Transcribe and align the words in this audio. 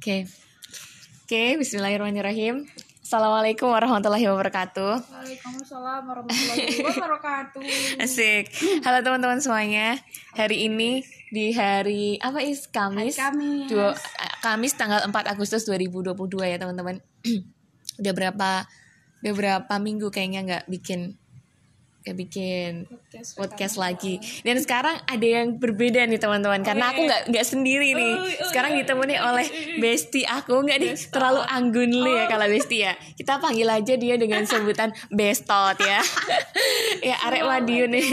Oke. 0.00 0.24
Oke, 1.28 1.60
bismillahirrahmanirrahim. 1.60 2.64
Assalamualaikum 3.04 3.68
warahmatullahi 3.68 4.32
wabarakatuh. 4.32 4.96
Waalaikumsalam 4.96 6.08
warahmatullahi 6.08 6.80
wabarakatuh. 6.88 7.60
Asik. 8.08 8.48
Halo 8.80 9.04
teman-teman 9.04 9.44
semuanya. 9.44 10.00
Hari 10.32 10.72
ini 10.72 11.04
di 11.28 11.52
hari 11.52 12.16
apa 12.16 12.40
is 12.40 12.64
Kamis? 12.72 13.20
Hari 13.20 13.36
Kamis. 13.36 13.68
Dua, 13.68 13.92
Kamis 14.40 14.72
tanggal 14.72 15.04
4 15.04 15.12
Agustus 15.36 15.68
2022 15.68 16.16
ya 16.48 16.56
teman-teman. 16.56 17.04
udah 18.00 18.12
berapa 18.16 18.50
udah 19.20 19.32
berapa 19.36 19.74
minggu 19.84 20.08
kayaknya 20.08 20.40
nggak 20.48 20.64
bikin 20.72 21.19
nggak 22.00 22.16
bikin 22.16 22.72
Podcast, 22.88 23.36
podcast 23.36 23.76
lagi. 23.76 24.22
Dan 24.46 24.56
sekarang 24.62 24.96
ada 25.04 25.26
yang 25.26 25.60
berbeda 25.60 26.06
nih 26.06 26.16
teman-teman. 26.16 26.64
Karena 26.64 26.94
aku 26.94 27.04
nggak 27.04 27.22
nggak 27.28 27.46
sendiri 27.46 27.92
nih. 27.92 28.14
Oh, 28.16 28.24
oh, 28.24 28.46
sekarang 28.48 28.78
ditemani 28.78 29.18
oleh 29.20 29.46
Besti 29.82 30.24
aku. 30.24 30.64
Nggak 30.64 30.78
nih 30.80 30.92
terlalu 31.10 31.42
anggun 31.44 31.90
lu 31.90 32.08
ya 32.14 32.24
kalau 32.30 32.46
Besti 32.48 32.86
ya. 32.86 32.94
Kita 32.96 33.36
panggil 33.42 33.68
aja 33.68 33.94
dia 33.98 34.14
dengan 34.16 34.46
sebutan 34.46 34.94
Bestot 35.18 35.76
ya. 35.82 36.00
Ya 37.00 37.16
arek 37.26 37.44
Madiun 37.44 37.90
nih. 37.92 38.08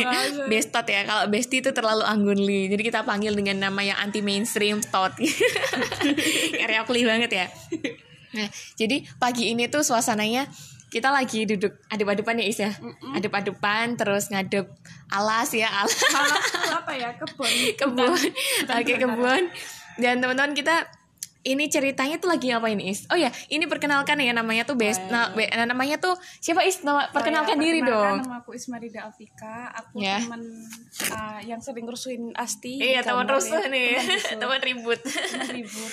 Bestot 0.50 0.88
ya. 0.88 1.06
Kalau 1.08 1.30
Besti 1.31 1.62
itu 1.62 1.72
terlalu 1.72 2.04
anggun 2.04 2.40
li. 2.40 2.67
Jadi 2.67 2.81
kita 2.81 3.06
panggil 3.08 3.36
dengan 3.38 3.70
nama 3.70 3.86
yang 3.86 3.98
anti 4.00 4.20
mainstream 4.26 4.81
Tot 4.81 5.16
area 6.64 6.84
aku 6.84 6.98
banget 7.06 7.31
ya. 7.31 7.45
Nah 8.34 8.48
jadi 8.76 9.06
pagi 9.22 9.54
ini 9.54 9.70
tuh 9.72 9.86
suasananya 9.86 10.50
kita 10.88 11.12
lagi 11.12 11.44
duduk 11.44 11.76
adep-adepan 11.91 12.40
ya 12.40 12.46
Is 12.48 12.59
ya? 12.64 12.72
Adep-adepan 13.16 14.00
terus 14.00 14.32
ngadep 14.32 14.72
alas 15.12 15.52
ya 15.52 15.68
alas. 15.68 16.00
Apa 16.84 16.91
ya? 16.95 17.09
Kebun. 17.20 17.54
Kebun. 17.80 18.20
Oke 18.72 18.94
kebun 18.95 19.44
dan 19.98 20.22
teman-teman 20.22 20.54
kita 20.54 20.86
ini 21.48 21.66
ceritanya 21.66 22.18
tuh 22.18 22.28
lagi 22.28 22.52
ngapain 22.52 22.76
Is? 22.78 23.08
Oh 23.08 23.16
ya, 23.16 23.32
ini 23.48 23.64
perkenalkan 23.64 24.18
ya 24.18 24.32
namanya 24.32 24.64
tuh 24.64 24.76
Best. 24.76 25.00
Nah, 25.08 25.31
be- 25.31 25.48
nah, 25.48 25.64
namanya 25.66 25.95
tuh 25.95 26.12
siapa 26.38 26.62
Is? 26.62 26.81
Nama, 26.81 27.08
perkenalkan 27.09 27.56
Saya 27.56 27.64
diri 27.64 27.80
perkenalkan, 27.80 28.20
dong. 28.20 28.28
Nama 28.28 28.36
aku 28.38 28.52
Ismarida 28.52 29.02
Afika. 29.03 29.56
Aku 29.73 29.98
Ya. 29.98 30.20
teman 30.20 30.44
uh, 31.08 31.40
yang 31.42 31.58
sering 31.58 31.84
rusuhin 31.84 32.31
Asti. 32.34 32.78
Iya, 32.78 33.02
teman 33.02 33.23
kamar 33.23 33.40
rusuh 33.40 33.59
ya. 33.59 33.72
nih, 33.72 33.90
Teman 34.42 34.59
ribut. 34.59 35.00
Teman 35.00 35.48
ribut. 35.50 35.92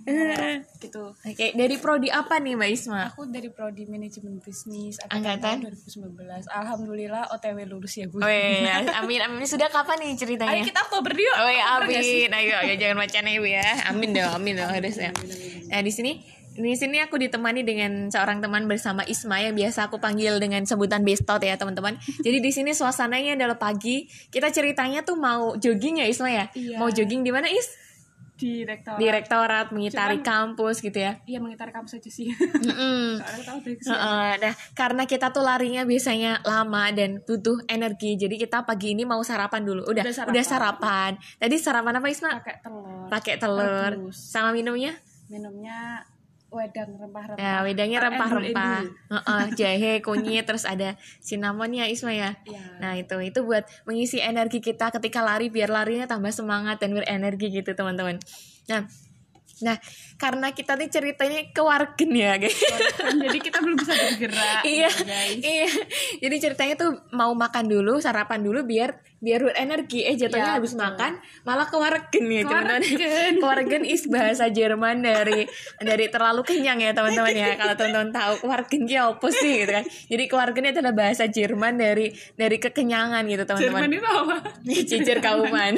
Nah, 0.00 0.54
gitu. 0.82 1.04
Oke, 1.12 1.46
dari 1.52 1.76
prodi 1.76 2.08
apa 2.08 2.36
nih 2.36 2.54
Mbak 2.54 2.70
Isma? 2.70 3.02
Aku 3.10 3.24
dari 3.26 3.48
prodi 3.48 3.84
manajemen 3.84 4.38
bisnis 4.38 4.96
Angkatan? 5.06 5.60
tahun 5.60 5.72
2019. 5.72 6.46
Alhamdulillah 6.46 7.22
OTW 7.30 7.58
lulus 7.66 7.96
ya, 7.96 8.06
Bu. 8.06 8.18
Oh 8.18 8.26
iya, 8.26 8.84
amin 9.00 9.20
amin. 9.20 9.44
Sudah 9.44 9.68
kapan 9.68 10.00
nih 10.00 10.16
ceritanya? 10.16 10.56
Ayo 10.56 10.64
kita 10.64 10.80
Oktober 10.82 11.12
yuk. 11.12 11.34
Oh 11.34 11.48
ya 11.48 11.64
sih? 12.00 12.26
amin. 12.26 12.28
Ayo, 12.32 12.54
ayo 12.60 12.74
jangan 12.76 12.98
macam 12.98 13.22
ibu 13.26 13.46
ya. 13.46 13.64
Amin 13.86 14.10
dong, 14.10 14.32
amin 14.32 14.54
dong 14.56 14.70
ya. 14.98 15.10
Nah 15.70 15.80
di 15.84 15.92
sini 15.92 16.40
di 16.50 16.74
sini 16.74 16.98
aku 16.98 17.14
ditemani 17.14 17.62
dengan 17.62 18.10
seorang 18.10 18.42
teman 18.42 18.66
bersama 18.66 19.06
Isma 19.06 19.38
yang 19.38 19.54
biasa 19.54 19.86
aku 19.86 20.02
panggil 20.02 20.42
dengan 20.42 20.66
sebutan 20.66 21.06
Bestot 21.06 21.38
ya 21.40 21.54
teman-teman. 21.54 21.94
Jadi 22.20 22.38
di 22.42 22.50
sini 22.50 22.74
suasananya 22.74 23.38
adalah 23.38 23.56
pagi. 23.56 24.10
Kita 24.28 24.50
ceritanya 24.50 25.06
tuh 25.06 25.14
mau 25.14 25.54
jogging 25.54 26.02
ya 26.02 26.06
Isma 26.10 26.28
ya. 26.28 26.50
Iya. 26.52 26.76
Mau 26.76 26.90
jogging 26.90 27.22
di 27.22 27.30
mana 27.30 27.46
Is? 27.46 27.89
Di 28.40 28.64
rektorat. 28.64 28.96
Di 28.96 29.06
rektorat 29.12 29.66
mengitari 29.70 30.18
kampus 30.24 30.80
gitu 30.80 30.96
ya. 30.96 31.20
Iya 31.28 31.38
mengitari 31.44 31.70
kampus 31.70 32.00
aja 32.00 32.10
sih. 32.10 32.32
Soalnya 33.20 33.44
tahu. 33.44 33.58
Heeh, 33.68 34.30
nah, 34.40 34.54
karena 34.72 35.02
kita 35.04 35.28
tuh 35.28 35.44
larinya 35.44 35.84
biasanya 35.84 36.40
lama 36.42 36.88
dan 36.96 37.20
butuh 37.20 37.60
energi, 37.68 38.16
jadi 38.16 38.34
kita 38.40 38.64
pagi 38.64 38.96
ini 38.96 39.04
mau 39.04 39.20
sarapan 39.20 39.60
dulu. 39.60 39.84
Udah, 39.84 40.02
Udah 40.02 40.32
udah 40.32 40.44
sarapan. 40.44 40.48
sarapan. 40.48 41.10
Tadi 41.36 41.54
sarapan 41.60 41.94
apa 42.00 42.06
Isma? 42.08 42.30
pakai 42.40 42.56
telur. 42.64 43.06
Pakai 43.12 43.34
telur. 43.36 43.90
Rebus. 44.00 44.16
Sama 44.16 44.50
minumnya? 44.56 44.96
minumnya 45.30 46.02
wedang 46.50 46.90
rempah-rempah. 46.98 47.38
Nah, 47.38 47.58
wedangnya 47.62 47.98
rempah-rempah. 48.02 48.82
Heeh, 49.10 49.44
jahe, 49.54 49.92
kunyit, 50.02 50.44
terus 50.44 50.66
ada 50.66 50.98
cinnamonnya 51.22 51.86
Isma 51.86 52.10
ya. 52.10 52.34
Iya. 52.42 52.62
Nah, 52.82 52.92
itu 52.98 53.16
itu 53.22 53.40
buat 53.46 53.64
mengisi 53.86 54.18
energi 54.18 54.58
kita 54.58 54.90
ketika 54.90 55.22
lari 55.22 55.48
biar 55.48 55.70
larinya 55.70 56.10
tambah 56.10 56.34
semangat 56.34 56.82
dan 56.82 56.92
berenergi 56.92 57.62
gitu, 57.62 57.70
teman-teman. 57.72 58.18
Nah, 58.66 58.84
Nah, 59.60 59.76
karena 60.16 60.56
kita 60.56 60.72
nih 60.72 60.88
ceritanya 60.88 61.40
kewargen 61.52 62.10
ya, 62.16 62.40
guys. 62.40 62.56
Kan 62.96 63.20
jadi 63.20 63.38
kita 63.44 63.60
belum 63.60 63.76
bisa 63.76 63.92
bergerak. 63.92 64.62
iya 64.64 64.88
guys. 64.88 65.36
iya 65.44 65.68
jadi 66.16 66.36
ceritanya 66.48 66.74
tuh 66.80 66.90
mau 67.12 67.32
makan 67.36 67.68
dulu 67.68 68.00
sarapan 68.00 68.40
dulu 68.40 68.64
biar 68.64 68.96
biar 69.20 69.40
berenergi 69.42 70.00
eh 70.02 70.16
jatuhnya 70.16 70.40
Ya, 70.40 70.56
habis 70.56 70.72
betul. 70.72 70.82
makan 70.82 71.12
malah 71.44 71.68
kewargen 71.68 72.24
ya 72.26 72.40
teman-teman 72.42 72.80
Kewargen. 73.36 73.82
is 73.84 74.08
bahasa 74.08 74.48
Jerman 74.48 75.00
dari 75.00 75.44
dari 75.76 76.08
terlalu 76.08 76.40
kenyang 76.40 76.80
ya 76.80 76.90
teman-teman 76.90 77.30
ya 77.30 77.52
kalau 77.54 77.76
teman-teman 77.76 78.10
tahu 78.10 78.32
kewargen 78.40 78.82
ki 78.82 78.96
apa 78.96 79.26
sih 79.30 79.52
gitu 79.60 79.72
kan 79.72 79.84
jadi 79.84 80.24
kewargen 80.24 80.64
itu 80.64 80.78
adalah 80.80 80.96
bahasa 80.96 81.28
Jerman 81.28 81.76
dari 81.76 82.08
dari 82.34 82.56
kekenyangan 82.56 83.22
gitu 83.24 83.44
teman-teman 83.44 83.80
Jerman 83.82 83.92
itu 83.92 84.08
apa? 84.08 84.36
Cicer 84.88 85.18
kauman. 85.26 85.72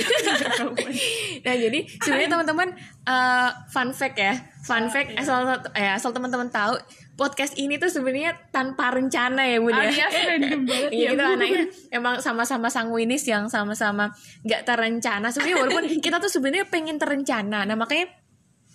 nah 1.42 1.54
jadi 1.54 1.78
sebenarnya 1.98 2.30
teman-teman 2.30 2.68
eh, 3.02 3.50
fun 3.68 3.90
fact 3.90 4.16
ya, 4.16 4.34
fun 4.62 4.86
fact 4.86 5.18
asal 5.18 5.42
eh, 5.74 5.90
asal 5.90 6.10
teman-teman 6.10 6.46
tahu 6.48 6.78
podcast 7.12 7.54
ini 7.54 7.76
tuh 7.76 7.86
sebenarnya 7.86 8.48
tanpa 8.48 8.88
rencana 8.90 9.44
ya 9.44 9.60
bun 9.60 9.70
ya. 9.70 9.84
Alias 9.84 10.14
random 10.26 10.60
banget 10.64 10.90
Iya 10.96 11.02
ya, 11.04 11.10
kita 11.12 11.22
Bun. 11.22 11.34
anaknya 11.36 11.62
emang 11.90 12.14
sama-sama 12.18 12.68
sanguinis 12.68 13.24
yang 13.24 13.46
sama-sama 13.46 14.10
nggak 14.42 14.62
terencana. 14.64 15.28
Sebenarnya 15.28 15.56
walaupun 15.60 15.84
kita 16.04 16.16
tuh 16.18 16.30
sebenarnya 16.30 16.66
pengen 16.66 16.96
terencana. 16.96 17.68
Nah 17.68 17.76
makanya 17.76 18.08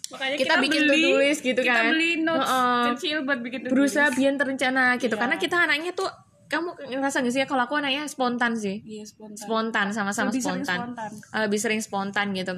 Makanya 0.08 0.40
Kita 0.40 0.56
bikin 0.64 0.82
beli, 0.88 1.04
to-do 1.04 1.20
list 1.20 1.42
gitu 1.44 1.60
kita 1.60 1.76
kan. 1.76 1.92
beli 1.92 2.24
notes 2.24 2.48
Heeh. 2.48 2.84
kecil 2.96 3.18
buat 3.28 3.40
bikin 3.44 3.60
to-do 3.68 3.72
berusaha 3.76 4.08
biar 4.16 4.34
terencana 4.40 4.96
gitu. 4.96 5.12
Iya. 5.12 5.20
Karena 5.20 5.36
kita 5.36 5.58
anaknya 5.68 5.92
tuh 5.92 6.08
kamu 6.48 6.70
ngerasa 6.96 7.28
gak 7.28 7.34
sih 7.36 7.42
ya 7.44 7.48
kalau 7.50 7.68
aku 7.68 7.76
anaknya 7.76 8.08
spontan 8.08 8.56
sih. 8.56 8.80
Iya, 8.88 9.04
spontan. 9.04 9.36
Spontan 9.36 9.88
sama-sama 9.92 10.32
Lebih 10.32 10.40
sering 10.40 10.64
spontan. 10.64 10.80
spontan. 10.80 11.12
Uh, 11.36 11.42
lebih 11.44 11.60
sering 11.60 11.82
spontan 11.84 12.26
gitu. 12.32 12.54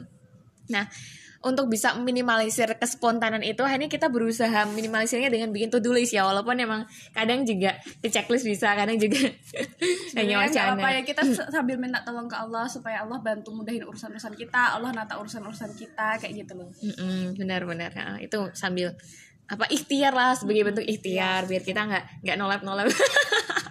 Nah, 0.69 0.85
untuk 1.39 1.72
bisa 1.72 1.95
minimalisir 1.95 2.67
kespontanan 2.75 3.39
itu, 3.39 3.63
akhirnya 3.63 3.88
kita 3.88 4.11
berusaha 4.11 4.67
minimalisirnya 4.75 5.31
dengan 5.31 5.55
bikin 5.55 5.72
to-do 5.72 5.95
list 5.95 6.11
ya. 6.11 6.27
Walaupun 6.27 6.59
emang 6.59 6.83
kadang 7.16 7.47
juga 7.47 7.79
ke 8.03 8.11
checklist 8.11 8.44
bisa, 8.44 8.75
kadang 8.75 9.00
juga 9.00 9.23
hanya 10.19 10.44
wacana. 10.44 10.75
apa 10.75 10.88
ya 11.00 11.01
kita 11.07 11.23
sambil 11.47 11.79
minta 11.79 12.03
tolong 12.03 12.27
ke 12.27 12.35
Allah 12.35 12.67
supaya 12.67 13.07
Allah 13.07 13.23
bantu 13.23 13.55
mudahin 13.55 13.88
urusan-urusan 13.88 14.35
kita, 14.35 14.75
Allah 14.75 14.91
nata 14.91 15.16
urusan-urusan 15.16 15.72
kita 15.79 16.19
kayak 16.19 16.44
gitu 16.44 16.53
loh. 16.59 16.69
Benar-benar 17.39 17.91
Nah, 18.00 18.17
itu 18.17 18.39
sambil 18.56 18.95
apa 19.50 19.66
ikhtiar 19.66 20.13
lah 20.13 20.38
sebagai 20.38 20.61
bentuk 20.61 20.85
ikhtiar 20.85 21.50
biar 21.50 21.66
kita 21.66 21.81
nggak 21.89 22.03
nggak 22.21 22.38
nolep 22.38 22.61
nolep 22.61 22.85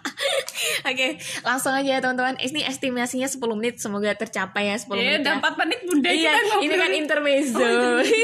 Oke, 0.85 1.09
langsung 1.41 1.71
aja 1.71 1.89
ya 1.89 2.01
teman-teman. 2.01 2.35
Ini 2.37 2.65
estimasinya 2.65 3.25
10 3.25 3.39
menit, 3.55 3.79
semoga 3.79 4.11
tercapai 4.13 4.69
ya 4.69 4.77
10 4.77 4.95
Eh, 4.95 4.99
menit. 4.99 5.21
udah 5.23 5.33
ya. 5.33 5.41
4 5.41 5.55
menit 5.57 5.81
bunda 5.83 6.09
Iya, 6.09 6.19
kita 6.31 6.43
ngobrol. 6.45 6.63
ini 6.63 6.75
kan 6.75 6.91
intermezzo. 6.93 7.69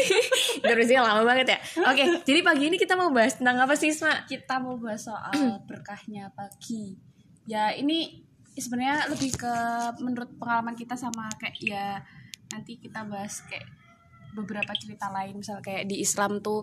intermezzo 0.59 0.94
lama 0.97 1.22
banget 1.25 1.47
ya. 1.48 1.59
Oke, 1.84 2.04
jadi 2.22 2.41
pagi 2.41 2.64
ini 2.66 2.76
kita 2.76 2.94
mau 2.94 3.10
bahas 3.10 3.34
tentang 3.34 3.56
apa 3.59 3.75
sih, 3.75 3.91
Isma? 3.91 4.25
kita 4.25 4.59
mau 4.59 4.76
bahas 4.76 5.03
soal 5.03 5.34
berkahnya 5.62 6.31
pagi. 6.31 6.97
Ya 7.44 7.70
ini 7.70 8.25
sebenarnya 8.50 9.09
lebih 9.09 9.34
ke 9.34 9.54
menurut 9.98 10.31
pengalaman 10.34 10.72
kita 10.72 10.94
sama 10.94 11.26
kayak 11.37 11.56
ya 11.60 12.00
nanti 12.48 12.78
kita 12.78 13.03
bahas 13.04 13.43
kayak 13.44 13.66
beberapa 14.32 14.72
cerita 14.75 15.10
lain 15.10 15.37
misal 15.37 15.59
kayak 15.59 15.84
di 15.84 15.98
Islam 15.98 16.38
tuh 16.38 16.62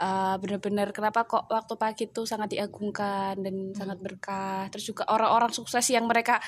uh, 0.00 0.36
benar-benar 0.40 0.92
kenapa 0.92 1.24
kok 1.24 1.48
waktu 1.48 1.74
pagi 1.76 2.04
tuh 2.12 2.28
sangat 2.28 2.52
diagungkan 2.56 3.40
dan 3.40 3.72
sangat 3.72 3.98
berkah. 4.00 4.68
Terus 4.72 4.92
juga 4.92 5.08
orang-orang 5.08 5.52
sukses 5.52 5.84
yang 5.92 6.04
mereka 6.08 6.40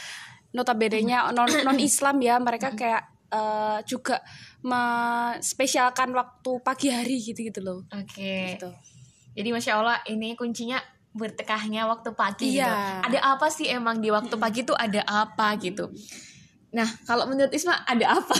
notabene-nya 0.53 1.29
non 1.33 1.49
non 1.67 1.79
Islam 1.81 2.21
ya 2.25 2.41
mereka 2.41 2.73
kayak 2.73 3.03
uh, 3.33 3.81
juga 3.85 4.21
spesialkan 5.41 6.13
waktu 6.13 6.51
pagi 6.65 6.89
hari 6.93 7.21
gitu-gitu 7.21 7.61
loh. 7.65 7.85
Oke. 7.93 8.57
Gitu. 8.57 8.71
Jadi 9.39 9.49
masya 9.55 9.73
Allah 9.79 9.99
ini 10.11 10.35
kuncinya 10.35 10.81
bertekahnya 11.15 11.87
waktu 11.89 12.13
pagi 12.13 12.59
Iya. 12.59 12.69
gitu. 12.69 12.77
Ada 13.13 13.19
apa 13.37 13.47
sih 13.49 13.67
emang 13.71 14.03
di 14.03 14.13
waktu 14.13 14.35
pagi 14.37 14.67
tuh 14.67 14.77
ada 14.77 15.03
apa 15.07 15.57
gitu. 15.61 15.89
Nah 16.75 16.89
kalau 17.09 17.25
menurut 17.31 17.53
Isma 17.55 17.87
ada 17.87 18.19
apa? 18.19 18.35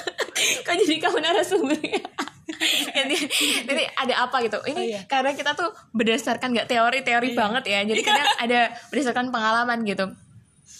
Kok 0.66 0.74
jadi 0.84 1.00
kamu 1.00 1.18
narasumbernya? 1.24 2.04
Nanti 3.66 3.84
ada 3.92 4.14
apa 4.22 4.36
gitu? 4.42 4.58
Ini 4.62 4.74
Oh, 4.76 4.82
iya. 4.82 5.00
karena 5.04 5.34
kita 5.34 5.52
tuh 5.52 5.70
berdasarkan 5.90 6.54
nggak 6.54 6.68
teori-teori 6.68 7.34
banget 7.34 7.64
ya. 7.66 7.80
Jadi 7.82 8.00
kadang 8.00 8.28
ada 8.38 8.60
berdasarkan 8.88 9.30
pengalaman 9.30 9.82
gitu. 9.82 10.06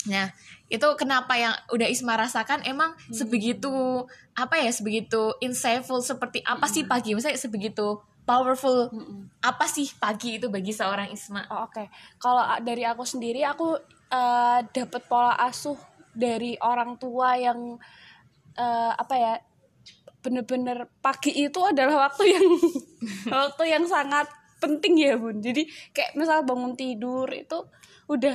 Nah 0.07 0.31
itu 0.67 0.87
kenapa 0.99 1.35
yang 1.35 1.55
udah 1.71 1.87
Isma 1.87 2.15
rasakan? 2.17 2.63
Emang 2.63 2.95
sebegitu 3.09 4.03
apa 4.35 4.59
ya 4.59 4.71
sebegitu 4.71 5.35
insightful 5.39 6.03
seperti 6.03 6.43
apa 6.43 6.67
sih 6.67 6.83
pagi? 6.83 7.15
Misalnya 7.15 7.39
sebegitu 7.39 7.99
powerful 8.27 8.91
apa 9.39 9.71
sih 9.71 9.87
pagi 9.99 10.39
itu 10.39 10.51
bagi 10.51 10.75
seorang 10.75 11.11
Isma? 11.11 11.47
Oh, 11.47 11.67
Oke, 11.67 11.87
kalau 12.19 12.43
a- 12.43 12.59
dari 12.59 12.83
aku 12.83 13.07
sendiri 13.07 13.47
aku 13.47 13.79
eh, 14.07 14.59
dapat 14.67 15.03
pola 15.07 15.39
asuh 15.39 15.79
dari 16.11 16.59
orang 16.59 16.99
tua 16.99 17.39
yang 17.39 17.79
eh, 18.55 18.93
apa 18.93 19.15
ya 19.15 19.33
bener-bener 20.27 20.91
pagi 20.99 21.31
itu 21.31 21.63
adalah 21.63 22.11
waktu 22.11 22.35
yang 22.35 22.47
waktu 23.47 23.63
yang 23.71 23.87
sangat 23.87 24.27
penting 24.59 24.99
ya 24.99 25.15
bun. 25.15 25.39
Jadi 25.39 25.63
kayak 25.95 26.19
misal 26.19 26.43
bangun 26.43 26.75
tidur 26.75 27.31
itu 27.31 27.63
udah 28.11 28.35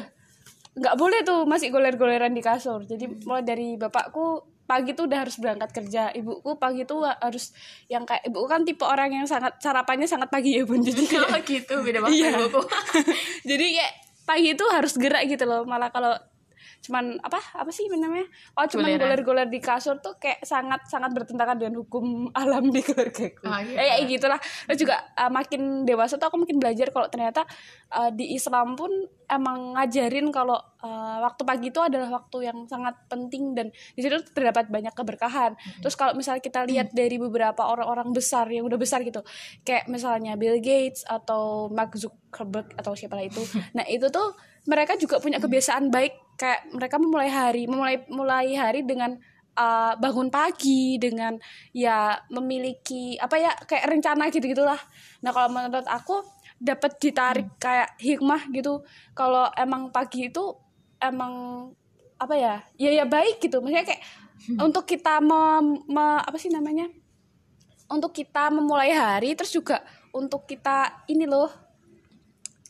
nggak 0.71 0.95
boleh 0.95 1.19
tuh 1.27 1.43
masih 1.43 1.67
goler-goleran 1.67 2.31
di 2.31 2.39
kasur. 2.39 2.87
Jadi 2.87 3.27
mulai 3.27 3.43
dari 3.43 3.75
bapakku 3.75 4.39
pagi 4.63 4.95
tuh 4.95 5.11
udah 5.11 5.27
harus 5.27 5.35
berangkat 5.35 5.75
kerja. 5.75 6.15
Ibuku 6.15 6.55
pagi 6.55 6.87
tuh 6.87 7.03
harus 7.03 7.51
yang 7.91 8.07
kayak 8.07 8.23
ibuku 8.23 8.47
kan 8.47 8.63
tipe 8.63 8.87
orang 8.87 9.11
yang 9.11 9.27
sangat 9.27 9.59
sarapannya 9.59 10.07
sangat 10.07 10.31
pagi 10.31 10.55
ya 10.55 10.63
bun. 10.63 10.79
Jadi 10.79 11.03
kayak, 11.11 11.27
oh 11.27 11.41
gitu. 11.43 11.75
Beda 11.83 11.99
banget 11.99 12.15
Iya. 12.15 12.29
ibuku. 12.39 12.61
Jadi 13.51 13.65
kayak 13.75 13.93
pagi 14.23 14.47
itu 14.55 14.65
harus 14.71 14.93
gerak 14.95 15.27
gitu 15.27 15.43
loh. 15.43 15.67
Malah 15.67 15.91
kalau 15.91 16.15
cuman 16.81 17.21
apa 17.21 17.37
apa 17.53 17.69
sih 17.69 17.85
namanya? 17.87 18.25
Oh 18.57 18.65
cuman 18.65 18.97
goler-goler 18.97 19.47
di 19.47 19.61
kasur 19.61 20.01
tuh 20.01 20.17
kayak 20.17 20.41
sangat 20.41 20.81
sangat 20.89 21.13
bertentangan 21.13 21.55
dengan 21.61 21.77
hukum 21.77 22.25
alam 22.41 22.73
di 22.73 22.81
keluargaku 22.81 23.45
Oh, 23.45 23.59
gitu. 23.61 23.77
eh 23.77 23.85
kayak 23.85 24.03
gitulah. 24.09 24.39
Terus 24.69 24.79
juga 24.81 24.95
uh, 25.15 25.29
makin 25.29 25.85
dewasa 25.85 26.17
tuh 26.17 26.27
aku 26.27 26.41
makin 26.41 26.57
belajar 26.57 26.89
kalau 26.89 27.07
ternyata 27.07 27.45
uh, 27.93 28.09
di 28.09 28.33
Islam 28.33 28.73
pun 28.73 28.89
emang 29.31 29.79
ngajarin 29.79 30.27
kalau 30.33 30.59
uh, 30.83 31.17
waktu 31.23 31.41
pagi 31.47 31.71
itu 31.71 31.79
adalah 31.79 32.11
waktu 32.19 32.51
yang 32.51 32.67
sangat 32.67 32.99
penting 33.07 33.55
dan 33.55 33.71
di 33.71 34.01
situ 34.03 34.19
terdapat 34.35 34.67
banyak 34.67 34.91
keberkahan. 34.91 35.55
Terus 35.79 35.95
kalau 35.95 36.17
misalnya 36.17 36.43
kita 36.43 36.65
lihat 36.67 36.91
dari 36.91 37.15
beberapa 37.15 37.63
orang-orang 37.63 38.11
besar 38.11 38.49
yang 38.51 38.67
udah 38.67 38.75
besar 38.75 39.05
gitu 39.05 39.23
kayak 39.63 39.87
misalnya 39.87 40.35
Bill 40.35 40.59
Gates 40.59 41.05
atau 41.07 41.71
Mark 41.71 41.95
Zuckerberg 41.95 42.73
atau 42.75 42.91
siapa 42.97 43.15
lah 43.15 43.25
itu. 43.29 43.39
Nah 43.77 43.87
itu 43.87 44.09
tuh 44.11 44.35
mereka 44.67 44.93
juga 44.99 45.17
punya 45.17 45.39
kebiasaan 45.39 45.89
baik 45.89 46.30
kayak 46.41 46.73
mereka 46.73 46.97
memulai 46.97 47.29
hari 47.29 47.69
memulai 47.69 48.01
mulai 48.09 48.49
hari 48.57 48.81
dengan 48.81 49.13
uh, 49.53 49.93
bangun 50.01 50.33
pagi 50.33 50.97
dengan 50.97 51.37
ya 51.69 52.17
memiliki 52.33 53.13
apa 53.21 53.37
ya 53.37 53.53
kayak 53.69 53.85
rencana 53.93 54.33
gitu 54.33 54.49
gitulah. 54.49 54.81
Nah 55.21 55.29
kalau 55.29 55.53
menurut 55.53 55.85
aku 55.85 56.25
dapat 56.57 56.97
ditarik 56.97 57.47
kayak 57.61 57.93
hikmah 58.01 58.49
gitu. 58.49 58.81
Kalau 59.13 59.53
emang 59.53 59.93
pagi 59.93 60.33
itu 60.33 60.57
emang 60.97 61.69
apa 62.17 62.33
ya 62.33 62.55
ya 62.81 62.89
ya 62.89 63.05
baik 63.05 63.37
gitu. 63.37 63.61
Maksudnya 63.61 63.85
kayak 63.85 64.01
untuk 64.57 64.89
kita 64.89 65.21
mem, 65.21 65.85
me- 65.85 66.25
apa 66.25 66.37
sih 66.41 66.49
namanya 66.49 66.89
untuk 67.91 68.15
kita 68.15 68.49
memulai 68.49 68.89
hari 68.89 69.37
terus 69.37 69.53
juga 69.53 69.85
untuk 70.09 70.49
kita 70.49 71.05
ini 71.05 71.29
loh 71.29 71.51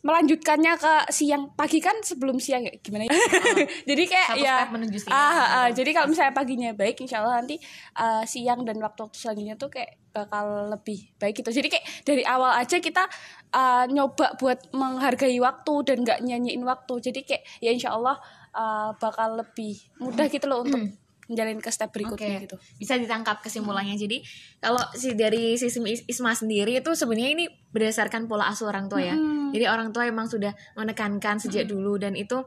melanjutkannya 0.01 0.73
ke 0.77 0.93
siang. 1.13 1.53
Pagi 1.53 1.77
kan 1.77 2.01
sebelum 2.01 2.41
siang 2.41 2.65
ya? 2.65 2.73
Gimana 2.81 3.05
ya? 3.05 3.13
Jadi 3.89 4.03
kayak 4.09 4.29
Satu 4.33 4.41
ya 4.41 4.55
step 4.61 4.71
menuju 4.73 4.97
siang. 4.97 5.13
ah, 5.13 5.21
ah, 5.21 5.47
ah. 5.47 5.67
jadi 5.69 5.89
kalau 5.93 6.07
misalnya 6.09 6.33
paginya 6.33 6.69
baik 6.73 6.97
insya 7.05 7.21
Allah 7.21 7.41
nanti 7.41 7.61
ah, 7.97 8.25
siang 8.25 8.65
dan 8.65 8.81
waktu-waktu 8.81 9.17
selanjutnya 9.17 9.55
tuh 9.57 9.69
kayak 9.69 10.01
bakal 10.11 10.73
lebih 10.73 11.13
baik 11.21 11.39
gitu. 11.39 11.49
Jadi 11.53 11.67
kayak 11.71 11.85
dari 12.03 12.23
awal 12.25 12.51
aja 12.57 12.77
kita 12.81 13.05
ah, 13.53 13.85
nyoba 13.87 14.35
buat 14.41 14.73
menghargai 14.73 15.37
waktu 15.37 15.73
dan 15.87 15.97
nggak 16.03 16.19
nyanyiin 16.25 16.63
waktu. 16.65 16.93
Jadi 16.99 17.19
kayak 17.23 17.43
ya 17.61 17.71
insya 17.71 17.93
Allah 17.93 18.17
ah, 18.57 18.91
bakal 18.97 19.37
lebih 19.37 19.77
mudah 20.01 20.27
gitu 20.27 20.45
loh 20.49 20.65
untuk 20.65 20.81
menjalin 21.31 21.63
ke 21.63 21.71
step 21.71 21.95
berikutnya 21.95 22.35
Oke, 22.35 22.43
gitu 22.43 22.55
bisa 22.75 22.99
ditangkap 22.99 23.39
kesimpulannya. 23.39 23.95
Jadi 23.95 24.19
kalau 24.59 24.83
si 24.91 25.15
dari 25.15 25.55
sisi 25.55 25.79
Is- 25.87 26.03
Isma 26.11 26.35
sendiri 26.35 26.75
itu 26.83 26.91
sebenarnya 26.91 27.31
ini 27.31 27.45
berdasarkan 27.71 28.27
pola 28.27 28.51
asuh 28.51 28.67
orang 28.67 28.91
tua 28.91 28.99
ya. 28.99 29.15
Jadi 29.55 29.65
orang 29.71 29.95
tua 29.95 30.03
emang 30.03 30.27
sudah 30.27 30.51
menekankan 30.75 31.39
sejak 31.39 31.71
dulu 31.71 31.95
dan 31.95 32.19
itu 32.19 32.43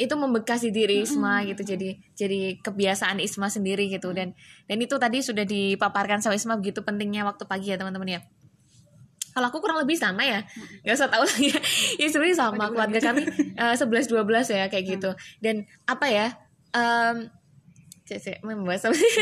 itu 0.00 0.14
membekas 0.16 0.64
di 0.64 0.72
diri 0.72 1.04
Isma 1.04 1.44
gitu. 1.46 1.62
Jadi 1.62 1.94
jadi 2.16 2.56
kebiasaan 2.58 3.20
Isma 3.22 3.46
sendiri 3.46 3.86
gitu 3.86 4.10
dan 4.10 4.34
dan 4.66 4.76
itu 4.80 4.96
tadi 4.98 5.22
sudah 5.22 5.46
dipaparkan 5.46 6.18
sama 6.18 6.34
Isma 6.34 6.58
begitu 6.58 6.82
pentingnya 6.82 7.22
waktu 7.22 7.46
pagi 7.46 7.70
ya 7.70 7.78
teman-teman 7.78 8.18
ya. 8.18 8.20
Kalau 9.30 9.46
aku 9.46 9.62
kurang 9.62 9.78
lebih 9.78 9.94
sama 9.94 10.26
ya, 10.26 10.42
nggak 10.82 10.96
usah 10.98 11.06
tahu 11.06 11.22
lagi 11.22 11.54
ya. 11.54 11.60
Ya 12.02 12.06
sebenarnya 12.10 12.34
sama 12.34 12.66
keluarga 12.66 12.98
kami 12.98 13.22
eh, 13.54 13.74
sebelas 13.78 14.10
dua 14.10 14.26
belas 14.26 14.50
ya 14.50 14.66
kayak 14.66 14.98
gitu. 14.98 15.10
Dan 15.38 15.68
apa 15.86 16.10
ya? 16.10 16.26
em 16.70 17.26
cek 18.16 18.42
membahas 18.42 18.88
apa 18.88 18.96
sih? 18.96 19.12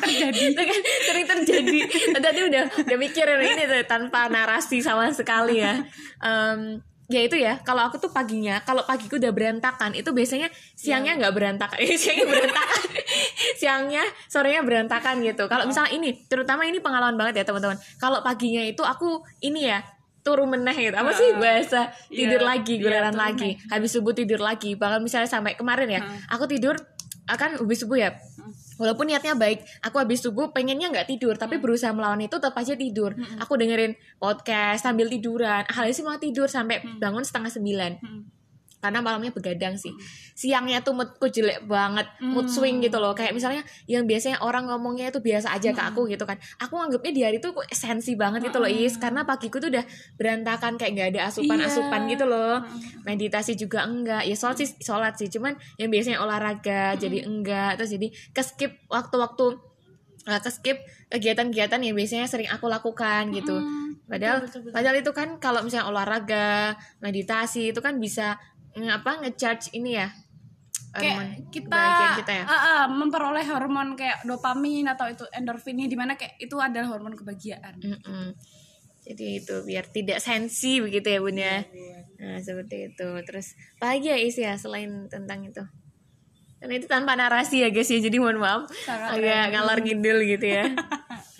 terjadi. 0.00 0.40
Itu 0.54 0.62
kan 0.62 0.78
sering 1.04 1.26
terjadi. 1.26 1.78
Tadi 2.16 2.40
udah 2.46 2.62
udah 2.86 2.96
mikir 2.96 3.26
ini 3.26 3.62
tuh 3.66 3.82
tanpa 3.84 4.28
narasi 4.28 4.80
sama 4.80 5.10
sekali 5.10 5.60
ya. 5.60 5.76
Em, 6.20 6.80
ya 7.10 7.26
itu 7.26 7.34
ya 7.34 7.58
kalau 7.60 7.90
aku 7.90 7.98
tuh 7.98 8.14
paginya 8.14 8.62
kalau 8.62 8.86
pagiku 8.86 9.18
udah 9.18 9.34
berantakan 9.34 9.98
itu 9.98 10.14
biasanya 10.14 10.46
siangnya 10.72 11.18
nggak 11.18 11.34
berantakan. 11.34 11.76
Eh, 11.82 11.98
siangnya 11.98 12.24
berantakan. 12.24 12.80
Siangnya 13.58 14.04
sorenya 14.30 14.62
berantakan 14.62 15.18
gitu. 15.20 15.50
Kalau 15.50 15.66
misalnya 15.66 15.90
ini 15.90 16.14
terutama 16.24 16.64
ini 16.64 16.78
pengalaman 16.78 17.18
banget 17.18 17.42
ya 17.42 17.44
teman-teman. 17.44 17.76
Kalau 17.98 18.22
paginya 18.22 18.62
itu 18.62 18.80
aku 18.80 19.20
ini 19.42 19.66
ya 19.66 19.82
turun 20.20 20.52
meneh 20.52 20.76
gitu. 20.76 20.94
Apa 20.94 21.10
sih 21.10 21.32
bahasa? 21.34 21.90
Tidur 22.06 22.44
Iya, 22.44 22.46
lagi 22.46 22.74
iya, 22.76 22.82
giliran 22.84 23.10
turun 23.10 23.24
lagi. 23.24 23.50
habis 23.66 23.90
subuh 23.90 24.12
tidur 24.12 24.38
lagi. 24.38 24.76
Bahkan 24.76 25.00
misalnya 25.00 25.26
sampai 25.26 25.56
kemarin 25.56 25.88
ya 25.90 26.00
aku 26.30 26.46
tidur 26.46 26.76
akan 27.30 27.62
habis 27.62 27.78
subuh 27.82 27.98
ya. 27.98 28.10
Walaupun 28.80 29.12
niatnya 29.12 29.36
baik 29.36 29.60
aku 29.84 30.00
habis 30.00 30.24
subuh 30.24 30.56
pengennya 30.56 30.88
nggak 30.88 31.04
tidur 31.04 31.36
tapi 31.36 31.60
berusaha 31.60 31.92
melawan 31.92 32.24
itu 32.24 32.32
tetap 32.40 32.56
aja 32.56 32.72
tidur. 32.72 33.12
Aku 33.38 33.60
dengerin 33.60 33.92
podcast 34.16 34.88
sambil 34.88 35.06
tiduran 35.06 35.68
halnya 35.68 35.92
sih 35.92 36.02
mau 36.02 36.16
tidur 36.16 36.48
sampai 36.48 36.80
bangun 36.98 37.22
setengah 37.22 37.52
sembilan 37.52 37.92
karena 38.80 39.04
malamnya 39.04 39.28
begadang 39.30 39.76
sih. 39.76 39.92
Siangnya 40.32 40.80
tuh 40.80 40.96
moodku 40.96 41.28
jelek 41.28 41.68
banget 41.68 42.08
mood 42.24 42.48
swing 42.48 42.80
gitu 42.80 42.96
loh. 42.96 43.12
Kayak 43.12 43.36
misalnya 43.36 43.62
yang 43.84 44.08
biasanya 44.08 44.40
orang 44.40 44.66
ngomongnya 44.72 45.12
itu 45.12 45.20
biasa 45.20 45.52
aja 45.52 45.76
ke 45.76 45.82
aku 45.84 46.08
gitu 46.08 46.24
kan. 46.24 46.40
Aku 46.64 46.80
anggapnya 46.80 47.12
di 47.12 47.22
hari 47.22 47.36
itu 47.38 47.52
kok 47.52 47.68
esensi 47.68 48.16
banget 48.16 48.48
gitu 48.48 48.56
loh 48.56 48.66
is. 48.72 48.96
Karena 48.96 49.28
pagiku 49.28 49.60
tuh 49.60 49.68
udah 49.68 49.84
berantakan 50.16 50.80
kayak 50.80 50.92
nggak 50.96 51.08
ada 51.16 51.20
asupan 51.28 51.60
asupan 51.60 52.08
Iya. 52.08 52.10
gitu 52.16 52.24
loh. 52.24 52.56
Meditasi 53.04 53.52
juga 53.60 53.84
enggak. 53.84 54.24
Ya 54.24 54.34
sholat 54.34 54.56
sih 54.64 54.68
sholat 54.80 55.14
sih. 55.20 55.28
Cuman 55.28 55.54
yang 55.76 55.92
biasanya 55.92 56.24
olahraga 56.24 56.96
jadi 56.96 57.28
enggak. 57.28 57.76
Terus 57.76 57.90
jadi 58.00 58.08
keskip 58.32 58.72
waktu-waktu 58.88 59.60
uh, 60.24 60.40
keskip 60.40 60.80
kegiatan-kegiatan 61.10 61.80
yang 61.84 61.94
biasanya 61.96 62.26
sering 62.28 62.48
aku 62.48 62.64
lakukan 62.68 63.28
gitu. 63.36 63.56
Padahal 64.10 64.42
padahal 64.74 64.96
itu 64.98 65.10
kan 65.14 65.38
kalau 65.38 65.62
misalnya 65.62 65.86
olahraga 65.86 66.74
meditasi 66.98 67.70
itu 67.70 67.78
kan 67.78 67.94
bisa 68.02 68.42
ngapa 68.76 69.26
ngecharge 69.26 69.74
ini 69.74 69.98
ya? 69.98 70.08
Kayak 70.90 71.22
hormon 71.22 71.30
kita, 71.54 71.84
kita 72.18 72.32
ya? 72.34 72.44
ah, 72.50 72.54
ah, 72.54 72.82
memperoleh 72.90 73.46
hormon 73.46 73.94
kayak 73.94 74.26
dopamin 74.26 74.90
atau 74.90 75.06
itu 75.06 75.22
endorfinnya 75.30 75.86
di 75.86 75.94
mana 75.94 76.18
kayak 76.18 76.34
itu 76.42 76.58
adalah 76.58 76.90
hormon 76.90 77.14
kebahagiaan. 77.14 77.78
Mm-mm. 77.78 78.34
jadi 79.00 79.40
itu 79.40 79.64
biar 79.64 79.88
tidak 79.88 80.20
sensi 80.20 80.76
begitu 80.76 81.08
ya 81.08 81.18
bun 81.24 81.38
Iya, 81.38 81.64
ya 81.72 81.98
nah 82.20 82.36
seperti 82.42 82.92
itu. 82.92 83.08
Terus 83.24 83.56
pagi 83.80 84.12
ya 84.12 84.18
is 84.18 84.36
ya 84.36 84.58
selain 84.58 85.08
tentang 85.08 85.46
itu? 85.46 85.64
Karena 86.60 86.76
itu 86.76 86.86
tanpa 86.86 87.16
narasi 87.16 87.64
ya 87.64 87.72
guys 87.72 87.88
ya? 87.88 87.96
Jadi 87.96 88.20
mohon 88.20 88.36
maaf 88.36 88.68
Sangat 88.84 89.16
agak 89.16 89.56
ngalor 89.56 89.78
ngidul 89.80 90.18
gitu 90.26 90.46
ya? 90.46 90.64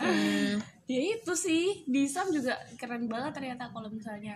Hmm. 0.00 0.56
ya 0.88 0.96
itu 1.12 1.32
sih. 1.36 1.84
Di 1.84 2.08
Islam 2.08 2.32
juga 2.32 2.56
keren 2.80 3.04
banget 3.04 3.36
ternyata 3.36 3.68
kalau 3.68 3.92
misalnya 3.92 4.32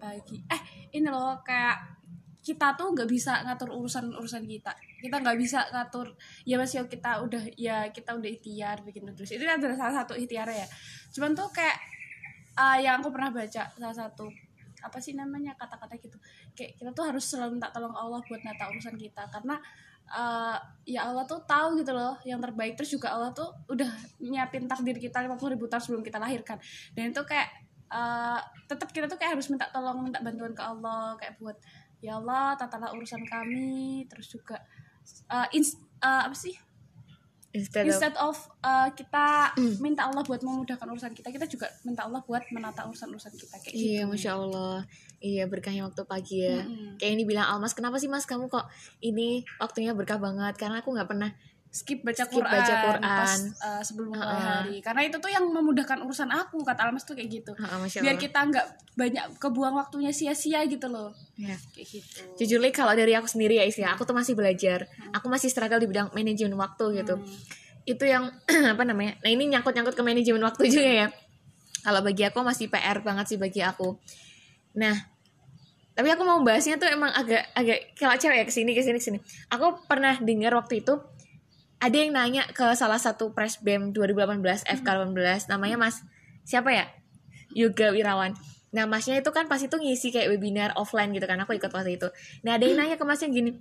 pagi. 0.00 0.40
Eh 0.48 0.60
ini 0.96 1.04
loh 1.04 1.36
kayak 1.44 1.95
kita 2.46 2.78
tuh 2.78 2.94
nggak 2.94 3.10
bisa 3.10 3.42
ngatur 3.42 3.74
urusan 3.74 4.14
urusan 4.14 4.46
kita. 4.46 4.70
Kita 5.02 5.18
nggak 5.18 5.34
bisa 5.34 5.66
ngatur 5.66 6.14
ya 6.46 6.54
mas 6.54 6.70
yo 6.70 6.86
kita 6.86 7.18
udah 7.26 7.42
ya 7.58 7.90
kita 7.90 8.14
udah 8.14 8.30
ikhtiar 8.30 8.86
bikin 8.86 9.02
terus. 9.18 9.34
Itu 9.34 9.42
adalah 9.42 9.74
salah 9.74 10.06
satu 10.06 10.14
ikhtiar 10.14 10.46
ya. 10.54 10.62
Cuman 11.10 11.34
tuh 11.34 11.50
kayak 11.50 11.74
ah, 12.54 12.78
yang 12.78 13.02
aku 13.02 13.10
pernah 13.10 13.34
baca 13.34 13.66
salah 13.66 13.96
satu 13.98 14.30
apa 14.78 14.98
sih 15.02 15.18
namanya 15.18 15.58
kata-kata 15.58 15.98
gitu. 15.98 16.22
Kayak 16.54 16.78
kita 16.78 16.90
tuh 16.94 17.10
harus 17.10 17.26
selalu 17.26 17.58
minta 17.58 17.74
tolong 17.74 17.90
Allah 17.98 18.22
buat 18.22 18.38
nata 18.46 18.70
urusan 18.70 18.94
kita. 18.94 19.26
Karena 19.26 19.58
eh, 20.06 20.56
ya 20.86 21.10
Allah 21.10 21.26
tuh 21.26 21.42
tahu 21.42 21.82
gitu 21.82 21.90
loh 21.98 22.14
yang 22.22 22.38
terbaik. 22.38 22.78
Terus 22.78 22.94
juga 22.94 23.10
Allah 23.10 23.34
tuh 23.34 23.50
udah 23.66 23.90
nyiapin 24.22 24.70
takdir 24.70 24.94
kita 25.02 25.18
50 25.18 25.34
ribu 25.58 25.66
tahun 25.66 25.82
sebelum 25.82 26.06
kita 26.06 26.22
lahirkan. 26.22 26.62
Dan 26.94 27.10
itu 27.10 27.26
kayak 27.26 27.50
eh, 27.90 28.40
tetap 28.70 28.94
kita 28.94 29.10
tuh 29.10 29.18
kayak 29.18 29.34
harus 29.34 29.50
minta 29.50 29.66
tolong 29.74 29.98
minta 30.06 30.22
bantuan 30.22 30.54
ke 30.54 30.62
Allah 30.62 31.18
kayak 31.18 31.42
buat 31.42 31.58
ya 31.98 32.16
Allah 32.16 32.54
tatalah 32.54 32.92
urusan 32.92 33.24
kami 33.24 34.04
terus 34.06 34.28
juga 34.28 34.60
eh, 35.26 35.48
ins- 35.52 35.80
eh, 35.98 36.22
apa 36.26 36.36
sih 36.36 36.54
instead 37.56 37.84
of 37.84 37.88
instead 37.88 38.14
of 38.20 38.36
uh, 38.60 38.88
kita 38.92 39.48
minta 39.80 40.04
Allah 40.04 40.20
buat 40.20 40.44
memudahkan 40.44 40.84
urusan 40.92 41.16
kita 41.16 41.32
kita 41.32 41.48
juga 41.48 41.72
minta 41.88 42.04
Allah 42.04 42.20
buat 42.20 42.44
menata 42.52 42.84
urusan-urusan 42.84 43.32
kita 43.32 43.56
kayak 43.64 43.72
Iya, 43.72 44.04
gitu 44.04 44.12
masya 44.12 44.30
Allah. 44.36 44.84
Iya 45.24 45.48
berkahnya 45.48 45.88
waktu 45.88 46.04
pagi 46.04 46.44
ya. 46.44 46.60
Mm-mm. 46.60 47.00
Kayak 47.00 47.12
ini 47.16 47.24
bilang 47.24 47.48
Almas, 47.48 47.72
kenapa 47.72 47.96
sih 47.96 48.12
Mas 48.12 48.28
kamu 48.28 48.52
kok 48.52 48.68
ini 49.00 49.40
waktunya 49.56 49.96
berkah 49.96 50.20
banget? 50.20 50.52
Karena 50.60 50.84
aku 50.84 50.92
nggak 50.92 51.08
pernah 51.08 51.32
skip 51.76 52.00
baca 52.00 52.24
Skip 52.24 52.32
Quran, 52.32 52.48
baca 52.48 52.74
Quran. 52.80 53.02
pas 53.04 53.32
uh, 53.60 53.82
sebelum 53.84 54.16
mulai 54.16 54.24
Uh-uh. 54.24 54.48
hari 54.64 54.76
karena 54.80 55.00
itu 55.04 55.16
tuh 55.20 55.28
yang 55.28 55.44
memudahkan 55.44 56.00
urusan 56.00 56.32
aku 56.32 56.64
kata 56.64 56.88
Almas 56.88 57.04
tuh 57.04 57.12
kayak 57.12 57.28
gitu 57.28 57.52
Ah, 57.60 57.76
masya 57.76 58.00
biar 58.00 58.16
kita 58.16 58.40
nggak 58.40 58.66
banyak 58.96 59.24
kebuang 59.36 59.76
waktunya 59.76 60.08
sia-sia 60.08 60.64
gitu 60.64 60.88
loh 60.88 61.12
Ya. 61.36 61.52
kayak 61.76 61.88
gitu 61.92 62.20
Jujur 62.40 62.64
kalau 62.72 62.96
dari 62.96 63.12
aku 63.12 63.28
sendiri 63.28 63.60
ya 63.60 63.68
Is 63.68 63.76
ya, 63.76 63.92
aku 63.92 64.08
tuh 64.08 64.16
masih 64.16 64.32
belajar. 64.32 64.88
Aku 65.12 65.28
masih 65.28 65.52
struggle 65.52 65.76
di 65.76 65.84
bidang 65.84 66.08
manajemen 66.10 66.56
waktu 66.56 67.04
gitu. 67.04 67.20
itu 67.84 68.02
yang 68.02 68.32
apa 68.72 68.82
namanya 68.82 69.14
nah 69.20 69.30
ini 69.30 69.46
nyangkut 69.46 69.70
nyangkut 69.70 69.94
ke 69.94 70.02
manajemen 70.02 70.42
waktu 70.42 70.66
juga 70.66 70.90
ya 71.04 71.08
kalau 71.84 72.02
bagi 72.02 72.26
aku 72.26 72.42
masih 72.42 72.66
PR 72.66 72.98
banget 72.98 73.30
sih 73.30 73.38
bagi 73.38 73.62
aku 73.62 73.94
nah 74.74 74.96
tapi 75.94 76.10
aku 76.10 76.26
mau 76.26 76.42
bahasnya 76.42 76.76
tuh 76.76 76.90
emang 76.90 77.08
agak 77.08 77.46
agak 77.54 77.94
kalau 77.94 78.18
cewek 78.18 78.42
ya 78.42 78.44
ke 78.44 78.50
sini 78.50 78.74
ke 78.74 78.82
sini 78.82 78.98
ke 78.98 79.04
sini 79.06 79.18
aku 79.48 79.86
pernah 79.86 80.18
dengar 80.18 80.52
waktu 80.52 80.82
itu 80.82 80.98
ada 81.76 81.96
yang 81.96 82.12
nanya 82.16 82.48
ke 82.50 82.64
salah 82.72 82.96
satu 82.96 83.36
press 83.36 83.60
bem 83.60 83.92
2018 83.92 84.40
FK18 84.64 85.52
namanya 85.52 85.76
Mas 85.76 86.00
siapa 86.46 86.72
ya? 86.72 86.88
Yoga 87.52 87.92
Wirawan. 87.92 88.36
Nah 88.72 88.84
masnya 88.84 89.20
itu 89.20 89.30
kan 89.32 89.48
pas 89.48 89.60
itu 89.60 89.72
ngisi 89.72 90.12
kayak 90.12 90.28
webinar 90.32 90.76
offline 90.76 91.12
gitu 91.12 91.24
kan. 91.24 91.40
Aku 91.44 91.56
ikut 91.56 91.72
waktu 91.72 91.96
itu. 91.96 92.08
Nah 92.44 92.56
ada 92.56 92.64
yang 92.64 92.80
nanya 92.80 92.96
ke 93.00 93.04
masnya 93.04 93.28
gini 93.32 93.56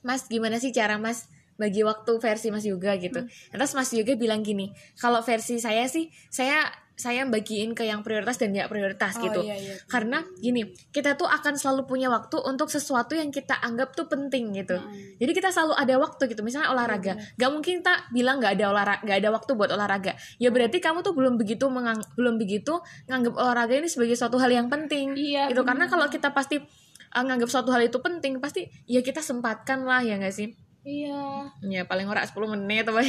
Mas 0.00 0.28
gimana 0.28 0.56
sih 0.56 0.72
cara 0.72 0.96
Mas 0.96 1.28
bagi 1.60 1.84
waktu 1.84 2.12
versi 2.16 2.48
Mas 2.48 2.64
Yoga 2.64 2.96
gitu? 2.96 3.20
Hmm. 3.20 3.28
terus 3.52 3.76
Mas 3.76 3.92
Yoga 3.92 4.16
bilang 4.16 4.40
gini 4.40 4.72
kalau 4.96 5.20
versi 5.20 5.60
saya 5.60 5.84
sih 5.92 6.08
saya 6.32 6.64
saya 7.00 7.24
bagiin 7.24 7.72
ke 7.72 7.88
yang 7.88 8.04
prioritas 8.04 8.36
dan 8.36 8.52
nggak 8.52 8.68
prioritas 8.68 9.16
Oh, 9.16 9.24
gitu. 9.24 9.40
iya, 9.48 9.56
iya. 9.56 9.74
karena 9.88 10.20
gini 10.36 10.76
kita 10.92 11.16
tuh 11.16 11.24
akan 11.24 11.56
selalu 11.56 11.88
punya 11.88 12.12
waktu 12.12 12.36
untuk 12.44 12.68
sesuatu 12.68 13.16
yang 13.16 13.32
kita 13.32 13.56
anggap 13.56 13.96
tuh 13.96 14.04
penting 14.12 14.52
gitu. 14.52 14.76
Mm. 14.76 15.16
jadi 15.16 15.32
kita 15.32 15.48
selalu 15.48 15.72
ada 15.80 15.94
waktu 15.96 16.22
gitu 16.28 16.44
misalnya 16.44 16.68
olahraga. 16.76 17.16
Nggak 17.40 17.50
mungkin 17.50 17.74
kita 17.80 17.94
bilang 18.12 18.36
nggak 18.44 18.52
ada 18.60 18.64
olahraga 18.68 19.00
nggak 19.00 19.18
ada 19.24 19.30
waktu 19.32 19.50
buat 19.56 19.70
olahraga. 19.72 20.12
Ya 20.36 20.52
berarti 20.52 20.76
kamu 20.84 21.00
tuh 21.00 21.16
belum 21.16 21.40
begitu 21.40 21.64
mengang 21.72 22.04
belum 22.20 22.36
begitu 22.36 22.76
nganggap 23.08 23.34
olahraga 23.40 23.74
ini 23.80 23.88
sebagai 23.88 24.20
suatu 24.20 24.36
hal 24.36 24.52
yang 24.52 24.68
penting 24.68 25.16
Iya, 25.16 25.48
gitu. 25.48 25.64
Karena 25.64 25.88
kalau 25.88 26.12
kita 26.12 26.36
pasti 26.36 26.60
uh, 26.60 27.22
nganggap 27.24 27.48
suatu 27.48 27.70
hal 27.72 27.86
itu 27.86 27.98
penting 28.02 28.38
pasti 28.42 28.66
ya 28.86 29.00
kita 29.00 29.22
sempatkan 29.22 29.82
lah 29.86 30.02
ya 30.04 30.18
nggak 30.18 30.34
sih 30.34 30.52
iya. 30.82 31.48
Ya 31.62 31.82
paling 31.84 32.04
ora 32.04 32.22
10 32.22 32.34
menit 32.50 32.84
apa 32.84 33.00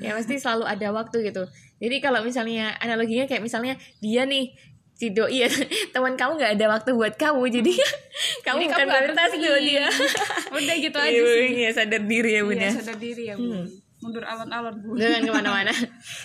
ya? 0.00 0.12
Pasti 0.12 0.36
selalu 0.36 0.64
ada 0.64 0.88
waktu 0.90 1.26
gitu. 1.26 1.44
Jadi 1.76 1.96
kalau 1.98 2.20
misalnya 2.20 2.72
analoginya 2.78 3.24
kayak 3.24 3.40
misalnya 3.40 3.74
dia 3.98 4.22
nih 4.22 4.54
si 4.92 5.10
doi 5.10 5.42
ya 5.42 5.50
teman 5.94 6.14
kamu 6.14 6.38
nggak 6.38 6.52
ada 6.54 6.66
waktu 6.70 6.94
buat 6.94 7.14
kamu 7.16 7.42
jadi 7.50 7.72
kamu 8.46 8.58
Jadi 8.60 8.66
bukan 8.70 8.86
prioritas 8.86 9.30
buat 9.34 9.60
dia. 9.60 9.86
Udah 10.56 10.76
gitu 10.78 10.98
aja 10.98 11.10
Iya, 11.10 11.24
sih. 11.26 11.48
iya, 11.58 11.70
sadar 11.72 12.02
diri 12.02 12.30
ya 12.32 12.42
bunda 12.42 12.62
Iya, 12.62 12.70
sadar 12.76 12.96
diri 12.96 13.24
ya 13.28 13.34
bun. 13.34 13.66
Mundur 14.02 14.22
alon-alon 14.22 14.74
bun. 14.82 14.98
Jangan 14.98 15.20
ke 15.22 15.32
mana-mana. 15.32 15.72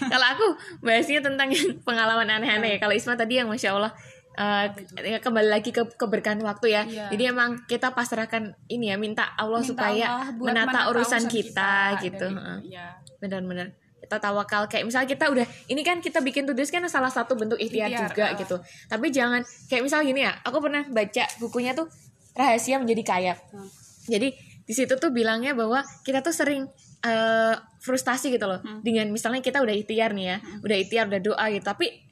Kalau 0.01 0.27
aku 0.33 0.45
bahasnya 0.81 1.21
tentang 1.21 1.49
pengalaman 1.85 2.25
aneh-aneh 2.27 2.73
ya. 2.73 2.77
Kalau 2.77 2.93
Isma 2.93 3.13
tadi 3.13 3.37
yang 3.37 3.45
masya 3.45 3.73
Allah 3.73 3.93
eh, 4.37 4.65
ya 5.03 5.17
kembali 5.17 5.49
lagi 5.49 5.69
ke 5.69 5.81
keberkahan 5.91 6.37
waktu 6.39 6.67
ya 6.69 6.81
Iya. 6.83 7.05
jadi 7.09 7.23
emang 7.29 7.65
kita 7.65 7.91
pasrahkan 7.91 8.53
ini 8.67 8.89
ya 8.89 8.95
minta 8.95 9.33
Allah 9.33 9.59
Minta 9.59 9.69
supaya 9.73 10.05
Allah 10.21 10.37
menata 10.37 10.69
menata 10.69 10.81
urusan 10.89 11.23
kita, 11.25 11.97
gitu 11.99 12.27
dan- 12.29 12.37
Heeh. 12.37 12.59
iya 12.71 12.87
benar-benar 13.17 13.73
kita 13.97 14.21
tawakal 14.21 14.69
kayak 14.69 14.85
misalnya 14.85 15.09
kita 15.09 15.25
udah 15.27 15.43
ini 15.67 15.81
kan 15.81 15.99
kita 15.99 16.21
bikin 16.21 16.45
to 16.45 16.53
kan 16.53 16.85
salah 16.87 17.09
satu 17.09 17.33
bentuk 17.33 17.57
ikhtiar 17.57 17.89
Ikhtiar, 17.89 18.07
juga 18.07 18.25
ah. 18.25 18.37
gitu 18.37 18.55
tapi 18.87 19.09
jangan 19.09 19.41
kayak 19.67 19.83
misalnya 19.83 20.05
gini 20.05 20.21
ya 20.21 20.33
aku 20.45 20.57
pernah 20.61 20.85
baca 20.85 21.25
bukunya 21.37 21.73
tuh 21.73 21.89
rahasia 22.31 22.77
menjadi 22.77 23.03
kaya 23.03 23.33
Hmm. 23.49 23.67
jadi 24.05 24.31
di 24.63 24.73
situ 24.75 24.95
tuh 24.95 25.09
bilangnya 25.09 25.51
bahwa 25.51 25.81
kita 26.05 26.21
tuh 26.21 26.31
sering 26.31 26.69
eh, 26.99 27.55
frustasi 27.79 28.29
gitu 28.29 28.45
loh 28.45 28.57
Hmm. 28.59 28.79
dengan 28.81 29.09
misalnya 29.09 29.41
kita 29.41 29.59
udah 29.59 29.75
ikhtiar 29.75 30.13
nih 30.13 30.25
ya 30.29 30.37
udah 30.61 30.77
ikhtiar 30.77 31.05
udah 31.07 31.19
doa 31.19 31.45
gitu 31.49 31.63
tapi 31.63 32.06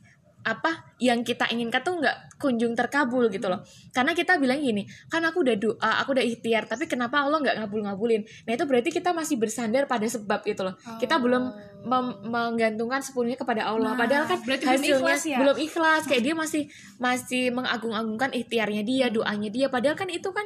apa 0.46 0.94
yang 1.02 1.26
kita 1.26 1.50
inginkan 1.50 1.82
tuh 1.82 1.98
nggak 1.98 2.38
kunjung 2.38 2.78
terkabul 2.78 3.26
gitu 3.34 3.50
loh. 3.50 3.66
Karena 3.90 4.14
kita 4.14 4.38
bilang 4.38 4.62
gini 4.62 4.86
kan 5.10 5.26
aku 5.26 5.42
udah 5.42 5.58
doa 5.58 5.92
aku 6.06 6.14
udah 6.14 6.22
ikhtiar 6.22 6.70
tapi 6.70 6.86
kenapa 6.86 7.26
Allah 7.26 7.42
nggak 7.42 7.66
ngabul 7.66 7.82
ngabulin 7.82 8.22
nah 8.46 8.54
itu 8.54 8.64
berarti 8.70 8.94
kita 8.94 9.10
masih 9.10 9.42
bersandar 9.42 9.90
pada 9.90 10.06
sebab 10.06 10.46
gitu 10.46 10.62
loh. 10.62 10.78
Kita 11.02 11.18
belum 11.18 11.44
mem- 11.90 12.18
menggantungkan 12.30 13.02
sepenuhnya 13.02 13.42
kepada 13.42 13.66
Allah. 13.66 13.92
Nah, 13.92 13.98
padahal 13.98 14.30
kan 14.30 14.38
berarti 14.46 14.66
belum 14.70 14.78
hasilnya 14.78 14.98
ikhlas 15.02 15.22
ya? 15.26 15.38
belum 15.42 15.58
ikhlas. 15.58 16.02
Kayak 16.06 16.24
dia 16.30 16.36
masih 16.38 16.64
masih 17.02 17.44
mengagung-agungkan 17.50 18.30
ikhtiarnya 18.38 18.86
dia 18.86 19.10
doanya 19.10 19.50
dia. 19.50 19.68
Padahal 19.74 19.98
kan 19.98 20.14
itu 20.14 20.30
kan 20.30 20.46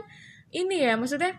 ini 0.56 0.88
ya 0.88 0.96
maksudnya 0.96 1.36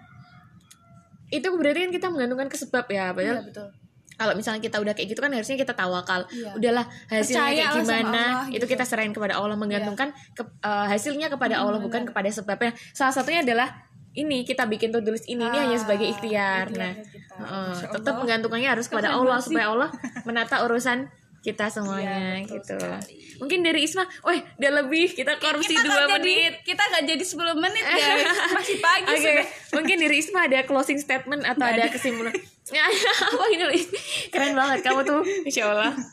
itu 1.31 1.47
berarti 1.49 1.89
kan 1.89 1.93
kita 1.95 2.07
menggantungkan 2.13 2.49
ke 2.51 2.59
sebab 2.59 2.85
ya 2.91 3.15
padahal 3.15 3.41
Iya, 3.41 3.47
betul 3.47 3.80
kalau 4.21 4.37
misalnya 4.37 4.61
kita 4.61 4.77
udah 4.77 4.93
kayak 4.93 5.09
gitu 5.09 5.19
kan 5.19 5.33
harusnya 5.33 5.57
kita 5.57 5.73
tawakal. 5.73 6.29
Iya. 6.29 6.53
udahlah 6.53 6.85
hasilnya 7.07 7.25
Percaya 7.41 7.57
kayak 7.57 7.73
gimana? 7.81 8.05
Allah, 8.13 8.29
itu 8.47 8.57
gitu. 8.59 8.65
kita 8.71 8.85
serahin 8.85 9.11
kepada 9.11 9.35
Allah 9.35 9.57
menggantungkan 9.57 10.09
ke- 10.31 10.53
eh, 10.61 10.87
hasilnya 10.87 11.27
kepada 11.27 11.57
Hmm, 11.57 11.65
Allah 11.67 11.81
bukan 11.81 12.05
kepada 12.05 12.29
sebabnya. 12.29 12.77
Salah 12.91 13.11
satunya 13.11 13.41
adalah 13.41 13.89
ini 14.13 14.43
kita 14.43 14.67
bikin 14.67 14.91
to 14.91 15.01
tulis 15.01 15.25
ini 15.25 15.41
ini 15.41 15.57
hanya 15.57 15.79
sebagai 15.79 16.05
ikhtiar. 16.05 16.69
nah 16.69 16.93
Masya 17.41 17.89
tetap 17.91 18.15
menggantungkannya 18.15 18.69
harus 18.69 18.85
kepada 18.85 19.09
Allah 19.11 19.39
banget 19.39 19.49
supaya 19.49 19.67
Allah 19.71 19.89
menata 20.23 20.61
urusan 20.61 21.09
kita 21.41 21.73
semuanya 21.73 22.37
Iya, 22.37 22.53
betul 22.53 22.59
gitu. 22.61 22.77
sekali. 22.77 23.15
mungkin 23.39 23.59
dari 23.63 23.81
Isma 23.81 24.05
weh 24.21 24.45
udah 24.55 24.73
lebih 24.77 25.09
kita 25.11 25.41
korupsi 25.41 25.73
kita 25.73 25.81
dua 25.83 26.05
nggak 26.05 26.21
jadi 26.21 26.35
menit. 26.37 26.53
kita 26.61 26.83
nggak 26.85 27.05
jadi 27.09 27.25
10 27.25 27.57
menit 27.57 27.85
ya 27.87 28.09
masih 28.61 28.77
pagi 28.79 29.09
Oke, 29.09 29.21
sudah. 29.25 29.47
mungkin 29.73 29.97
dari 29.97 30.17
Isma 30.19 30.41
ada 30.45 30.59
closing 30.63 30.99
statement 30.99 31.41
atau 31.43 31.65
ada. 31.65 31.89
kesimpulan? 31.89 32.37
Apa 33.27 33.45
ini? 33.49 33.81
Keren 34.29 34.55
banget 34.55 34.79
kamu 34.81 35.01
tuh, 35.03 35.21
insya 35.43 35.69
Allah. 35.69 35.93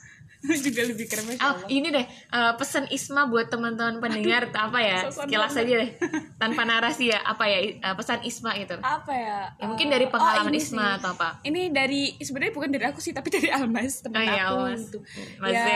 juga 0.47 0.79
lebih 0.79 1.09
keren 1.09 1.27
Masya 1.27 1.41
Oh, 1.41 1.49
Allah. 1.51 1.67
ini 1.67 1.89
deh 1.89 2.05
eh, 2.07 2.53
pesan 2.55 2.87
Isma 2.87 3.25
buat 3.25 3.49
teman-teman 3.49 3.99
pendengar 3.99 4.47
atau 4.47 4.69
apa 4.69 4.79
ya? 4.79 4.99
Sekilas 5.03 5.51
saja 5.51 5.73
deh, 5.75 5.89
tanpa 6.41 6.63
narasi 6.63 7.09
ya. 7.09 7.19
Apa 7.19 7.43
ya 7.45 7.57
eh, 7.73 7.95
pesan 7.97 8.21
Isma 8.21 8.53
itu? 8.53 8.77
apa 8.77 9.11
ya 9.11 9.51
Ya 9.53 9.65
mungkin 9.65 9.89
dari 9.89 10.07
pengalaman 10.07 10.47
oh, 10.47 10.55
Isma 10.55 10.85
sih. 10.85 10.97
atau 11.01 11.09
apa? 11.11 11.29
ini 11.41 11.67
dari 11.67 12.15
sebenarnya 12.15 12.53
bukan 12.53 12.69
dari 12.69 12.85
aku 12.85 12.97
sih 12.97 13.11
tapi 13.11 13.27
dari 13.27 13.49
Almas 13.49 13.99
teman 13.99 14.17
Oh 14.17 14.23
iya, 14.23 14.43
aku 14.45 14.55
Almas. 14.61 14.79
gitu 14.79 14.99
Mas 15.37 15.51
ya 15.51 15.65
Z. 15.65 15.69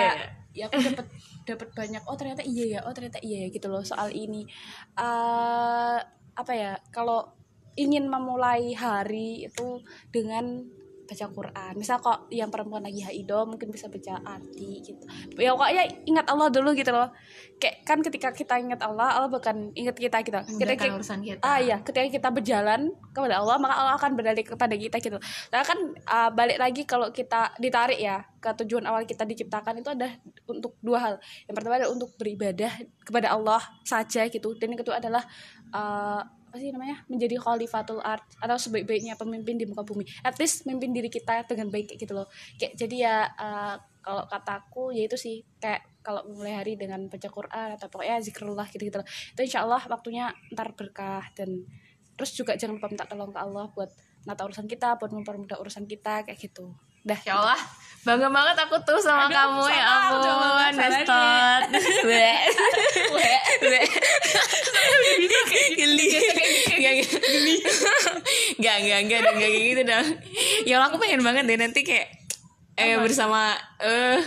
ya 0.51 0.63
aku 0.67 0.79
dapat 0.85 1.07
dapat 1.43 1.69
banyak 1.73 2.01
oh 2.05 2.15
ternyata 2.15 2.41
iya 2.45 2.65
ya 2.69 2.79
oh 2.81 2.93
ternyata 2.93 3.19
iya 3.19 3.37
ya 3.43 3.47
gitu 3.49 3.67
loh 3.67 3.81
soal 3.81 4.07
ini 4.09 4.45
eh 4.95 5.97
apa 6.31 6.53
ya 6.53 6.77
kalau 6.87 7.27
ingin 7.75 8.07
memulai 8.07 8.75
hari 8.75 9.47
itu 9.47 9.83
dengan 10.11 10.65
baca 11.11 11.27
Quran. 11.27 11.73
Misal 11.75 11.99
kok 11.99 12.31
yang 12.31 12.47
perempuan 12.47 12.87
lagi 12.87 13.03
haido 13.03 13.43
mungkin 13.43 13.67
bisa 13.67 13.91
baca 13.91 14.23
arti 14.23 14.79
gitu. 14.79 15.03
Ya 15.35 15.51
pokoknya 15.51 15.83
ingat 16.07 16.25
Allah 16.31 16.47
dulu 16.47 16.71
gitu 16.71 16.95
loh. 16.95 17.11
Kayak 17.59 17.75
kan 17.83 17.99
ketika 17.99 18.31
kita 18.31 18.55
ingat 18.63 18.79
Allah 18.79 19.19
Allah 19.19 19.27
bukan 19.27 19.75
ingat 19.75 19.99
kita 19.99 20.23
gitu. 20.23 20.39
Ketika 20.39 20.87
Memudahkan 20.87 20.95
urusan 20.95 21.19
kita. 21.19 21.43
ah 21.43 21.59
iya. 21.59 21.83
Ketika 21.83 22.07
kita 22.07 22.29
berjalan 22.31 22.95
kepada 23.11 23.43
Allah 23.43 23.59
maka 23.59 23.75
Allah 23.75 23.95
akan 23.99 24.11
berdalik 24.15 24.55
kepada 24.55 24.71
kita 24.71 25.03
gitu. 25.03 25.19
Nah 25.51 25.61
kan 25.67 25.77
ah, 26.07 26.31
balik 26.31 26.55
lagi 26.55 26.87
kalau 26.87 27.11
kita 27.11 27.51
ditarik 27.59 27.99
ya 27.99 28.23
ke 28.39 28.49
tujuan 28.63 28.87
awal 28.87 29.03
kita 29.03 29.27
diciptakan 29.27 29.83
itu 29.83 29.91
ada 29.91 30.15
untuk 30.47 30.79
dua 30.79 30.97
hal. 31.03 31.13
Yang 31.51 31.55
pertama 31.59 31.75
adalah 31.75 31.91
untuk 31.91 32.15
beribadah 32.15 32.71
kepada 33.03 33.35
Allah 33.35 33.59
saja 33.83 34.31
gitu. 34.31 34.55
Dan 34.55 34.73
yang 34.73 34.79
kedua 34.79 35.03
adalah 35.03 35.27
ah, 35.75 36.23
apa 36.51 36.59
sih 36.59 36.75
namanya 36.75 36.99
menjadi 37.07 37.39
khalifatul 37.39 38.03
art 38.03 38.27
atau 38.43 38.59
sebaik-baiknya 38.59 39.15
pemimpin 39.15 39.55
di 39.55 39.63
muka 39.63 39.87
bumi. 39.87 40.03
At 40.19 40.35
least 40.35 40.67
memimpin 40.67 40.91
diri 40.91 41.07
kita 41.07 41.47
dengan 41.47 41.71
baik 41.71 41.95
kayak 41.95 41.99
gitu 42.03 42.11
loh. 42.11 42.27
Kayak 42.59 42.75
jadi 42.75 42.95
ya 42.99 43.15
ah, 43.39 43.79
kalau 44.03 44.27
kataku 44.27 44.91
ya 44.91 45.07
itu 45.07 45.15
sih 45.15 45.47
kayak 45.63 46.03
kalau 46.03 46.27
mulai 46.27 46.59
hari 46.59 46.75
dengan 46.75 47.07
baca 47.07 47.29
Quran 47.31 47.79
atau 47.79 47.87
pokoknya 47.87 48.19
zikrullah 48.19 48.67
gitu 48.67 48.83
gitu 48.83 48.99
loh. 48.99 49.07
Itu 49.07 49.47
insya 49.47 49.63
Allah 49.63 49.79
waktunya 49.87 50.27
ntar 50.51 50.75
berkah 50.75 51.23
dan 51.39 51.63
terus 52.19 52.35
juga 52.35 52.59
jangan 52.59 52.83
lupa 52.83 52.91
minta 52.91 53.07
tolong 53.07 53.31
ke 53.31 53.39
Allah 53.39 53.71
buat 53.71 53.95
nata 54.27 54.43
urusan 54.43 54.67
kita 54.67 54.99
buat 54.99 55.15
mempermudah 55.15 55.55
urusan 55.55 55.87
kita 55.87 56.27
kayak 56.27 56.35
gitu. 56.35 56.75
Dah. 57.07 57.15
Insya 57.15 57.39
Allah 57.39 57.59
bangga 58.01 58.33
banget 58.33 58.57
aku 58.65 58.75
tuh 58.81 58.97
sama 58.97 59.29
Aduh, 59.29 59.35
kamu 59.37 59.63
ya 59.69 59.85
salah, 59.85 60.09
udah 60.17 60.33
ampun 60.33 60.41
banget, 60.41 60.73
salah 60.73 60.89
bestot 60.89 61.61
Weh. 62.09 62.37
Weh. 63.69 63.87
geli. 67.21 67.57
Gak, 68.61 68.77
gak, 68.85 69.01
gak, 69.09 69.19
gak, 69.21 69.33
kayak 69.37 69.61
gitu 69.73 69.81
dong. 69.85 70.07
Ya 70.65 70.81
aku 70.81 70.97
pengen 71.01 71.21
banget 71.21 71.45
deh 71.45 71.57
nanti 71.57 71.81
kayak 71.85 72.09
eh 72.79 72.97
bersama 72.97 73.53
eh 73.81 74.21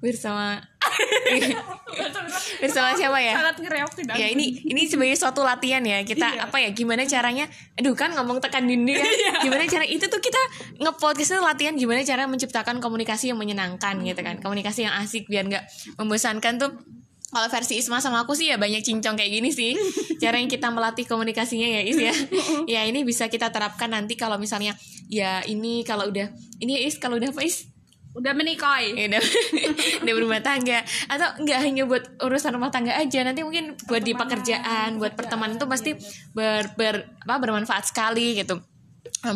bersama 0.00 0.62
bersama 2.62 2.94
siapa 2.94 3.18
ya? 3.18 3.34
Sangat 3.38 3.56
ngereok 3.62 3.92
tidak 3.94 4.14
ya 4.18 4.26
ini 4.30 4.46
ini 4.66 4.82
sebagai 4.86 5.14
suatu 5.14 5.42
latihan 5.42 5.82
ya. 5.82 6.02
Kita 6.02 6.26
Iya. 6.28 6.46
apa 6.50 6.56
ya 6.60 6.70
gimana 6.74 7.02
caranya? 7.06 7.46
Aduh 7.78 7.94
kan 7.94 8.12
ngomong 8.14 8.42
tekan 8.42 8.66
dinding 8.66 8.98
kan 8.98 9.08
gimana 9.42 9.64
cara 9.64 9.84
itu 9.86 10.04
tuh 10.06 10.20
kita 10.20 10.40
ngepodcast 10.82 11.38
itu 11.38 11.42
latihan 11.42 11.74
gimana 11.74 12.02
cara 12.02 12.26
menciptakan 12.26 12.82
komunikasi 12.82 13.30
yang 13.32 13.38
menyenangkan 13.38 14.00
gitu 14.02 14.20
kan. 14.20 14.38
Komunikasi 14.42 14.86
yang 14.86 14.94
asik 14.98 15.26
biar 15.26 15.46
nggak 15.46 15.64
membosankan 15.96 16.58
tuh. 16.58 16.72
Kalau 17.28 17.44
versi 17.52 17.76
Isma 17.76 18.00
sama 18.00 18.24
aku 18.24 18.32
sih 18.32 18.48
ya 18.48 18.56
banyak 18.56 18.80
cincong 18.80 19.12
kayak 19.12 19.28
gini 19.28 19.52
sih. 19.52 19.76
Cara 20.22 20.40
yang 20.40 20.48
kita 20.48 20.72
melatih 20.72 21.04
komunikasinya 21.04 21.68
ya 21.68 21.84
Is 21.84 22.00
ya. 22.00 22.14
Ya 22.80 22.80
ini 22.88 23.04
bisa 23.04 23.28
kita 23.28 23.52
terapkan 23.52 23.92
nanti 23.92 24.16
kalau 24.16 24.40
misalnya 24.40 24.72
ya 25.12 25.44
ini 25.44 25.84
kalau 25.84 26.08
udah 26.08 26.32
ini 26.56 26.80
ya 26.80 26.88
Is 26.88 26.96
kalau 26.96 27.20
udah 27.20 27.28
apa 27.28 27.44
Is 27.44 27.67
udah 28.18 28.32
menikah 28.34 28.82
ya 28.82 29.06
udah 29.08 29.22
udah 30.02 30.12
berumah 30.18 30.42
tangga. 30.42 30.82
Atau 31.06 31.46
nggak 31.46 31.58
hanya 31.62 31.82
buat 31.86 32.04
urusan 32.18 32.52
rumah 32.58 32.74
tangga 32.74 32.98
aja 32.98 33.22
nanti 33.22 33.46
mungkin 33.46 33.78
buat 33.86 34.02
di 34.02 34.12
pekerjaan 34.12 34.98
buat 34.98 35.14
pertemanan 35.14 35.56
tuh 35.56 35.70
pasti 35.70 35.94
ber, 36.34 36.74
ber 36.74 37.06
apa 37.22 37.36
bermanfaat 37.38 37.94
sekali 37.94 38.34
gitu 38.36 38.58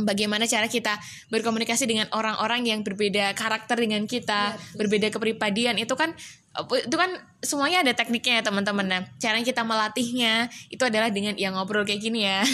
bagaimana 0.07 0.47
cara 0.47 0.71
kita 0.71 0.99
berkomunikasi 1.29 1.91
dengan 1.91 2.07
orang-orang 2.15 2.67
yang 2.67 2.81
berbeda 2.87 3.35
karakter 3.35 3.79
dengan 3.79 4.07
kita, 4.07 4.55
Iya, 4.55 4.79
berbeda 4.79 5.09
kepribadian. 5.11 5.79
Itu 5.79 5.99
kan 5.99 6.15
itu 6.85 6.97
kan 7.01 7.17
semuanya 7.41 7.81
ada 7.81 7.97
tekniknya 7.97 8.41
ya 8.41 8.43
teman-teman. 8.45 8.85
Nah, 8.85 9.01
cara 9.17 9.41
kita 9.41 9.65
melatihnya 9.65 10.53
itu 10.69 10.85
adalah 10.85 11.09
dengan 11.09 11.33
yang 11.41 11.57
ngobrol 11.57 11.89
kayak 11.89 12.05
gini 12.05 12.29
ya. 12.29 12.45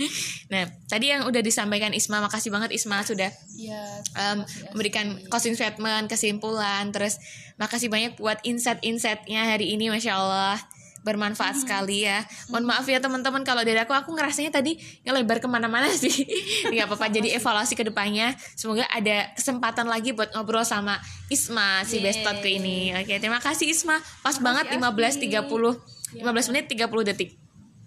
nah, 0.52 0.68
tadi 0.84 1.08
yang 1.08 1.24
udah 1.24 1.40
disampaikan 1.40 1.96
Isma, 1.96 2.20
makasih 2.20 2.52
banget 2.52 2.76
Isma 2.76 3.00
sudah 3.00 3.32
ya 3.56 3.80
um, 4.12 4.44
memberikan 4.76 5.16
closing 5.32 5.56
statement, 5.56 6.12
kesimpulan, 6.12 6.92
terus 6.92 7.16
makasih 7.56 7.88
banyak 7.88 8.20
buat 8.20 8.44
insight-insightnya 8.44 9.56
hari 9.56 9.72
ini, 9.72 9.88
masya 9.88 10.20
Allah 10.20 10.60
bermanfaat 11.06 11.62
sekali 11.62 12.02
ya. 12.02 12.26
Mohon 12.50 12.74
maaf 12.74 12.86
ya 12.90 12.98
teman-teman 12.98 13.46
kalau 13.46 13.62
dari 13.62 13.78
aku 13.78 13.94
aku 13.94 14.10
ngerasanya 14.18 14.50
tadi 14.50 14.74
ngelebar 15.06 15.38
ke 15.38 15.46
mana-mana 15.46 15.86
sih. 15.94 16.26
nggak 16.74 16.90
apa-apa. 16.90 17.06
Jadi 17.14 17.30
evaluasi 17.38 17.78
ke 17.78 17.86
depannya. 17.86 18.34
Semoga 18.58 18.82
ada 18.90 19.30
kesempatan 19.38 19.86
lagi 19.86 20.10
buat 20.10 20.34
ngobrol 20.34 20.66
sama 20.66 20.98
Isma 21.30 21.86
si 21.86 22.02
bestot 22.02 22.42
ke 22.42 22.58
ini. 22.58 22.90
Oke 22.98 23.22
terima 23.22 23.38
kasih 23.38 23.70
Isma. 23.70 24.02
Pas 24.26 24.42
banget 24.42 24.74
15.30 24.74 25.94
15 26.18 26.50
menit 26.50 26.66
30 26.66 27.08
detik. 27.14 27.30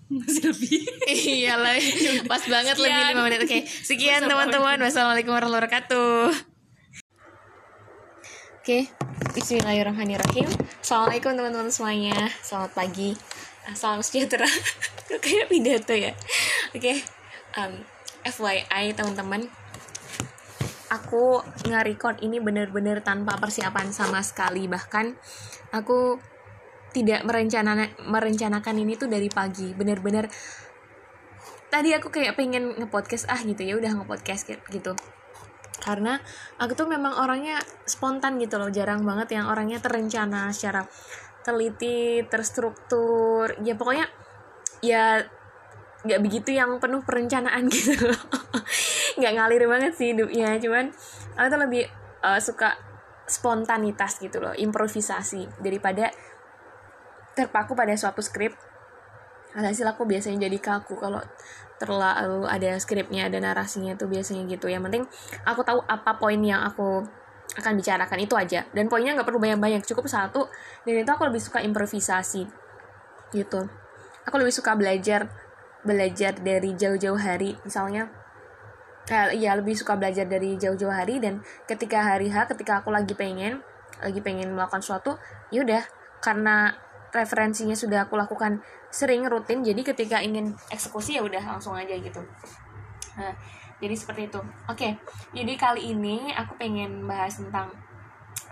masih 0.10 0.50
lebih 0.50 0.82
iya 1.38 1.54
lah, 1.54 1.78
pas 2.34 2.42
banget 2.50 2.76
lebih 2.82 3.14
5 3.14 3.26
menit. 3.30 3.40
Oke, 3.46 3.60
sekian 3.86 4.26
teman-teman. 4.26 4.82
Wassalamualaikum 4.82 5.30
warahmatullahi 5.30 5.70
wabarakatuh. 5.70 6.34
Oke, 8.60 8.90
Bismillahirrahmanirrahim. 9.20 10.48
Assalamualaikum 10.80 11.36
teman-teman 11.36 11.68
semuanya. 11.68 12.32
Selamat 12.40 12.72
pagi. 12.72 13.12
Ah, 13.68 13.76
Salam 13.76 14.00
sejahtera. 14.00 14.48
Kayak 15.24 15.52
pidato 15.52 15.92
ya. 15.92 16.16
Oke, 16.72 17.04
um, 17.60 17.84
FYI 18.24 18.96
teman-teman, 18.96 19.52
aku 20.88 21.44
nge-record 21.68 22.24
ini 22.24 22.40
bener-bener 22.40 23.04
tanpa 23.04 23.36
persiapan 23.36 23.92
sama 23.92 24.24
sekali. 24.24 24.72
Bahkan 24.72 25.12
aku 25.76 26.16
tidak 26.96 27.28
merencana 27.28 27.92
merencanakan 28.08 28.76
ini 28.80 28.96
tuh 28.96 29.12
dari 29.12 29.28
pagi. 29.28 29.76
Bener-bener 29.76 30.32
tadi 31.68 31.92
aku 31.92 32.08
kayak 32.08 32.40
pengen 32.40 32.72
nge-podcast 32.80 33.28
ah 33.28 33.44
gitu 33.44 33.68
ya 33.68 33.76
udah 33.76 34.00
nge-podcast 34.00 34.48
gitu 34.72 34.96
karena 35.80 36.20
aku 36.60 36.76
tuh 36.76 36.88
memang 36.88 37.18
orangnya 37.18 37.58
spontan 37.88 38.38
gitu 38.38 38.60
loh 38.60 38.70
jarang 38.70 39.02
banget 39.08 39.40
yang 39.40 39.50
orangnya 39.50 39.80
terencana 39.82 40.52
secara 40.52 40.86
teliti 41.42 42.22
terstruktur. 42.28 43.56
Ya 43.64 43.74
pokoknya 43.74 44.08
ya 44.84 45.24
nggak 46.00 46.22
begitu 46.24 46.56
yang 46.56 46.80
penuh 46.80 47.04
perencanaan 47.04 47.68
gitu 47.74 48.12
loh. 48.12 48.24
Nggak 49.20 49.34
ngalir 49.36 49.64
banget 49.68 49.94
sih 49.96 50.12
hidupnya 50.16 50.60
cuman 50.60 50.92
aku 51.36 51.48
tuh 51.48 51.60
lebih 51.60 51.84
uh, 52.24 52.40
suka 52.40 52.76
spontanitas 53.26 54.20
gitu 54.20 54.44
loh 54.44 54.54
improvisasi. 54.54 55.48
Daripada 55.64 56.12
terpaku 57.34 57.72
pada 57.72 57.96
suatu 57.96 58.20
skrip 58.20 58.52
hasil 59.50 59.88
aku 59.90 60.06
biasanya 60.06 60.46
jadi 60.46 60.58
kaku 60.62 60.94
kalau 60.94 61.22
terlalu 61.80 62.44
ada 62.46 62.76
skripnya 62.78 63.32
ada 63.32 63.40
narasinya 63.40 63.96
tuh 63.96 64.12
biasanya 64.12 64.46
gitu. 64.52 64.68
Yang 64.68 64.84
penting 64.92 65.04
aku 65.48 65.64
tahu 65.64 65.80
apa 65.88 66.20
poin 66.20 66.38
yang 66.38 66.62
aku 66.68 67.08
akan 67.58 67.74
bicarakan 67.80 68.20
itu 68.22 68.36
aja. 68.36 68.68
Dan 68.76 68.92
poinnya 68.92 69.16
nggak 69.18 69.26
perlu 69.26 69.42
banyak-banyak 69.42 69.82
cukup 69.88 70.06
satu. 70.06 70.46
Dan 70.86 71.02
itu 71.02 71.10
aku 71.10 71.26
lebih 71.26 71.42
suka 71.42 71.64
improvisasi 71.64 72.46
gitu. 73.34 73.66
Aku 74.28 74.36
lebih 74.38 74.54
suka 74.54 74.76
belajar 74.76 75.32
belajar 75.82 76.36
dari 76.38 76.76
jauh-jauh 76.76 77.18
hari. 77.18 77.56
Misalnya 77.64 78.12
eh, 79.10 79.40
ya 79.40 79.56
lebih 79.56 79.74
suka 79.74 79.96
belajar 79.96 80.28
dari 80.28 80.60
jauh-jauh 80.60 80.94
hari. 80.94 81.18
Dan 81.18 81.42
ketika 81.66 82.04
hari 82.04 82.30
H 82.30 82.52
ketika 82.52 82.84
aku 82.84 82.94
lagi 82.94 83.16
pengen 83.18 83.64
lagi 84.00 84.24
pengen 84.24 84.56
melakukan 84.56 84.80
sesuatu 84.80 85.20
yaudah 85.52 85.84
karena 86.24 86.72
referensinya 87.10 87.74
sudah 87.74 88.06
aku 88.06 88.18
lakukan 88.18 88.62
sering 88.90 89.26
rutin 89.26 89.62
jadi 89.62 89.82
ketika 89.82 90.22
ingin 90.22 90.54
eksekusi 90.74 91.18
ya 91.18 91.22
udah 91.26 91.42
langsung 91.58 91.78
aja 91.78 91.94
gitu. 91.98 92.22
Nah 93.18 93.34
jadi 93.80 93.96
seperti 93.96 94.30
itu. 94.30 94.42
Oke 94.70 94.98
jadi 95.34 95.54
kali 95.58 95.94
ini 95.94 96.34
aku 96.34 96.58
pengen 96.58 97.06
bahas 97.10 97.38
tentang 97.38 97.72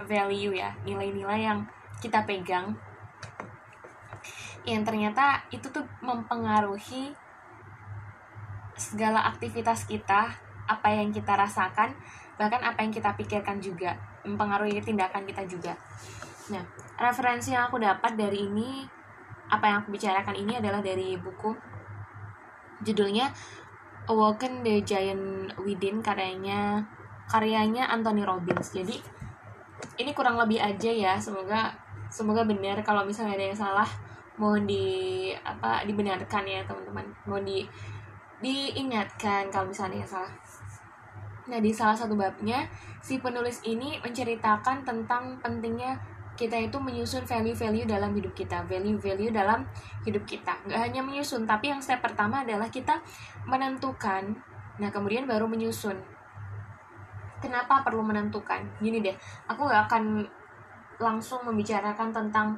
value 0.06 0.54
ya 0.54 0.74
nilai-nilai 0.86 1.42
yang 1.42 1.60
kita 1.98 2.22
pegang 2.30 2.78
yang 4.68 4.84
ternyata 4.84 5.42
itu 5.50 5.66
tuh 5.72 5.88
mempengaruhi 6.04 7.16
segala 8.78 9.26
aktivitas 9.26 9.90
kita 9.90 10.38
apa 10.68 10.88
yang 10.92 11.10
kita 11.10 11.34
rasakan 11.34 11.96
bahkan 12.38 12.62
apa 12.62 12.86
yang 12.86 12.94
kita 12.94 13.16
pikirkan 13.18 13.58
juga 13.58 13.98
mempengaruhi 14.22 14.78
tindakan 14.84 15.26
kita 15.26 15.48
juga 15.50 15.74
nah 16.54 16.64
referensi 16.98 17.52
yang 17.54 17.68
aku 17.68 17.78
dapat 17.82 18.16
dari 18.16 18.48
ini 18.48 18.88
apa 19.48 19.64
yang 19.68 19.78
aku 19.84 19.96
bicarakan 19.96 20.36
ini 20.36 20.60
adalah 20.60 20.84
dari 20.84 21.16
buku. 21.16 21.56
Judulnya 22.84 23.32
Awaken 24.08 24.64
the 24.64 24.84
Giant 24.84 25.56
Within 25.64 26.04
karyanya 26.04 26.84
karyanya 27.28 27.88
Anthony 27.92 28.24
Robbins. 28.24 28.72
Jadi 28.76 28.96
ini 30.00 30.12
kurang 30.12 30.40
lebih 30.40 30.60
aja 30.60 30.92
ya 30.92 31.14
semoga 31.20 31.72
semoga 32.12 32.44
benar. 32.44 32.80
Kalau 32.84 33.08
misalnya 33.08 33.40
ada 33.40 33.46
yang 33.52 33.58
salah 33.58 33.90
mohon 34.38 34.70
di 34.70 35.32
apa 35.42 35.84
dibenarkan 35.88 36.44
ya 36.44 36.62
teman-teman. 36.68 37.08
Mohon 37.26 37.44
di 37.48 37.60
diingatkan 38.38 39.50
kalau 39.50 39.72
misalnya 39.72 40.04
yang 40.04 40.12
salah. 40.12 40.32
Nah 41.48 41.60
di 41.64 41.72
salah 41.72 41.96
satu 41.96 42.14
babnya 42.20 42.68
si 43.00 43.18
penulis 43.24 43.64
ini 43.64 43.98
menceritakan 44.04 44.84
tentang 44.84 45.40
pentingnya 45.40 45.96
kita 46.38 46.54
itu 46.54 46.78
menyusun 46.78 47.26
value-value 47.26 47.90
dalam 47.90 48.14
hidup 48.14 48.38
kita 48.38 48.62
value-value 48.70 49.34
dalam 49.34 49.66
hidup 50.06 50.24
kita. 50.24 50.54
Nggak 50.70 50.80
hanya 50.80 51.02
menyusun 51.02 51.50
tapi 51.50 51.74
yang 51.74 51.82
step 51.82 52.00
pertama 52.00 52.46
adalah 52.46 52.70
kita 52.70 53.02
menentukan. 53.50 54.38
Nah 54.78 54.90
kemudian 54.94 55.26
baru 55.26 55.50
menyusun. 55.50 55.98
Kenapa 57.42 57.82
perlu 57.82 58.06
menentukan? 58.06 58.62
Gini 58.78 59.02
deh 59.02 59.18
aku 59.50 59.66
nggak 59.66 59.90
akan 59.90 60.04
langsung 61.02 61.42
membicarakan 61.42 62.14
tentang 62.14 62.58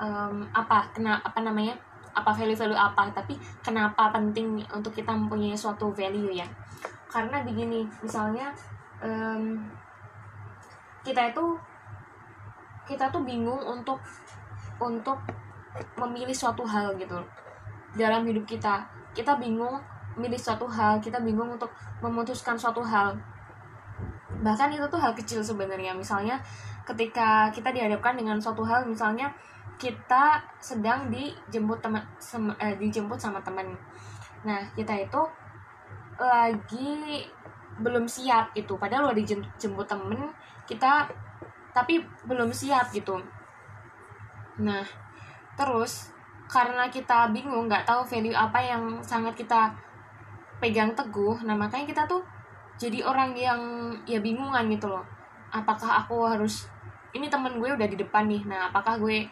um, 0.00 0.48
apa 0.52 0.88
kena 0.96 1.20
apa 1.20 1.40
namanya 1.44 1.76
apa 2.12 2.28
value-value 2.28 2.76
apa 2.76 3.08
tapi 3.08 3.40
kenapa 3.64 4.12
penting 4.12 4.60
untuk 4.72 4.92
kita 4.92 5.12
mempunyai 5.12 5.56
suatu 5.56 5.92
value 5.92 6.32
ya. 6.32 6.48
Karena 7.12 7.44
begini 7.44 7.84
misalnya 8.00 8.48
um, 9.04 9.60
kita 11.04 11.34
itu 11.34 11.44
kita 12.92 13.08
tuh 13.08 13.24
bingung 13.24 13.58
untuk 13.64 13.96
untuk 14.76 15.16
memilih 15.96 16.36
suatu 16.36 16.60
hal 16.68 16.92
gitu 17.00 17.16
dalam 17.96 18.28
hidup 18.28 18.44
kita. 18.44 18.84
Kita 19.16 19.40
bingung 19.40 19.80
memilih 20.16 20.36
suatu 20.36 20.68
hal 20.68 21.00
kita 21.00 21.24
bingung 21.24 21.56
untuk 21.56 21.72
memutuskan 22.04 22.60
suatu 22.60 22.84
hal. 22.84 23.16
Bahkan 24.44 24.76
itu 24.76 24.84
tuh 24.92 25.00
hal 25.00 25.16
kecil 25.16 25.40
sebenarnya. 25.40 25.96
Misalnya 25.96 26.36
ketika 26.84 27.48
kita 27.48 27.72
dihadapkan 27.72 28.12
dengan 28.12 28.36
suatu 28.36 28.60
hal 28.66 28.84
misalnya 28.84 29.32
kita 29.80 30.42
sedang 30.60 31.08
dijemput 31.08 31.80
teman 31.80 32.04
eh, 32.60 32.76
dijemput 32.76 33.16
sama 33.16 33.40
teman. 33.40 33.72
Nah 34.44 34.60
kita 34.76 34.92
itu 35.00 35.22
lagi 36.20 37.24
belum 37.80 38.04
siap 38.04 38.52
gitu. 38.52 38.76
Padahal 38.76 39.16
udah 39.16 39.24
dijemput 39.24 39.88
temen 39.88 40.28
kita 40.68 41.08
tapi 41.72 42.04
belum 42.28 42.52
siap 42.52 42.92
gitu. 42.92 43.18
Nah 44.60 44.84
terus 45.56 46.12
karena 46.48 46.88
kita 46.92 47.32
bingung 47.32 47.68
nggak 47.68 47.88
tahu 47.88 48.04
value 48.04 48.36
apa 48.36 48.60
yang 48.60 49.00
sangat 49.00 49.32
kita 49.36 49.72
pegang 50.60 50.92
teguh 50.92 51.40
nah 51.44 51.56
makanya 51.56 51.88
kita 51.88 52.02
tuh 52.04 52.22
jadi 52.76 53.04
orang 53.04 53.32
yang 53.36 53.60
ya 54.04 54.20
bingungan 54.20 54.68
gitu 54.68 54.88
loh. 54.92 55.04
Apakah 55.52 56.04
aku 56.04 56.24
harus 56.24 56.68
ini 57.12 57.28
temen 57.28 57.60
gue 57.60 57.68
udah 57.68 57.88
di 57.88 57.96
depan 57.96 58.24
nih 58.28 58.44
nah 58.48 58.72
apakah 58.72 58.96
gue 58.96 59.28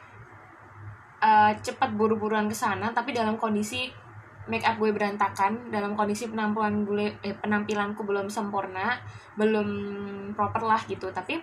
uh, 1.21 1.53
cepat 1.61 1.93
buru-buruan 1.97 2.49
ke 2.49 2.57
sana 2.57 2.93
tapi 2.93 3.17
dalam 3.17 3.41
kondisi 3.41 3.89
make 4.49 4.65
up 4.67 4.77
gue 4.81 4.91
berantakan 4.91 5.71
dalam 5.71 5.95
kondisi 5.95 6.27
penampilan 6.27 6.83
gue 6.83 7.07
eh, 7.23 7.37
penampilanku 7.39 8.03
belum 8.03 8.27
sempurna 8.27 8.99
belum 9.39 9.69
proper 10.35 10.67
lah 10.67 10.83
gitu. 10.89 11.07
Tapi 11.15 11.39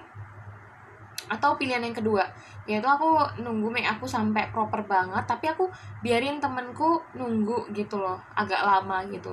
atau 1.27 1.59
pilihan 1.59 1.83
yang 1.83 1.95
kedua 1.95 2.23
yaitu 2.67 2.87
aku 2.87 3.19
nunggu 3.39 3.71
make 3.71 3.87
aku 3.87 4.03
sampai 4.03 4.51
proper 4.51 4.83
banget 4.83 5.23
tapi 5.23 5.47
aku 5.47 5.71
biarin 6.03 6.43
temenku 6.43 6.99
nunggu 7.15 7.71
gitu 7.71 7.99
loh 7.99 8.19
agak 8.35 8.59
lama 8.59 9.07
gitu. 9.07 9.31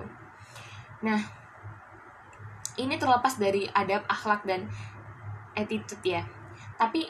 Nah 1.02 1.18
ini 2.78 2.94
terlepas 2.98 3.38
dari 3.38 3.66
adab 3.70 4.06
akhlak 4.06 4.46
dan 4.46 4.66
attitude 5.54 6.02
ya. 6.02 6.22
Tapi 6.78 7.06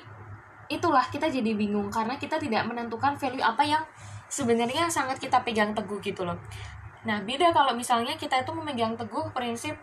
itulah 0.72 1.04
kita 1.12 1.28
jadi 1.28 1.52
bingung 1.52 1.92
karena 1.92 2.16
kita 2.16 2.40
tidak 2.40 2.64
menentukan 2.64 3.16
value 3.20 3.44
apa 3.44 3.64
yang 3.64 3.84
sebenarnya 4.32 4.88
sangat 4.88 5.20
kita 5.20 5.44
pegang 5.44 5.76
teguh 5.76 6.00
gitu 6.00 6.24
loh. 6.24 6.40
Nah 7.04 7.20
beda 7.20 7.52
kalau 7.52 7.76
misalnya 7.76 8.16
kita 8.16 8.40
itu 8.40 8.52
memegang 8.56 8.96
teguh 8.96 9.28
prinsip 9.36 9.76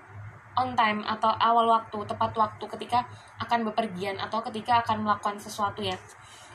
on 0.57 0.75
time 0.75 1.03
atau 1.07 1.31
awal 1.39 1.67
waktu 1.67 1.97
tepat 2.07 2.35
waktu 2.35 2.65
ketika 2.77 3.07
akan 3.39 3.67
bepergian 3.71 4.19
atau 4.19 4.43
ketika 4.43 4.83
akan 4.83 5.07
melakukan 5.07 5.39
sesuatu 5.39 5.79
ya 5.79 5.95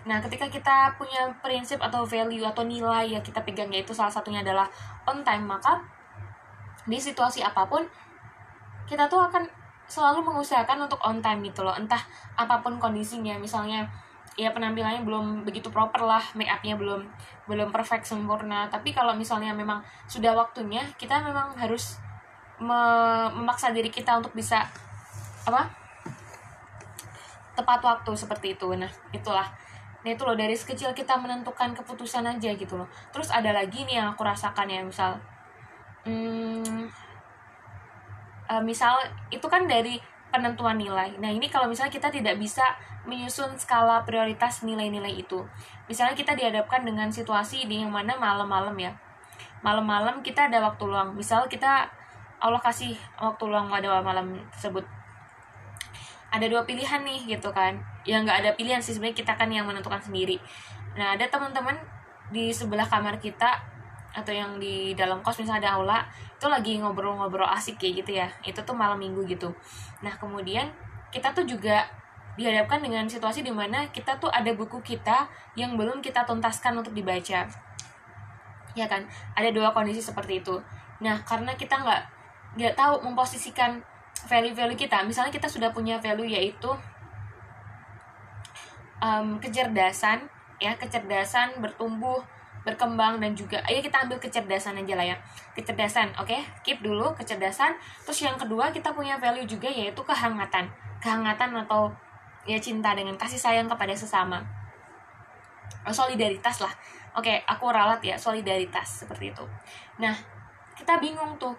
Nah, 0.07 0.23
ketika 0.23 0.47
kita 0.47 0.95
punya 0.95 1.27
prinsip 1.43 1.83
atau 1.83 2.07
value 2.07 2.47
atau 2.47 2.63
nilai 2.63 3.11
yang 3.11 3.23
kita 3.27 3.43
pegang 3.43 3.75
yaitu 3.75 3.91
salah 3.91 4.15
satunya 4.15 4.47
adalah 4.47 4.71
on 5.03 5.27
time, 5.27 5.43
maka 5.51 5.83
di 6.87 6.95
situasi 6.95 7.43
apa 7.43 7.67
pun 7.67 7.83
kita 8.87 9.11
tuh 9.11 9.19
akan 9.19 9.51
selalu 9.91 10.23
mengusahakan 10.23 10.87
untuk 10.87 11.03
on 11.03 11.19
time 11.19 11.43
gitu 11.43 11.67
loh. 11.67 11.75
Entah 11.75 11.99
apa 12.39 12.63
pun 12.63 12.79
kondisinya, 12.79 13.35
misalnya 13.43 13.91
ya 14.39 14.55
penampilannya 14.55 15.03
belum 15.03 15.43
begitu 15.43 15.75
proper 15.75 16.07
lah, 16.07 16.23
make 16.39 16.55
upnya 16.55 16.79
belum 16.79 17.03
belum 17.51 17.75
perfect 17.75 18.07
sempurna. 18.07 18.71
Tapi 18.71 18.95
kalau 18.95 19.11
misalnya 19.19 19.51
memang 19.51 19.83
sudah 20.07 20.39
waktunya, 20.39 20.87
kita 21.03 21.19
memang 21.19 21.59
harus 21.59 21.99
memaksa 22.59 23.73
diri 23.73 23.93
kita 23.93 24.19
untuk 24.19 24.33
bisa 24.33 24.65
apa? 25.47 25.87
tepat 27.57 27.81
waktu 27.81 28.13
seperti 28.13 28.53
itu. 28.53 28.69
Nah, 28.77 28.93
itulah 29.17 29.49
Nah 30.07 30.15
itu 30.15 30.23
loh 30.23 30.39
dari 30.39 30.55
sekecil 30.55 30.95
kita 30.95 31.19
menentukan 31.19 31.75
keputusan 31.75 32.23
aja 32.31 32.55
gitu 32.55 32.79
loh. 32.79 32.87
Terus 33.11 33.27
ada 33.27 33.51
lagi 33.51 33.83
nih 33.83 33.99
yang 33.99 34.15
aku 34.15 34.23
rasakan 34.23 34.71
ya 34.71 34.79
misal, 34.87 35.19
hmm, 36.07 36.87
uh, 38.47 38.63
misal 38.63 38.95
itu 39.35 39.43
kan 39.51 39.67
dari 39.67 39.99
penentuan 40.31 40.79
nilai. 40.79 41.19
Nah 41.19 41.27
ini 41.27 41.51
kalau 41.51 41.67
misalnya 41.67 41.91
kita 41.91 42.15
tidak 42.15 42.39
bisa 42.39 42.63
menyusun 43.03 43.59
skala 43.59 44.07
prioritas 44.07 44.63
nilai-nilai 44.63 45.27
itu. 45.27 45.43
Misalnya 45.91 46.15
kita 46.15 46.39
dihadapkan 46.39 46.87
dengan 46.87 47.11
situasi 47.11 47.67
di 47.67 47.83
yang 47.83 47.91
mana 47.91 48.15
malam-malam 48.15 48.79
ya. 48.79 48.95
Malam-malam 49.67 50.23
kita 50.23 50.47
ada 50.47 50.63
waktu 50.63 50.87
luang. 50.87 51.19
Misal 51.19 51.51
kita 51.51 51.91
Allah 52.41 52.61
kasih 52.61 52.93
waktu 53.17 53.45
luang 53.49 53.73
pada 53.73 54.01
malam 54.05 54.37
tersebut. 54.53 54.85
Ada 56.29 56.53
dua 56.53 56.69
pilihan 56.69 57.01
nih 57.01 57.37
gitu 57.37 57.49
kan. 57.55 57.81
Yang 58.05 58.29
nggak 58.29 58.39
ada 58.45 58.51
pilihan 58.53 58.81
sih. 58.83 58.93
Sebenarnya 58.93 59.17
kita 59.17 59.33
kan 59.35 59.49
yang 59.49 59.65
menentukan 59.65 60.01
sendiri. 60.03 60.37
Nah 60.97 61.17
ada 61.17 61.25
teman-teman 61.29 61.77
di 62.29 62.51
sebelah 62.53 62.85
kamar 62.85 63.17
kita 63.23 63.77
atau 64.17 64.33
yang 64.33 64.57
di 64.57 64.97
dalam 64.97 65.21
kos 65.21 65.37
misalnya 65.45 65.69
ada 65.69 65.71
aula 65.77 65.99
itu 66.33 66.49
lagi 66.49 66.81
ngobrol-ngobrol 66.81 67.49
asik 67.49 67.81
kayak 67.81 68.05
gitu 68.05 68.11
ya. 68.21 68.29
Itu 68.45 68.65
tuh 68.65 68.77
malam 68.77 69.01
minggu 69.01 69.25
gitu. 69.29 69.53
Nah 70.05 70.13
kemudian 70.17 70.69
kita 71.13 71.33
tuh 71.33 71.49
juga 71.49 71.85
dihadapkan 72.37 72.85
dengan 72.85 73.09
situasi 73.09 73.41
di 73.41 73.53
mana 73.53 73.89
kita 73.89 74.21
tuh 74.21 74.29
ada 74.29 74.53
buku 74.53 74.85
kita 74.85 75.25
yang 75.57 75.73
belum 75.81 76.05
kita 76.05 76.29
tuntaskan 76.29 76.77
untuk 76.77 76.93
dibaca. 76.93 77.49
Ya 78.77 78.87
kan? 78.89 79.09
Ada 79.33 79.49
dua 79.57 79.73
kondisi 79.73 80.05
seperti 80.05 80.45
itu. 80.45 80.61
Nah 81.01 81.25
karena 81.25 81.57
kita 81.57 81.81
nggak 81.81 82.16
nggak 82.57 82.75
tahu 82.75 83.05
memposisikan 83.05 83.79
value-value 84.25 84.81
kita. 84.81 85.05
Misalnya 85.05 85.31
kita 85.31 85.47
sudah 85.47 85.71
punya 85.71 86.01
value 86.01 86.27
yaitu 86.27 86.73
um, 89.01 89.37
kecerdasan 89.39 90.25
ya 90.57 90.73
kecerdasan 90.81 91.61
bertumbuh 91.61 92.25
berkembang 92.65 93.23
dan 93.23 93.37
juga 93.37 93.63
ayo 93.71 93.79
kita 93.79 94.03
ambil 94.03 94.19
kecerdasan 94.19 94.81
aja 94.83 94.95
lah 94.99 95.07
ya. 95.07 95.17
Kecerdasan 95.55 96.11
oke? 96.19 96.33
Okay? 96.33 96.43
keep 96.67 96.83
dulu 96.83 97.15
kecerdasan. 97.15 97.79
Terus 98.03 98.19
yang 98.27 98.35
kedua 98.35 98.75
kita 98.75 98.91
punya 98.91 99.21
value 99.21 99.47
juga 99.47 99.71
yaitu 99.71 100.03
kehangatan. 100.03 100.67
Kehangatan 100.99 101.55
atau 101.63 101.93
ya 102.49 102.59
cinta 102.59 102.97
dengan 102.99 103.15
kasih 103.15 103.39
sayang 103.39 103.71
kepada 103.71 103.95
sesama. 103.95 104.43
Oh, 105.87 105.95
solidaritas 105.95 106.59
lah. 106.59 106.75
Oke 107.15 107.31
okay, 107.31 107.37
aku 107.47 107.71
ralat 107.71 108.03
ya 108.03 108.19
solidaritas 108.19 109.07
seperti 109.07 109.31
itu. 109.31 109.45
Nah 110.03 110.17
kita 110.75 110.99
bingung 110.99 111.39
tuh 111.39 111.55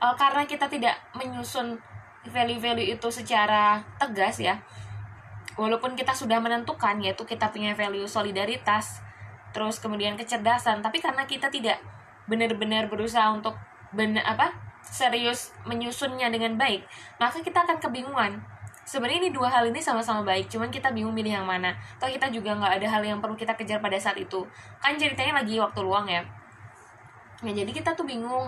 uh, 0.00 0.14
karena 0.14 0.44
kita 0.44 0.68
tidak 0.68 0.96
menyusun 1.16 1.80
value-value 2.26 2.96
itu 2.96 3.08
secara 3.08 3.80
tegas 3.96 4.42
ya. 4.42 4.60
Walaupun 5.56 5.96
kita 5.96 6.12
sudah 6.12 6.36
menentukan 6.42 7.00
yaitu 7.00 7.24
kita 7.24 7.48
punya 7.48 7.72
value 7.72 8.04
solidaritas 8.04 9.00
terus 9.56 9.80
kemudian 9.80 10.20
kecerdasan 10.20 10.84
tapi 10.84 11.00
karena 11.00 11.24
kita 11.24 11.48
tidak 11.48 11.80
benar-benar 12.28 12.92
berusaha 12.92 13.32
untuk 13.32 13.56
benar 13.96 14.20
apa 14.28 14.52
serius 14.84 15.56
menyusunnya 15.64 16.28
dengan 16.28 16.60
baik 16.60 16.84
maka 17.16 17.40
kita 17.40 17.64
akan 17.64 17.80
kebingungan. 17.80 18.32
Sebenarnya 18.86 19.18
ini 19.26 19.30
dua 19.34 19.50
hal 19.50 19.66
ini 19.66 19.82
sama-sama 19.82 20.22
baik 20.22 20.46
cuman 20.46 20.70
kita 20.70 20.94
bingung 20.94 21.10
milih 21.10 21.42
yang 21.42 21.48
mana. 21.48 21.74
Atau 21.98 22.06
kita 22.06 22.30
juga 22.30 22.54
nggak 22.54 22.78
ada 22.78 22.86
hal 22.86 23.02
yang 23.02 23.18
perlu 23.18 23.34
kita 23.34 23.58
kejar 23.58 23.82
pada 23.82 23.98
saat 23.98 24.14
itu. 24.14 24.46
Kan 24.78 24.94
ceritanya 24.94 25.42
lagi 25.42 25.58
waktu 25.58 25.80
luang 25.82 26.06
ya. 26.06 26.22
Ya 27.42 27.50
jadi 27.50 27.66
kita 27.74 27.98
tuh 27.98 28.06
bingung 28.06 28.46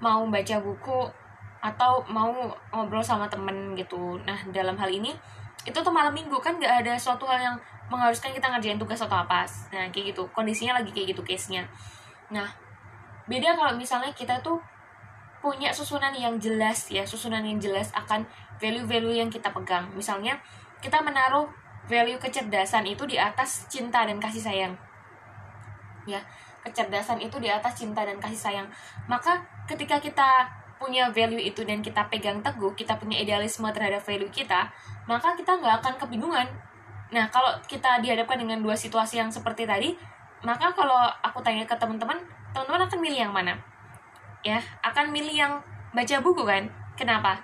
mau 0.00 0.24
baca 0.26 0.56
buku 0.60 1.00
atau 1.60 2.00
mau 2.08 2.32
ngobrol 2.72 3.04
sama 3.04 3.28
temen 3.28 3.76
gitu. 3.76 4.16
Nah 4.24 4.36
dalam 4.48 4.74
hal 4.80 4.88
ini 4.88 5.12
itu 5.68 5.76
tuh 5.76 5.92
malam 5.92 6.16
minggu 6.16 6.40
kan 6.40 6.56
nggak 6.56 6.84
ada 6.84 6.96
suatu 6.96 7.28
hal 7.28 7.36
yang 7.36 7.56
mengharuskan 7.92 8.32
kita 8.32 8.48
ngerjain 8.48 8.80
tugas 8.80 9.00
atau 9.04 9.20
apa. 9.20 9.44
Nah 9.72 9.92
kayak 9.92 10.16
gitu. 10.16 10.24
Kondisinya 10.32 10.80
lagi 10.80 10.90
kayak 10.90 11.14
gitu 11.14 11.22
case 11.22 11.52
nya 11.52 11.64
nah 12.30 12.46
beda 13.26 13.58
kalau 13.58 13.74
misalnya 13.74 14.14
kita 14.14 14.38
tuh 14.38 14.62
punya 15.42 15.74
susunan 15.74 16.14
yang 16.14 16.38
jelas 16.38 16.86
ya 16.94 17.02
susunan 17.02 17.42
yang 17.42 17.58
jelas 17.58 17.90
akan 17.90 18.22
value-value 18.60 19.18
yang 19.18 19.32
kita 19.32 19.48
pegang. 19.50 19.88
Misalnya 19.96 20.36
kita 20.84 21.00
menaruh 21.00 21.48
value 21.88 22.20
kecerdasan 22.20 22.86
itu 22.86 23.08
di 23.08 23.16
atas 23.16 23.66
cinta 23.66 24.04
dan 24.04 24.20
kasih 24.20 24.40
sayang. 24.44 24.74
Ya 26.04 26.20
kecerdasan 26.60 27.24
itu 27.24 27.40
di 27.40 27.48
atas 27.48 27.80
cinta 27.80 28.04
dan 28.04 28.20
kasih 28.20 28.36
sayang. 28.36 28.68
Maka 29.08 29.40
ketika 29.70 30.02
kita 30.02 30.50
punya 30.82 31.06
value 31.14 31.38
itu 31.38 31.62
dan 31.62 31.78
kita 31.78 32.08
pegang 32.10 32.42
teguh, 32.42 32.74
kita 32.74 32.98
punya 32.98 33.22
idealisme 33.22 33.68
terhadap 33.70 34.02
value 34.02 34.32
kita, 34.32 34.66
maka 35.06 35.36
kita 35.38 35.54
nggak 35.60 35.84
akan 35.84 35.94
kebingungan. 36.00 36.48
Nah, 37.14 37.28
kalau 37.30 37.54
kita 37.68 38.02
dihadapkan 38.02 38.40
dengan 38.40 38.58
dua 38.64 38.74
situasi 38.74 39.22
yang 39.22 39.30
seperti 39.30 39.68
tadi, 39.68 39.94
maka 40.40 40.72
kalau 40.72 41.06
aku 41.20 41.38
tanya 41.44 41.68
ke 41.68 41.76
teman-teman, 41.76 42.16
teman-teman 42.56 42.88
akan 42.88 42.98
milih 42.98 43.20
yang 43.28 43.34
mana? 43.34 43.54
Ya, 44.40 44.58
akan 44.80 45.12
milih 45.12 45.36
yang 45.36 45.52
baca 45.92 46.16
buku 46.24 46.42
kan? 46.48 46.64
Kenapa? 46.96 47.38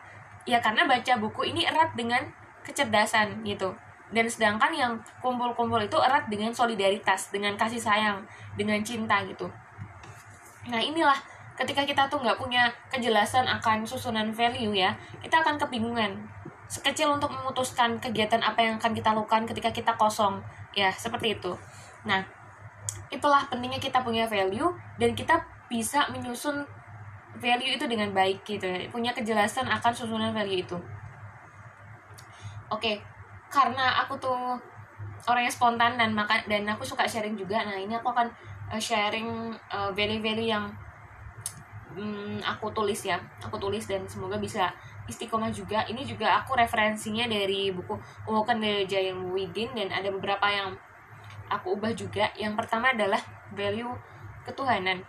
Ya 0.48 0.62
karena 0.64 0.88
baca 0.88 1.12
buku 1.20 1.52
ini 1.52 1.68
erat 1.68 1.92
dengan 1.92 2.24
kecerdasan 2.64 3.44
gitu. 3.44 3.76
Dan 4.14 4.30
sedangkan 4.30 4.70
yang 4.72 4.92
kumpul-kumpul 5.18 5.82
itu 5.82 5.98
erat 5.98 6.30
dengan 6.30 6.54
solidaritas, 6.54 7.28
dengan 7.34 7.58
kasih 7.58 7.82
sayang, 7.82 8.22
dengan 8.54 8.78
cinta 8.80 9.20
gitu. 9.26 9.50
Nah, 10.70 10.78
inilah 10.78 11.18
ketika 11.56 11.82
kita 11.88 12.02
tuh 12.06 12.20
nggak 12.20 12.36
punya 12.36 12.68
kejelasan 12.92 13.48
akan 13.48 13.82
susunan 13.88 14.28
value 14.30 14.76
ya 14.76 14.92
kita 15.24 15.40
akan 15.40 15.56
kebingungan. 15.56 16.12
Sekecil 16.66 17.08
untuk 17.08 17.30
memutuskan 17.30 17.96
kegiatan 18.02 18.42
apa 18.42 18.58
yang 18.58 18.74
akan 18.76 18.92
kita 18.92 19.14
lakukan 19.14 19.48
ketika 19.48 19.70
kita 19.72 19.92
kosong. 19.96 20.44
Ya 20.76 20.92
seperti 20.92 21.40
itu. 21.40 21.56
Nah 22.04 22.22
itulah 23.08 23.48
pentingnya 23.48 23.80
kita 23.80 24.04
punya 24.04 24.28
value 24.28 24.68
dan 25.00 25.16
kita 25.16 25.40
bisa 25.66 26.06
menyusun 26.12 26.62
value 27.40 27.74
itu 27.74 27.84
dengan 27.88 28.12
baik 28.12 28.44
gitu. 28.44 28.66
Ya 28.68 28.86
punya 28.92 29.16
kejelasan 29.16 29.64
akan 29.66 29.92
susunan 29.96 30.36
value 30.36 30.60
itu. 30.60 30.78
Oke 32.68 33.00
karena 33.48 34.02
aku 34.04 34.18
tuh 34.18 34.58
orangnya 35.26 35.50
spontan 35.50 35.98
dan 35.98 36.12
maka 36.12 36.42
dan 36.46 36.66
aku 36.68 36.86
suka 36.86 37.08
sharing 37.08 37.34
juga. 37.34 37.62
Nah 37.64 37.78
ini 37.78 37.94
aku 37.96 38.10
akan 38.12 38.28
uh, 38.70 38.80
sharing 38.80 39.54
uh, 39.70 39.90
value-value 39.94 40.50
yang 40.50 40.70
hmm, 41.96 42.44
aku 42.44 42.70
tulis 42.76 43.00
ya. 43.02 43.16
Aku 43.40 43.56
tulis 43.56 43.88
dan 43.88 44.04
semoga 44.06 44.36
bisa 44.36 44.70
istiqomah 45.08 45.50
juga. 45.50 45.82
Ini 45.88 46.04
juga 46.04 46.36
aku 46.38 46.54
referensinya 46.54 47.24
dari 47.26 47.72
buku 47.72 47.96
Uwokan 48.28 48.60
dari 48.60 48.84
Jayang 48.84 49.32
Widin 49.32 49.72
dan 49.72 49.88
ada 49.90 50.12
beberapa 50.12 50.44
yang 50.46 50.76
aku 51.48 51.74
ubah 51.80 51.96
juga. 51.96 52.30
Yang 52.36 52.54
pertama 52.60 52.92
adalah 52.92 53.18
value 53.56 53.90
ketuhanan. 54.44 55.02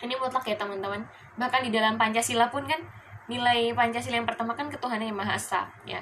Ini 0.00 0.14
mutlak 0.20 0.46
ya 0.46 0.56
teman-teman. 0.56 1.02
Bahkan 1.36 1.60
di 1.66 1.70
dalam 1.74 1.98
Pancasila 1.98 2.48
pun 2.52 2.64
kan 2.64 2.80
nilai 3.24 3.72
Pancasila 3.72 4.20
yang 4.20 4.28
pertama 4.28 4.52
kan 4.52 4.68
ketuhanan 4.68 5.08
yang 5.08 5.18
maha 5.18 5.36
esa 5.36 5.64
ya. 5.88 6.00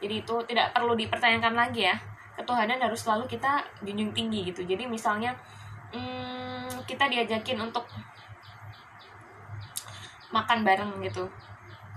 Jadi 0.00 0.22
itu 0.24 0.34
tidak 0.46 0.72
perlu 0.72 0.94
dipertanyakan 0.94 1.54
lagi 1.54 1.90
ya. 1.90 1.98
Ketuhanan 2.38 2.78
harus 2.80 3.04
selalu 3.04 3.26
kita 3.26 3.60
junjung 3.82 4.14
tinggi 4.14 4.48
gitu. 4.48 4.62
Jadi 4.64 4.86
misalnya 4.86 5.34
hmm, 5.90 6.86
kita 6.86 7.10
diajakin 7.10 7.58
untuk 7.58 7.84
makan 10.30 10.62
bareng 10.62 10.98
gitu. 11.04 11.26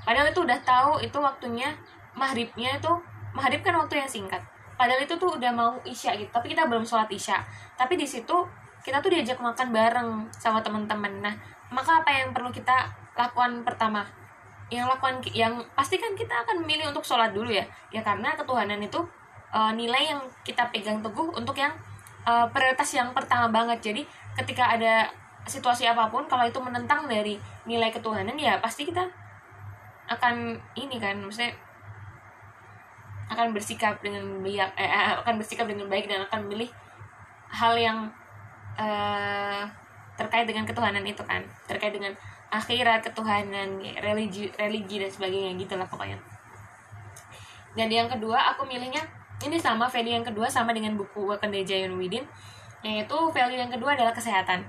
Padahal 0.04 0.30
itu 0.30 0.44
udah 0.44 0.60
tahu 0.62 1.00
itu 1.00 1.18
waktunya 1.18 1.72
maghribnya 2.14 2.78
itu 2.78 2.92
maghrib 3.34 3.64
kan 3.64 3.78
waktu 3.80 4.04
yang 4.04 4.10
singkat. 4.10 4.42
Padahal 4.76 5.00
itu 5.06 5.16
tuh 5.16 5.38
udah 5.38 5.52
mau 5.54 5.74
isya 5.86 6.18
gitu 6.18 6.30
tapi 6.34 6.52
kita 6.52 6.68
belum 6.68 6.84
sholat 6.84 7.10
isya. 7.10 7.40
Tapi 7.80 7.96
di 7.96 8.06
situ 8.06 8.36
kita 8.84 9.00
tuh 9.00 9.16
diajak 9.16 9.40
makan 9.40 9.72
bareng 9.72 10.10
sama 10.36 10.60
teman-teman. 10.60 11.24
Nah 11.24 11.34
maka 11.72 12.04
apa 12.04 12.12
yang 12.12 12.36
perlu 12.36 12.52
kita 12.52 12.92
lakukan 13.16 13.64
pertama? 13.64 14.04
Yang 14.68 14.86
lakukan 14.98 15.16
yang 15.32 15.54
pasti 15.78 15.98
kan 16.02 16.14
kita 16.18 16.46
akan 16.46 16.66
memilih 16.66 16.92
untuk 16.92 17.06
sholat 17.06 17.32
dulu 17.32 17.50
ya. 17.50 17.64
Ya 17.90 18.04
karena 18.04 18.36
ketuhanan 18.36 18.82
itu 18.84 19.00
e, 19.54 19.60
nilai 19.78 20.14
yang 20.14 20.22
kita 20.44 20.68
pegang 20.74 21.00
teguh 21.00 21.32
untuk 21.34 21.56
yang 21.56 21.72
e, 22.26 22.34
prioritas 22.52 22.90
yang 22.92 23.14
pertama 23.16 23.48
banget. 23.50 23.80
Jadi 23.80 24.02
ketika 24.36 24.74
ada 24.74 25.08
situasi 25.44 25.84
apa 25.84 26.08
pun 26.08 26.24
kalau 26.28 26.48
itu 26.48 26.60
menentang 26.64 27.04
dari 27.08 27.36
nilai 27.68 27.92
ketuhanan 27.92 28.36
ya 28.40 28.60
pasti 28.64 28.88
kita 28.88 29.04
akan 30.08 30.56
ini 30.76 30.96
kan 31.00 31.20
maksudnya 31.20 31.52
akan 33.32 33.56
bersikap 33.56 34.00
dengan 34.04 34.44
baik 34.44 34.60
eh, 34.76 34.88
eh, 34.88 35.16
akan 35.20 35.36
bersikap 35.40 35.66
dengan 35.68 35.88
baik 35.88 36.08
dan 36.08 36.24
akan 36.28 36.48
memilih 36.48 36.70
hal 37.52 37.74
yang 37.76 38.08
eh, 38.80 39.64
terkait 40.14 40.46
dengan 40.46 40.64
ketuhanan 40.68 41.04
itu 41.04 41.24
kan 41.26 41.42
terkait 41.66 41.96
dengan 41.96 42.14
akhirat 42.54 43.02
ketuhanan 43.02 43.82
religi 43.98 44.52
religi 44.56 45.02
dan 45.02 45.10
sebagainya 45.10 45.58
gitulah 45.58 45.88
pokoknya. 45.90 46.20
Dan 47.74 47.90
yang 47.90 48.06
kedua 48.06 48.54
aku 48.54 48.70
milihnya 48.70 49.02
ini 49.42 49.58
sama 49.58 49.90
value 49.90 50.14
yang 50.14 50.26
kedua 50.26 50.46
sama 50.46 50.70
dengan 50.72 50.94
buku 50.94 51.26
Wakanda 51.26 51.58
Giant 51.66 51.98
Within 51.98 52.22
yaitu 52.86 53.18
value 53.34 53.58
yang 53.58 53.72
kedua 53.74 53.98
adalah 53.98 54.14
kesehatan 54.14 54.62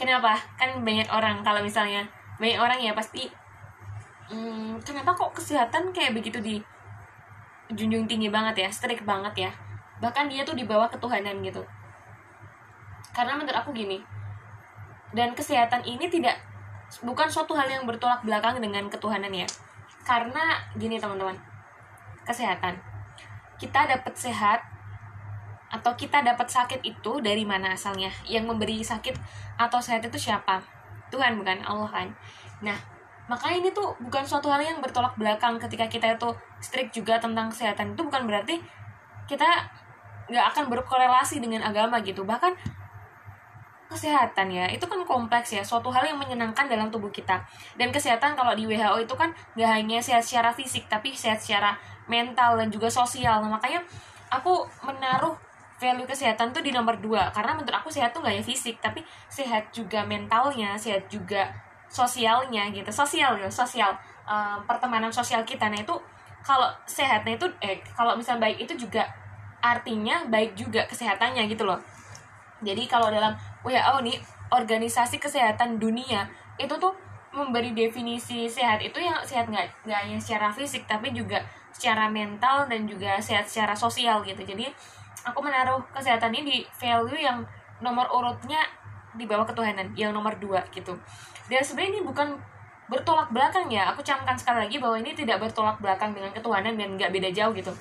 kenapa? 0.00 0.40
Kan 0.56 0.80
banyak 0.80 1.12
orang 1.12 1.44
kalau 1.44 1.60
misalnya 1.60 2.08
banyak 2.40 2.56
orang 2.56 2.80
ya 2.80 2.96
pasti 2.96 3.28
hmm, 4.32 4.80
kenapa 4.80 5.12
kok 5.12 5.36
kesehatan 5.36 5.92
kayak 5.92 6.16
begitu 6.16 6.40
di 6.40 6.56
junjung 7.76 8.08
tinggi 8.08 8.32
banget 8.32 8.64
ya 8.64 8.68
strict 8.72 9.04
banget 9.04 9.48
ya? 9.48 9.50
Bahkan 10.00 10.32
dia 10.32 10.40
tuh 10.48 10.56
di 10.56 10.64
bawah 10.64 10.88
ketuhanan 10.88 11.44
gitu. 11.44 11.60
Karena 13.12 13.36
menurut 13.36 13.52
aku 13.52 13.76
gini 13.76 14.00
dan 15.12 15.36
kesehatan 15.36 15.84
ini 15.84 16.08
tidak 16.08 16.40
bukan 17.04 17.28
suatu 17.28 17.52
hal 17.52 17.68
yang 17.68 17.84
bertolak 17.84 18.24
belakang 18.24 18.56
dengan 18.64 18.88
ketuhanan 18.88 19.30
ya. 19.36 19.44
Karena 20.08 20.56
gini 20.80 20.96
teman-teman 20.96 21.36
kesehatan. 22.24 22.80
Kita 23.60 23.84
dapat 23.84 24.16
sehat 24.16 24.69
atau 25.70 25.94
kita 25.94 26.26
dapat 26.26 26.50
sakit 26.50 26.82
itu 26.82 27.22
dari 27.22 27.46
mana 27.46 27.78
asalnya? 27.78 28.10
Yang 28.26 28.44
memberi 28.50 28.82
sakit 28.82 29.14
atau 29.56 29.78
sehat 29.78 30.02
itu 30.02 30.18
siapa? 30.18 30.58
Tuhan 31.14 31.38
bukan 31.38 31.62
Allah 31.62 31.90
kan? 31.90 32.08
Nah 32.62 32.78
makanya 33.30 33.62
ini 33.62 33.70
tuh 33.70 33.94
bukan 34.02 34.26
suatu 34.26 34.50
hal 34.50 34.58
yang 34.58 34.82
bertolak 34.82 35.14
belakang 35.14 35.54
ketika 35.62 35.86
kita 35.86 36.18
itu 36.18 36.34
strict 36.58 36.90
juga 36.90 37.22
tentang 37.22 37.50
kesehatan. 37.54 37.94
Itu 37.94 38.02
bukan 38.02 38.26
berarti 38.26 38.58
kita 39.30 39.46
nggak 40.30 40.46
akan 40.54 40.64
berkorelasi 40.70 41.38
dengan 41.38 41.62
agama 41.62 42.02
gitu. 42.02 42.26
Bahkan 42.26 42.54
kesehatan 43.90 44.54
ya 44.54 44.70
itu 44.70 44.86
kan 44.86 45.02
kompleks 45.06 45.54
ya. 45.54 45.62
Suatu 45.62 45.90
hal 45.90 46.06
yang 46.06 46.18
menyenangkan 46.18 46.66
dalam 46.66 46.90
tubuh 46.90 47.10
kita. 47.10 47.42
Dan 47.78 47.94
kesehatan 47.94 48.34
kalau 48.34 48.54
di 48.54 48.66
WHO 48.66 49.06
itu 49.06 49.14
kan 49.14 49.30
nggak 49.54 49.70
hanya 49.70 49.98
sehat 50.02 50.26
secara 50.26 50.50
fisik 50.54 50.86
tapi 50.90 51.14
sehat 51.14 51.42
secara 51.42 51.78
mental 52.10 52.58
dan 52.58 52.70
juga 52.70 52.90
sosial. 52.90 53.42
Nah, 53.42 53.58
makanya 53.58 53.82
aku 54.30 54.66
menaruh 54.86 55.34
value 55.80 56.04
kesehatan 56.04 56.52
tuh 56.52 56.60
di 56.60 56.70
nomor 56.70 57.00
dua. 57.00 57.32
Karena 57.32 57.56
menurut 57.56 57.72
aku 57.72 57.88
sehat 57.88 58.12
tuh 58.12 58.20
nggak 58.20 58.36
hanya 58.36 58.44
fisik 58.44 58.76
tapi 58.84 59.00
sehat 59.32 59.72
juga 59.72 60.04
mentalnya 60.04 60.76
sehat 60.76 61.08
juga 61.08 61.48
sosialnya 61.88 62.68
gitu. 62.70 62.92
Sosial 62.92 63.40
ya 63.40 63.48
sosial 63.48 63.96
um, 64.28 64.60
pertemanan 64.68 65.08
sosial 65.08 65.40
kita. 65.48 65.72
Nah 65.72 65.80
itu 65.80 65.96
kalau 66.44 66.68
sehatnya 66.84 67.40
itu 67.40 67.48
eh 67.64 67.80
kalau 67.96 68.12
misal 68.14 68.36
baik 68.36 68.60
itu 68.60 68.76
juga 68.76 69.08
artinya 69.64 70.28
baik 70.28 70.52
juga 70.52 70.84
kesehatannya 70.84 71.48
gitu 71.48 71.64
loh. 71.64 71.80
Jadi 72.60 72.84
kalau 72.84 73.08
dalam 73.08 73.32
WHO 73.64 74.04
nih 74.04 74.20
organisasi 74.52 75.16
kesehatan 75.16 75.80
dunia 75.80 76.28
itu 76.60 76.76
tuh 76.76 76.92
memberi 77.30 77.72
definisi 77.72 78.50
sehat 78.50 78.82
itu 78.82 78.98
yang 79.00 79.16
sehat 79.22 79.46
nggak 79.46 79.86
nggak 79.86 79.98
hanya 80.02 80.18
secara 80.18 80.50
fisik 80.50 80.84
tapi 80.84 81.14
juga 81.14 81.40
secara 81.70 82.10
mental 82.10 82.66
dan 82.66 82.84
juga 82.84 83.16
sehat 83.22 83.46
secara 83.46 83.72
sosial 83.72 84.20
gitu. 84.26 84.42
Jadi 84.42 84.68
aku 85.24 85.38
menaruh 85.44 85.80
kesehatan 85.92 86.32
ini 86.32 86.42
di 86.44 86.58
value 86.76 87.20
yang 87.20 87.44
nomor 87.80 88.08
urutnya 88.12 88.60
di 89.16 89.26
bawah 89.26 89.44
ketuhanan 89.44 89.90
yang 89.98 90.14
nomor 90.14 90.36
dua 90.38 90.62
gitu. 90.70 90.94
Dan 91.50 91.60
sebenarnya 91.64 91.98
ini 91.98 92.02
bukan 92.06 92.38
bertolak 92.86 93.30
belakang 93.34 93.66
ya. 93.70 93.90
Aku 93.90 94.02
camkan 94.02 94.38
sekali 94.38 94.66
lagi 94.66 94.76
bahwa 94.78 94.96
ini 94.98 95.12
tidak 95.14 95.42
bertolak 95.42 95.78
belakang 95.82 96.14
dengan 96.14 96.30
ketuhanan 96.30 96.78
dan 96.78 96.88
nggak 96.94 97.10
beda 97.10 97.28
jauh 97.34 97.50
gitu. 97.54 97.72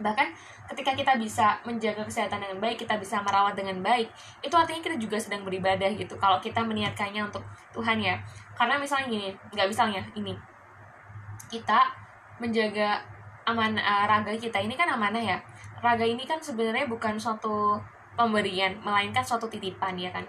Bahkan 0.00 0.28
ketika 0.74 0.96
kita 0.96 1.12
bisa 1.20 1.60
menjaga 1.64 2.02
kesehatan 2.04 2.40
dengan 2.40 2.58
baik 2.58 2.80
kita 2.80 2.96
bisa 2.96 3.20
merawat 3.20 3.52
dengan 3.52 3.84
baik 3.84 4.08
itu 4.40 4.54
artinya 4.56 4.80
kita 4.80 4.96
juga 4.96 5.16
sedang 5.16 5.44
beribadah 5.44 5.88
gitu. 5.96 6.16
Kalau 6.16 6.40
kita 6.40 6.60
meniatkannya 6.60 7.24
untuk 7.24 7.44
Tuhan 7.72 8.00
ya. 8.00 8.20
Karena 8.54 8.76
misalnya 8.76 9.08
gini 9.08 9.28
nggak 9.54 9.68
misalnya 9.68 10.02
ini. 10.16 10.34
Kita 11.48 11.88
menjaga 12.40 13.00
aman 13.44 13.76
uh, 13.76 14.04
raga 14.08 14.32
kita 14.34 14.56
ini 14.58 14.74
kan 14.74 14.88
amanah 14.88 15.20
ya 15.20 15.38
raga 15.84 16.08
ini 16.08 16.24
kan 16.24 16.40
sebenarnya 16.40 16.88
bukan 16.88 17.20
suatu 17.20 17.76
pemberian 18.16 18.80
melainkan 18.80 19.20
suatu 19.20 19.44
titipan 19.52 19.92
ya 20.00 20.08
kan? 20.08 20.24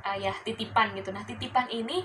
Uh, 0.00 0.16
ya 0.16 0.32
titipan 0.40 0.96
gitu. 0.96 1.12
Nah 1.12 1.20
titipan 1.28 1.68
ini 1.68 2.00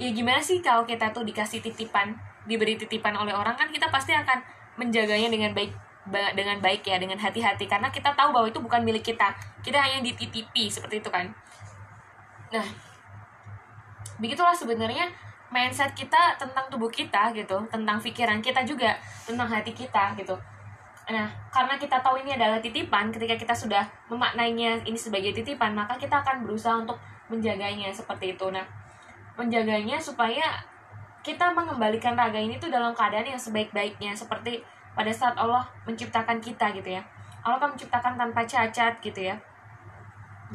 ya 0.00 0.08
gimana 0.16 0.40
sih 0.40 0.64
kalau 0.64 0.88
kita 0.88 1.12
tuh 1.12 1.20
dikasih 1.28 1.60
titipan 1.60 2.16
diberi 2.48 2.80
titipan 2.80 3.12
oleh 3.12 3.36
orang 3.36 3.52
kan 3.52 3.68
kita 3.68 3.92
pasti 3.92 4.16
akan 4.16 4.40
menjaganya 4.80 5.28
dengan 5.28 5.52
baik 5.52 5.76
dengan 6.32 6.56
baik 6.64 6.88
ya 6.88 6.96
dengan 6.96 7.20
hati-hati. 7.20 7.68
Karena 7.68 7.92
kita 7.92 8.16
tahu 8.16 8.32
bahwa 8.32 8.48
itu 8.48 8.58
bukan 8.58 8.80
milik 8.80 9.04
kita. 9.04 9.36
Kita 9.60 9.76
hanya 9.76 10.00
dititipi 10.00 10.72
seperti 10.72 11.04
itu 11.04 11.12
kan? 11.12 11.28
Nah 12.48 12.64
begitulah 14.20 14.56
sebenarnya 14.56 15.08
mindset 15.50 15.92
kita 15.96 16.38
tentang 16.38 16.70
tubuh 16.70 16.88
kita 16.92 17.34
gitu 17.34 17.58
tentang 17.72 17.98
pikiran 17.98 18.38
kita 18.38 18.62
juga 18.62 18.94
tentang 19.26 19.50
hati 19.50 19.74
kita 19.74 20.14
gitu 20.14 20.36
nah 21.10 21.26
karena 21.50 21.74
kita 21.74 21.98
tahu 21.98 22.22
ini 22.22 22.38
adalah 22.38 22.62
titipan 22.62 23.10
ketika 23.10 23.34
kita 23.34 23.54
sudah 23.54 23.82
memaknainya 24.06 24.86
ini 24.86 24.94
sebagai 24.94 25.34
titipan 25.34 25.74
maka 25.74 25.98
kita 25.98 26.22
akan 26.22 26.46
berusaha 26.46 26.78
untuk 26.78 26.96
menjaganya 27.30 27.90
seperti 27.90 28.38
itu. 28.38 28.46
Nah 28.50 28.62
menjaganya 29.34 29.98
supaya 29.98 30.62
kita 31.22 31.52
mengembalikan 31.52 32.16
raga 32.16 32.38
ini 32.40 32.56
tuh 32.56 32.72
dalam 32.72 32.94
keadaan 32.96 33.26
yang 33.26 33.40
sebaik-baiknya 33.40 34.14
seperti 34.16 34.62
pada 34.94 35.12
saat 35.14 35.36
Allah 35.38 35.66
menciptakan 35.86 36.42
kita 36.42 36.74
gitu 36.78 36.98
ya. 36.98 37.02
Allah 37.40 37.58
kan 37.58 37.70
menciptakan 37.72 38.14
tanpa 38.18 38.46
cacat 38.46 38.98
gitu 39.02 39.20
ya. 39.20 39.36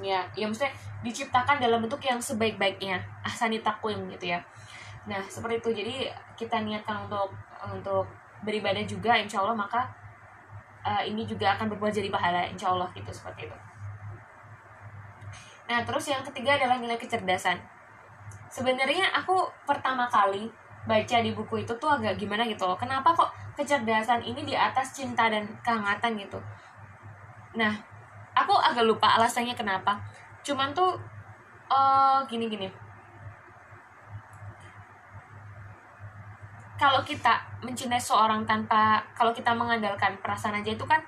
Ya 0.04 0.24
ya 0.36 0.46
maksudnya 0.48 0.76
diciptakan 1.02 1.60
dalam 1.60 1.80
bentuk 1.80 2.04
yang 2.04 2.20
sebaik-baiknya 2.20 3.00
ahsani 3.24 3.64
takwim 3.64 4.08
gitu 4.12 4.36
ya. 4.36 4.40
Nah 5.08 5.24
seperti 5.28 5.64
itu. 5.64 5.70
Jadi 5.84 5.96
kita 6.36 6.64
niatkan 6.64 7.08
untuk 7.08 7.32
untuk 7.66 8.06
beribadah 8.44 8.84
juga 8.86 9.18
insya 9.18 9.42
Allah 9.42 9.58
maka 9.58 10.05
uh, 10.86 11.04
ini 11.04 11.26
juga 11.26 11.58
akan 11.58 11.74
berbuat 11.74 11.92
jadi 11.92 12.14
pahala 12.14 12.46
insya 12.46 12.70
Allah 12.70 12.88
gitu 12.94 13.10
seperti 13.10 13.50
itu. 13.50 13.58
Nah 15.66 15.82
terus 15.82 16.06
yang 16.06 16.22
ketiga 16.22 16.62
adalah 16.62 16.78
nilai 16.78 16.96
kecerdasan. 16.96 17.58
Sebenarnya 18.54 19.10
aku 19.12 19.50
pertama 19.66 20.06
kali 20.08 20.48
baca 20.86 21.18
di 21.18 21.34
buku 21.34 21.66
itu 21.66 21.74
tuh 21.82 21.90
agak 21.90 22.22
gimana 22.22 22.46
gitu 22.46 22.70
loh. 22.70 22.78
Kenapa 22.78 23.12
kok 23.12 23.34
kecerdasan 23.58 24.22
ini 24.22 24.46
di 24.46 24.54
atas 24.54 24.94
cinta 24.94 25.26
dan 25.28 25.50
kehangatan 25.66 26.22
gitu? 26.22 26.38
Nah 27.58 27.74
aku 28.38 28.54
agak 28.54 28.86
lupa 28.86 29.18
alasannya 29.18 29.58
kenapa. 29.58 29.98
Cuman 30.46 30.72
tuh 30.78 30.94
uh, 31.74 32.22
gini 32.30 32.46
gini 32.46 32.85
kalau 36.76 37.02
kita 37.08 37.40
mencintai 37.64 38.00
seorang 38.00 38.44
tanpa 38.44 39.00
kalau 39.16 39.32
kita 39.32 39.56
mengandalkan 39.56 40.20
perasaan 40.20 40.60
aja 40.60 40.76
itu 40.76 40.84
kan 40.84 41.00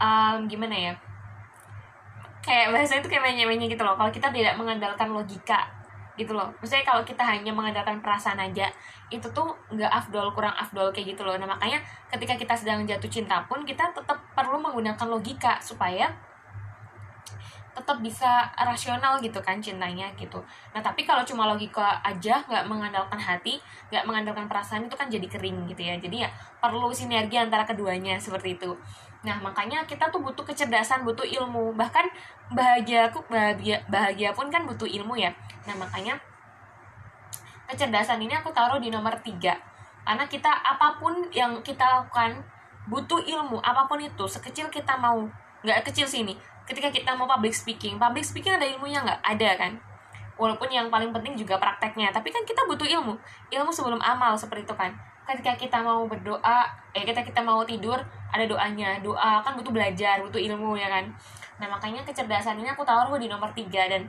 um, 0.00 0.48
gimana 0.48 0.74
ya? 0.74 0.92
Kayak 2.40 2.72
bahasa 2.72 2.98
itu 3.02 3.08
kayak 3.10 3.26
mainnya-mainnya 3.26 3.68
gitu 3.68 3.82
loh. 3.82 3.98
Kalau 3.98 4.08
kita 4.08 4.30
tidak 4.30 4.54
mengandalkan 4.56 5.12
logika 5.12 5.66
gitu 6.16 6.32
loh. 6.32 6.48
Maksudnya 6.58 6.84
kalau 6.88 7.04
kita 7.04 7.20
hanya 7.20 7.52
mengandalkan 7.52 8.00
perasaan 8.00 8.40
aja 8.40 8.72
itu 9.12 9.28
tuh 9.30 9.52
nggak 9.70 9.92
afdol 9.92 10.32
kurang 10.32 10.56
afdol 10.56 10.88
kayak 10.90 11.12
gitu 11.12 11.22
loh. 11.22 11.36
Nah 11.36 11.44
makanya 11.44 11.84
ketika 12.08 12.34
kita 12.40 12.54
sedang 12.56 12.88
jatuh 12.88 13.10
cinta 13.12 13.44
pun 13.44 13.62
kita 13.68 13.92
tetap 13.92 14.18
perlu 14.32 14.56
menggunakan 14.56 15.06
logika 15.06 15.60
supaya 15.60 16.08
tetap 17.76 18.00
bisa 18.00 18.48
rasional 18.56 19.20
gitu 19.20 19.36
kan 19.44 19.60
cintanya 19.60 20.08
gitu. 20.16 20.40
Nah 20.72 20.80
tapi 20.80 21.04
kalau 21.04 21.20
cuma 21.28 21.44
logika 21.44 22.00
aja 22.00 22.40
nggak 22.48 22.64
mengandalkan 22.64 23.20
hati 23.20 23.60
nggak 23.92 24.08
mengandalkan 24.08 24.48
perasaan 24.48 24.88
itu 24.88 24.96
kan 24.96 25.12
jadi 25.12 25.28
kering 25.28 25.68
gitu 25.68 25.84
ya. 25.84 26.00
Jadi 26.00 26.24
ya 26.24 26.32
perlu 26.56 26.88
sinergi 26.88 27.36
antara 27.36 27.68
keduanya 27.68 28.16
seperti 28.16 28.56
itu. 28.56 28.72
Nah 29.28 29.36
makanya 29.44 29.84
kita 29.84 30.08
tuh 30.08 30.24
butuh 30.24 30.48
kecerdasan 30.48 31.04
butuh 31.04 31.28
ilmu. 31.28 31.76
Bahkan 31.76 32.08
bahagia 32.56 33.12
bahagia 33.28 33.84
bahagia 33.92 34.32
pun 34.32 34.48
kan 34.48 34.64
butuh 34.64 34.88
ilmu 34.88 35.12
ya. 35.20 35.28
Nah 35.68 35.76
makanya 35.76 36.16
kecerdasan 37.68 38.24
ini 38.24 38.32
aku 38.40 38.56
taruh 38.56 38.80
di 38.80 38.88
nomor 38.88 39.20
tiga. 39.20 39.52
Karena 40.00 40.24
kita 40.24 40.48
apa 40.48 40.96
pun 40.96 41.28
yang 41.28 41.60
kita 41.60 41.84
lakukan 41.84 42.40
butuh 42.88 43.20
ilmu 43.20 43.60
apa 43.60 43.84
pun 43.84 44.00
itu 44.00 44.24
sekecil 44.24 44.72
kita 44.72 44.96
mau. 44.96 45.28
Nggak 45.60 45.92
kecil 45.92 46.08
sih 46.08 46.24
ini 46.24 46.55
ketika 46.66 46.90
kita 46.90 47.14
mau 47.14 47.30
public 47.30 47.54
speaking 47.54 47.96
public 47.96 48.26
speaking 48.26 48.58
ada 48.58 48.66
ilmunya 48.66 49.00
nggak? 49.06 49.20
Ada 49.22 49.50
kan? 49.56 49.72
Walaupun 50.36 50.68
yang 50.68 50.92
paling 50.92 51.14
penting 51.16 51.38
juga 51.38 51.56
prakteknya. 51.56 52.12
Tapi 52.12 52.28
kan 52.28 52.44
kita 52.44 52.68
butuh 52.68 52.84
ilmu. 52.84 53.16
Ilmu 53.48 53.70
sebelum 53.72 54.02
amal 54.02 54.36
seperti 54.36 54.68
itu 54.68 54.74
kan? 54.76 54.92
Ketika 55.24 55.56
kita 55.56 55.78
mau 55.80 56.04
berdoa 56.04 56.68
eh 56.92 57.02
kita 57.02 57.24
kita 57.24 57.40
mau 57.40 57.64
tidur 57.64 57.96
ada 58.30 58.44
doanya. 58.44 59.00
Doa 59.00 59.40
kan 59.40 59.56
butuh 59.56 59.72
belajar 59.72 60.20
butuh 60.20 60.38
ilmu 60.42 60.76
ya 60.76 60.92
kan? 60.92 61.08
Nah 61.56 61.66
makanya 61.72 62.04
kecerdasan 62.04 62.60
ini 62.60 62.68
aku 62.68 62.84
taruh 62.84 63.16
di 63.16 63.30
nomor 63.30 63.48
tiga 63.56 63.88
dan 63.88 64.04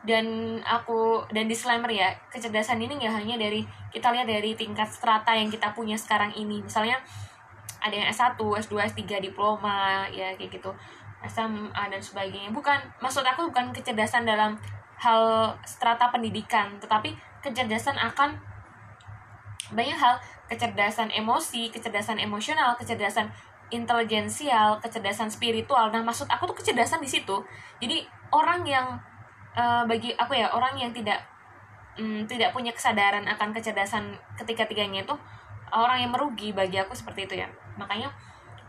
dan 0.00 0.56
aku 0.64 1.26
dan 1.34 1.50
disclaimer 1.50 1.90
ya. 1.90 2.14
Kecerdasan 2.30 2.78
ini 2.80 2.96
nggak 2.96 3.14
hanya 3.24 3.36
dari 3.36 3.66
kita 3.90 4.14
lihat 4.14 4.30
dari 4.30 4.54
tingkat 4.54 4.88
strata 4.88 5.34
yang 5.34 5.50
kita 5.50 5.74
punya 5.74 5.98
sekarang 5.98 6.30
ini. 6.38 6.62
Misalnya 6.62 6.96
ada 7.80 7.96
yang 7.96 8.08
S1, 8.12 8.36
S2, 8.36 8.74
S3 8.92 9.00
diploma 9.24 10.04
ya 10.12 10.36
kayak 10.36 10.52
gitu 10.52 10.70
SMA 11.24 11.82
dan 11.92 12.00
sebagainya. 12.00 12.50
Bukan 12.52 12.78
maksud 13.00 13.24
aku 13.24 13.52
bukan 13.52 13.72
kecerdasan 13.76 14.24
dalam 14.24 14.56
hal 15.00 15.52
strata 15.64 16.12
pendidikan 16.12 16.76
tetapi 16.80 17.16
kecerdasan 17.44 17.96
akan 17.96 18.36
banyak 19.72 19.96
hal. 19.96 20.20
Kecerdasan 20.50 21.14
emosi 21.14 21.70
kecerdasan 21.70 22.18
emosional 22.18 22.74
kecerdasan 22.74 23.30
intelijensial 23.70 24.82
kecerdasan 24.82 25.30
spiritual. 25.30 25.94
Nah 25.94 26.02
maksud 26.02 26.26
aku 26.26 26.50
tuh 26.50 26.56
kecerdasan 26.58 26.98
di 26.98 27.06
situ. 27.06 27.38
Jadi 27.78 28.02
orang 28.34 28.66
yang 28.66 28.98
uh, 29.54 29.86
bagi 29.86 30.10
aku 30.18 30.34
ya 30.34 30.50
orang 30.50 30.74
yang 30.74 30.90
tidak 30.90 31.22
um, 31.98 32.26
tidak 32.26 32.50
punya 32.50 32.74
kesadaran 32.74 33.22
akan 33.30 33.54
kecerdasan 33.54 34.10
ketiga-tiganya 34.34 35.06
itu 35.06 35.14
orang 35.70 36.02
yang 36.02 36.10
merugi 36.10 36.50
bagi 36.50 36.82
aku 36.82 36.94
seperti 36.94 37.30
itu 37.30 37.34
ya. 37.46 37.48
Makanya 37.78 38.10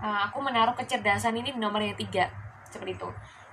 uh, 0.02 0.28
aku 0.28 0.42
menaruh 0.42 0.74
kecerdasan 0.74 1.38
ini 1.38 1.54
di 1.54 1.60
nomor 1.62 1.80
yang 1.80 1.96
tiga. 1.96 2.28
Seperti 2.68 2.98
itu. 2.98 3.10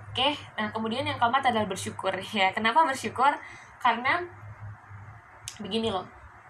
Oke 0.08 0.34
nah 0.56 0.72
kemudian 0.72 1.04
yang 1.04 1.20
keempat 1.20 1.52
adalah 1.52 1.68
bersyukur. 1.68 2.10
Ya 2.34 2.50
kenapa 2.50 2.82
bersyukur? 2.88 3.30
Karena 3.78 4.18
begini 5.60 5.92
loh. 5.92 6.08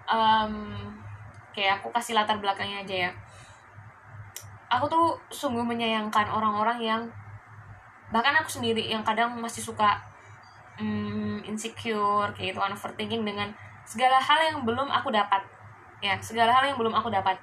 Um, 0.09 0.89
kayak 1.53 1.83
aku 1.83 1.93
kasih 1.93 2.17
latar 2.17 2.39
belakangnya 2.41 2.87
aja 2.87 2.97
ya. 3.09 3.11
Aku 4.69 4.89
tuh 4.89 5.17
sungguh 5.29 5.65
menyayangkan 5.65 6.29
orang-orang 6.29 6.79
yang 6.81 7.03
bahkan 8.09 8.33
aku 8.41 8.49
sendiri 8.49 8.89
yang 8.89 9.05
kadang 9.05 9.37
masih 9.37 9.61
suka 9.61 10.01
um, 10.81 11.41
insecure 11.45 12.33
kayak 12.33 12.57
gitu 12.57 12.61
overthinking 12.61 13.25
dengan 13.25 13.53
segala 13.85 14.17
hal 14.17 14.39
yang 14.41 14.59
belum 14.65 14.89
aku 14.89 15.13
dapat. 15.13 15.45
Ya 16.01 16.17
segala 16.23 16.55
hal 16.55 16.73
yang 16.73 16.79
belum 16.81 16.95
aku 16.95 17.13
dapat. 17.13 17.37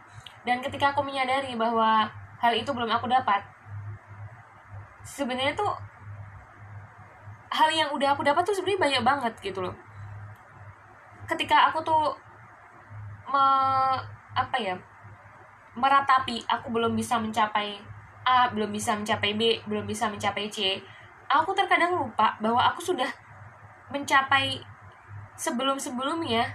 Dan 0.46 0.62
ketika 0.62 0.94
aku 0.94 1.02
menyadari 1.02 1.58
bahwa 1.58 2.06
hal 2.40 2.54
itu 2.56 2.70
belum 2.72 2.90
aku 2.90 3.08
dapat. 3.08 3.42
Sebenarnya 5.06 5.54
tuh 5.54 5.72
hal 7.54 7.70
yang 7.72 7.90
udah 7.94 8.12
aku 8.18 8.26
dapat 8.26 8.44
tuh 8.44 8.56
sebenarnya 8.58 8.82
banyak 8.82 9.04
banget 9.06 9.34
gitu 9.40 9.64
loh. 9.64 9.76
Ketika 11.26 11.72
aku 11.72 11.82
tuh 11.82 12.14
me, 13.30 13.46
apa 14.36 14.58
ya 14.60 14.76
meratapi 15.76 16.44
aku 16.48 16.72
belum 16.72 16.96
bisa 16.96 17.20
mencapai 17.20 17.76
A 18.26 18.50
belum 18.50 18.72
bisa 18.72 18.96
mencapai 18.96 19.36
B 19.36 19.60
belum 19.68 19.84
bisa 19.86 20.08
mencapai 20.08 20.48
C 20.48 20.80
aku 21.28 21.52
terkadang 21.52 22.00
lupa 22.00 22.38
bahwa 22.40 22.64
aku 22.64 22.80
sudah 22.80 23.10
mencapai 23.92 24.62
sebelum 25.36 25.76
sebelumnya 25.78 26.48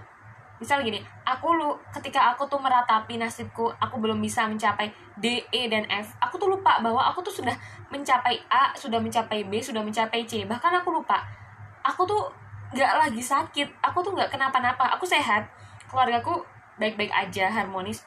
misal 0.60 0.84
gini 0.84 1.00
aku 1.24 1.56
lu 1.56 1.72
ketika 1.88 2.36
aku 2.36 2.44
tuh 2.44 2.60
meratapi 2.60 3.16
nasibku 3.16 3.72
aku 3.80 3.96
belum 3.96 4.20
bisa 4.20 4.44
mencapai 4.44 4.92
D 5.16 5.40
E 5.48 5.72
dan 5.72 5.88
F 5.88 6.12
aku 6.20 6.36
tuh 6.36 6.52
lupa 6.52 6.76
bahwa 6.84 7.00
aku 7.00 7.24
tuh 7.24 7.32
sudah 7.32 7.56
mencapai 7.90 8.38
A 8.48 8.70
sudah 8.78 9.02
mencapai 9.02 9.44
B 9.44 9.58
sudah 9.58 9.82
mencapai 9.82 10.24
C. 10.24 10.46
Bahkan 10.46 10.72
aku 10.80 10.94
lupa. 10.94 11.26
Aku 11.82 12.06
tuh 12.06 12.30
nggak 12.72 12.92
lagi 12.96 13.20
sakit. 13.20 13.68
Aku 13.82 14.00
tuh 14.00 14.14
nggak 14.14 14.30
kenapa-napa. 14.30 14.94
Aku 14.96 15.04
sehat. 15.04 15.50
Keluargaku 15.90 16.46
baik-baik 16.78 17.10
aja 17.10 17.50
harmonis. 17.50 18.06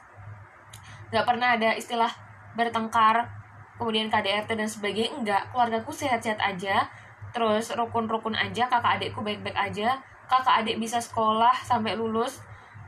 Nggak 1.12 1.24
pernah 1.28 1.54
ada 1.54 1.76
istilah 1.76 2.10
bertengkar 2.56 3.28
kemudian 3.76 4.08
KDRT 4.08 4.56
dan 4.56 4.68
sebagainya. 4.68 5.12
Enggak 5.14 5.42
keluargaku 5.52 5.92
sehat-sehat 5.92 6.40
aja. 6.40 6.88
Terus 7.36 7.68
rukun-rukun 7.76 8.32
aja. 8.34 8.66
Kakak 8.72 8.98
adikku 8.98 9.20
baik-baik 9.20 9.54
aja 9.54 10.00
kakak 10.30 10.64
adik 10.64 10.80
bisa 10.80 10.98
sekolah 11.00 11.52
sampai 11.64 11.94
lulus 11.94 12.40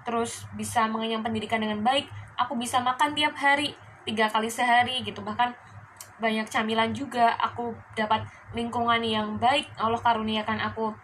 terus 0.07 0.47
bisa 0.55 0.87
mengenyam 0.87 1.21
pendidikan 1.21 1.59
dengan 1.59 1.83
baik 1.83 2.07
aku 2.37 2.55
bisa 2.61 2.79
makan 2.85 3.17
tiap 3.17 3.35
hari 3.35 3.73
tiga 4.07 4.31
kali 4.31 4.47
sehari 4.47 5.03
gitu. 5.03 5.25
Bahkan 5.25 5.51
banyak 6.17 6.49
camilan 6.49 6.95
juga 6.97 7.35
aku 7.37 7.77
dapat 7.93 8.25
lingkungan 8.57 9.03
yang 9.03 9.37
baik 9.37 9.69
Allah 9.77 10.01
karuniakan 10.01 10.63
aku. 10.63 10.95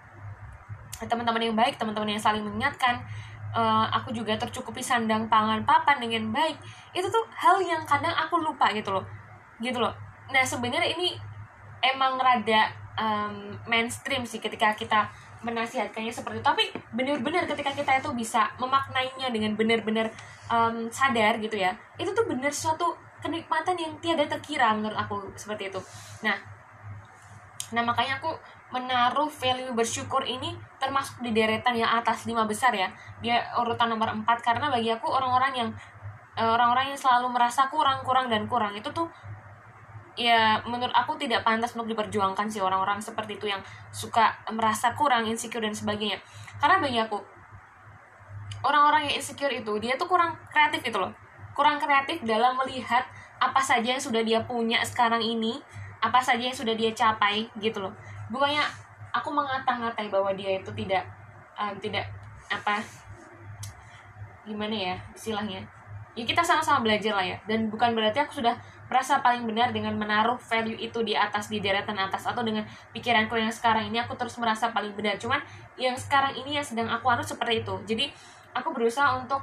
Teman-teman 1.03 1.43
yang 1.43 1.57
baik 1.59 1.77
teman-teman 1.77 2.15
yang 2.15 2.23
saling 2.23 2.47
mengingatkan 2.47 3.03
uh, 3.51 3.91
aku 3.91 4.15
juga 4.15 4.39
tercukupi 4.39 4.81
sandang 4.81 5.27
pangan 5.27 5.67
papan 5.67 5.99
dengan 5.99 6.31
baik. 6.31 6.57
Itu 6.95 7.11
tuh 7.11 7.27
hal 7.35 7.59
yang 7.65 7.83
kadang 7.83 8.15
aku 8.15 8.39
lupa 8.39 8.71
gitu 8.71 8.95
loh 8.95 9.05
gitu 9.59 9.83
loh. 9.83 9.93
Nah 10.31 10.47
sebenarnya 10.47 10.95
ini 10.95 11.19
emang 11.83 12.17
rada 12.17 12.71
um, 12.95 13.59
mainstream 13.67 14.23
sih 14.23 14.39
ketika 14.39 14.73
kita 14.79 15.11
menasihatkannya 15.43 16.15
seperti 16.15 16.41
itu. 16.41 16.47
Tapi 16.47 16.65
benar-benar 16.95 17.47
ketika 17.51 17.71
kita 17.75 17.99
itu 17.99 18.11
bisa 18.15 18.51
memaknainya 18.59 19.29
dengan 19.31 19.55
benar-benar 19.59 20.11
um, 20.53 20.89
sadar 20.93 21.41
gitu 21.41 21.57
ya 21.57 21.73
itu 21.97 22.11
tuh 22.13 22.29
benar 22.29 22.53
suatu 22.53 22.93
kenikmatan 23.25 23.79
yang 23.79 23.93
tiada 24.03 24.27
terkira 24.27 24.75
menurut 24.77 24.99
aku 24.99 25.33
seperti 25.39 25.73
itu. 25.73 25.81
Nah 26.27 26.37
nah 27.73 27.81
makanya 27.81 28.21
aku 28.21 28.29
menaruh 28.73 29.29
value 29.29 29.73
bersyukur 29.73 30.25
ini 30.25 30.57
termasuk 30.81 31.21
di 31.25 31.33
deretan 31.33 31.77
yang 31.77 31.89
atas 31.93 32.29
lima 32.29 32.45
besar 32.45 32.73
ya. 32.77 32.93
Dia 33.25 33.41
urutan 33.61 33.89
nomor 33.89 34.13
empat 34.13 34.45
karena 34.45 34.69
bagi 34.69 34.93
aku 34.93 35.09
orang-orang 35.09 35.53
yang 35.57 35.69
eh, 36.37 36.45
orang-orang 36.45 36.93
yang 36.93 36.99
selalu 36.99 37.33
merasa 37.33 37.69
kurang 37.69 38.05
kurang 38.05 38.29
dan 38.29 38.49
kurang 38.49 38.77
itu 38.77 38.89
tuh 38.93 39.09
ya 40.13 40.61
menurut 40.69 40.93
aku 40.93 41.17
tidak 41.17 41.41
pantas 41.41 41.73
untuk 41.73 41.89
diperjuangkan 41.89 42.45
sih 42.53 42.61
orang-orang 42.61 43.01
seperti 43.01 43.41
itu 43.41 43.49
yang 43.49 43.65
suka 43.89 44.37
merasa 44.53 44.93
kurang 44.93 45.25
insecure 45.25 45.65
dan 45.65 45.73
sebagainya. 45.73 46.21
Karena 46.61 46.79
bagi 46.79 47.01
aku 47.01 47.19
orang-orang 48.63 49.09
yang 49.09 49.15
insecure 49.19 49.53
itu 49.53 49.73
dia 49.81 49.97
tuh 49.97 50.07
kurang 50.07 50.37
kreatif 50.53 50.85
itu 50.85 50.99
loh. 50.99 51.13
Kurang 51.53 51.81
kreatif 51.81 52.21
dalam 52.25 52.57
melihat 52.61 53.05
apa 53.43 53.59
saja 53.59 53.97
yang 53.97 54.03
sudah 54.03 54.23
dia 54.23 54.41
punya 54.45 54.81
sekarang 54.87 55.21
ini 55.21 55.59
apa 56.03 56.19
saja 56.23 56.43
yang 56.43 56.55
sudah 56.55 56.75
dia 56.77 56.93
capai 56.93 57.49
gitu 57.59 57.83
loh. 57.83 57.93
Bukannya 58.31 58.63
aku 59.13 59.29
mengata-ngatai 59.33 60.09
bahwa 60.09 60.33
dia 60.33 60.59
itu 60.61 60.71
tidak 60.73 61.05
um, 61.59 61.75
tidak 61.81 62.09
apa 62.49 62.81
gimana 64.45 64.75
ya 64.75 64.95
istilahnya? 65.15 65.63
Ya 66.13 66.25
kita 66.29 66.45
sama-sama 66.45 66.85
belajar 66.85 67.17
lah 67.17 67.25
ya. 67.25 67.39
Dan 67.49 67.73
bukan 67.73 67.97
berarti 67.97 68.21
aku 68.21 68.43
sudah 68.43 68.53
merasa 68.93 69.25
paling 69.25 69.49
benar 69.49 69.73
dengan 69.73 69.97
menaruh 69.97 70.37
value 70.37 70.77
itu 70.77 71.01
di 71.01 71.17
atas 71.17 71.49
di 71.49 71.65
deretan 71.65 71.97
atas 71.97 72.29
atau 72.29 72.45
dengan 72.45 72.61
pikiranku 72.93 73.33
yang 73.41 73.49
sekarang 73.49 73.89
ini 73.89 73.97
aku 73.97 74.13
terus 74.21 74.37
merasa 74.37 74.69
paling 74.69 74.93
benar. 74.93 75.17
Cuman 75.17 75.41
yang 75.81 75.97
sekarang 75.97 76.37
ini 76.37 76.61
yang 76.61 76.67
sedang 76.67 76.93
aku 76.93 77.09
anut 77.09 77.25
seperti 77.25 77.65
itu. 77.65 77.75
Jadi 77.89 78.13
aku 78.53 78.77
berusaha 78.77 79.17
untuk 79.17 79.41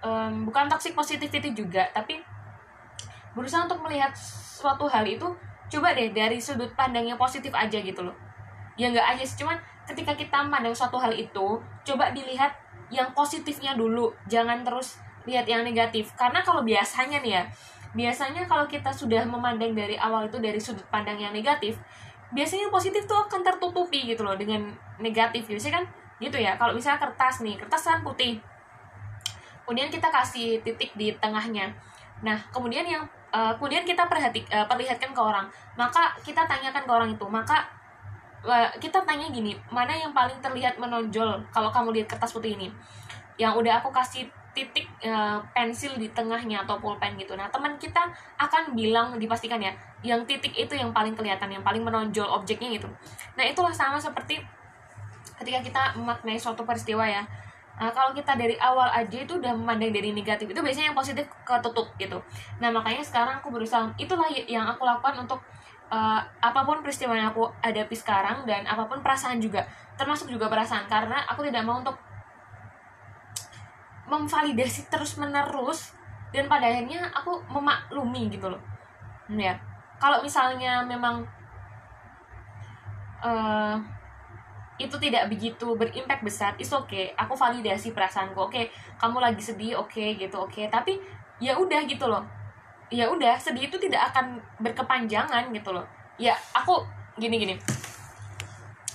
um, 0.00 0.48
bukan 0.48 0.72
toxic 0.72 0.96
positivity 0.96 1.52
juga 1.52 1.84
tapi 1.92 2.16
berusaha 3.36 3.68
untuk 3.68 3.84
melihat 3.84 4.16
suatu 4.16 4.88
hal 4.88 5.04
itu 5.04 5.28
coba 5.68 5.92
deh 5.92 6.08
dari 6.16 6.40
sudut 6.40 6.72
pandang 6.72 7.04
yang 7.04 7.20
positif 7.20 7.52
aja 7.52 7.76
gitu 7.76 8.00
loh. 8.00 8.16
Ya 8.80 8.88
nggak 8.88 9.04
aja 9.04 9.24
sih 9.28 9.44
cuman 9.44 9.60
ketika 9.84 10.16
kita 10.16 10.48
pandang 10.48 10.72
suatu 10.72 10.96
hal 10.96 11.12
itu 11.12 11.60
coba 11.84 12.08
dilihat 12.16 12.56
yang 12.88 13.12
positifnya 13.12 13.76
dulu. 13.76 14.16
Jangan 14.32 14.64
terus 14.64 14.96
lihat 15.28 15.44
yang 15.44 15.60
negatif. 15.60 16.16
Karena 16.16 16.40
kalau 16.40 16.64
biasanya 16.64 17.20
nih 17.20 17.32
ya 17.36 17.44
biasanya 17.96 18.44
kalau 18.44 18.68
kita 18.68 18.92
sudah 18.92 19.24
memandang 19.24 19.72
dari 19.72 19.96
awal 19.96 20.28
itu 20.28 20.36
dari 20.40 20.60
sudut 20.60 20.84
pandang 20.92 21.16
yang 21.16 21.32
negatif 21.32 21.80
biasanya 22.28 22.68
positif 22.68 23.08
tuh 23.08 23.16
akan 23.16 23.40
tertutupi 23.40 24.04
gitu 24.04 24.20
loh 24.20 24.36
dengan 24.36 24.68
negatif. 25.00 25.48
Biasanya 25.48 25.80
kan 25.80 25.84
gitu 26.18 26.36
ya 26.36 26.58
kalau 26.58 26.74
misalnya 26.74 26.98
kertas 26.98 27.46
nih 27.46 27.54
kertas 27.54 27.86
kan 27.86 28.02
putih 28.02 28.42
kemudian 29.62 29.86
kita 29.86 30.08
kasih 30.10 30.60
titik 30.66 30.92
di 30.98 31.14
tengahnya. 31.16 31.72
Nah 32.24 32.36
kemudian 32.50 32.84
yang 32.84 33.04
uh, 33.30 33.54
kemudian 33.56 33.86
kita 33.86 34.08
perhati 34.08 34.44
uh, 34.50 34.66
perlihatkan 34.66 35.14
ke 35.14 35.20
orang. 35.20 35.46
Maka 35.78 36.16
kita 36.24 36.44
tanyakan 36.44 36.84
ke 36.84 36.92
orang 36.92 37.10
itu 37.14 37.26
maka 37.28 37.64
uh, 38.44 38.68
kita 38.76 39.04
tanya 39.06 39.30
gini 39.30 39.54
mana 39.70 39.94
yang 39.94 40.10
paling 40.12 40.36
terlihat 40.42 40.76
menonjol 40.76 41.38
kalau 41.54 41.70
kamu 41.72 42.00
lihat 42.00 42.08
kertas 42.10 42.34
putih 42.34 42.56
ini? 42.58 42.68
Yang 43.38 43.62
udah 43.64 43.80
aku 43.80 43.94
kasih 43.94 44.26
titik 44.58 44.90
uh, 45.06 45.38
pensil 45.54 45.94
di 45.94 46.10
tengahnya 46.10 46.66
atau 46.66 46.82
pulpen 46.82 47.14
gitu. 47.14 47.38
Nah, 47.38 47.46
teman 47.46 47.78
kita 47.78 48.10
akan 48.34 48.74
bilang 48.74 49.14
dipastikan 49.14 49.62
ya, 49.62 49.70
yang 50.02 50.26
titik 50.26 50.50
itu 50.58 50.74
yang 50.74 50.90
paling 50.90 51.14
kelihatan, 51.14 51.46
yang 51.46 51.62
paling 51.62 51.86
menonjol 51.86 52.26
objeknya 52.26 52.74
gitu. 52.74 52.90
Nah, 53.38 53.46
itulah 53.46 53.70
sama 53.70 54.02
seperti 54.02 54.42
ketika 55.38 55.62
kita 55.62 55.82
memaknai 55.94 56.34
suatu 56.34 56.66
peristiwa 56.66 57.06
ya. 57.06 57.22
Nah, 57.78 57.94
kalau 57.94 58.10
kita 58.10 58.34
dari 58.34 58.58
awal 58.58 58.90
aja 58.90 59.22
itu 59.22 59.38
udah 59.38 59.54
memandang 59.54 59.94
dari 59.94 60.10
negatif, 60.10 60.50
itu 60.50 60.58
biasanya 60.58 60.90
yang 60.90 60.98
positif 60.98 61.30
ketutup 61.46 61.94
gitu. 61.94 62.18
Nah, 62.58 62.74
makanya 62.74 63.06
sekarang 63.06 63.38
aku 63.38 63.54
berusaha, 63.54 63.86
itulah 63.94 64.26
yang 64.50 64.66
aku 64.66 64.82
lakukan 64.82 65.14
untuk 65.22 65.38
uh, 65.86 66.18
apa 66.42 66.60
pun 66.66 66.82
peristiwa 66.82 67.14
yang 67.14 67.30
aku 67.30 67.46
hadapi 67.62 67.94
sekarang 67.94 68.42
dan 68.50 68.66
apa 68.66 68.90
pun 68.90 68.98
perasaan 68.98 69.38
juga, 69.38 69.62
termasuk 69.94 70.26
juga 70.26 70.50
perasaan 70.50 70.90
karena 70.90 71.22
aku 71.30 71.46
tidak 71.46 71.62
mau 71.62 71.78
untuk 71.78 71.94
memvalidasi 74.08 74.88
terus 74.88 75.20
menerus 75.20 75.92
dan 76.32 76.48
pada 76.48 76.68
akhirnya 76.68 77.08
aku 77.12 77.40
memaklumi 77.48 78.32
gitu 78.32 78.48
loh. 78.48 78.60
Ya? 79.32 79.56
Kalau 80.00 80.24
misalnya 80.24 80.84
memang 80.84 81.24
uh, 83.20 83.76
itu 84.78 84.94
tidak 85.02 85.26
begitu 85.26 85.74
berimpact 85.74 86.22
besar 86.22 86.54
is 86.56 86.70
oke 86.70 86.86
okay. 86.86 87.12
aku 87.18 87.34
validasi 87.34 87.92
perasaanku. 87.92 88.38
Oke 88.38 88.50
okay, 88.52 88.64
kamu 88.96 89.18
lagi 89.18 89.42
sedih 89.42 89.76
oke 89.80 89.92
okay, 89.92 90.16
gitu 90.16 90.36
oke. 90.38 90.54
Okay. 90.54 90.70
tapi 90.70 90.96
ya 91.42 91.58
udah 91.58 91.84
gitu 91.84 92.06
loh. 92.06 92.24
Ya 92.88 93.04
udah 93.10 93.36
sedih 93.36 93.68
itu 93.68 93.76
tidak 93.76 94.12
akan 94.14 94.40
berkepanjangan 94.64 95.52
gitu 95.52 95.70
loh. 95.74 95.84
Ya 96.16 96.32
aku 96.56 96.80
gini 97.20 97.36
gini. 97.36 97.56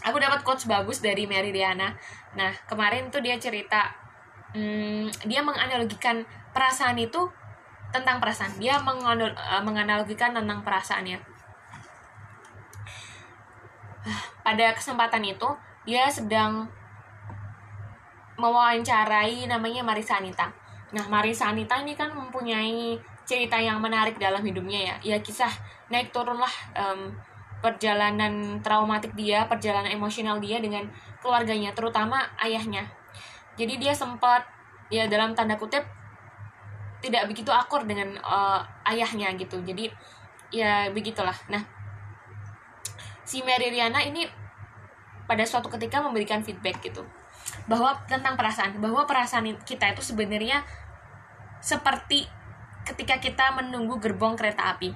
Aku 0.03 0.19
dapat 0.19 0.43
quotes 0.43 0.67
bagus 0.67 0.99
dari 0.99 1.29
Mary 1.29 1.53
Diana 1.53 1.93
nah 2.33 2.49
kemarin 2.65 3.13
tuh 3.13 3.21
dia 3.21 3.37
cerita 3.37 4.02
hmm, 4.53 5.09
dia 5.27 5.41
menganalogikan 5.41 6.23
perasaan 6.53 6.97
itu 6.97 7.29
tentang 7.93 8.17
perasaan 8.17 8.57
dia 8.57 8.81
eh, 8.81 9.63
menganalogikan 9.65 10.33
tentang 10.33 10.65
perasaannya 10.65 11.33
pada 14.43 14.75
kesempatan 14.75 15.23
itu 15.23 15.47
dia 15.87 16.11
sedang 16.11 16.67
mewawancarai 18.35 19.47
namanya 19.47 19.85
Marisa 19.85 20.19
Anita. 20.19 20.51
Nah, 20.91 21.05
Marisa 21.07 21.49
Anita 21.49 21.79
ini 21.79 21.95
kan 21.95 22.11
mempunyai 22.11 22.99
cerita 23.23 23.55
yang 23.55 23.79
menarik 23.79 24.19
dalam 24.19 24.43
hidupnya 24.43 24.93
ya. 24.93 25.15
Ya 25.15 25.17
kisah 25.23 25.49
naik 25.87 26.11
turunlah 26.11 26.51
um, 26.75 27.15
perjalanan 27.63 28.59
traumatik 28.59 29.15
dia, 29.15 29.47
perjalanan 29.47 29.95
emosional 29.95 30.43
dia 30.43 30.59
dengan 30.59 30.83
keluarganya, 31.23 31.71
terutama 31.71 32.19
ayahnya. 32.35 32.83
Jadi 33.53 33.77
dia 33.77 33.93
sempat 33.93 34.45
ya 34.89 35.05
dalam 35.09 35.33
tanda 35.37 35.57
kutip 35.57 35.85
tidak 37.03 37.27
begitu 37.27 37.51
akur 37.51 37.83
dengan 37.83 38.15
uh, 38.23 38.63
ayahnya 38.87 39.35
gitu. 39.35 39.59
Jadi 39.61 39.91
ya 40.53 40.89
begitulah. 40.93 41.35
Nah, 41.51 41.61
si 43.23 43.41
Mary 43.41 43.73
Riana 43.73 44.03
ini 44.03 44.27
pada 45.25 45.43
suatu 45.47 45.71
ketika 45.71 46.03
memberikan 46.03 46.43
feedback 46.43 46.83
gitu 46.83 47.03
bahwa 47.67 47.95
tentang 48.07 48.35
perasaan 48.35 48.79
bahwa 48.79 49.07
perasaan 49.07 49.47
kita 49.63 49.95
itu 49.95 50.03
sebenarnya 50.03 50.63
seperti 51.63 52.27
ketika 52.83 53.19
kita 53.23 53.55
menunggu 53.55 53.99
gerbong 54.03 54.35
kereta 54.35 54.75
api 54.75 54.91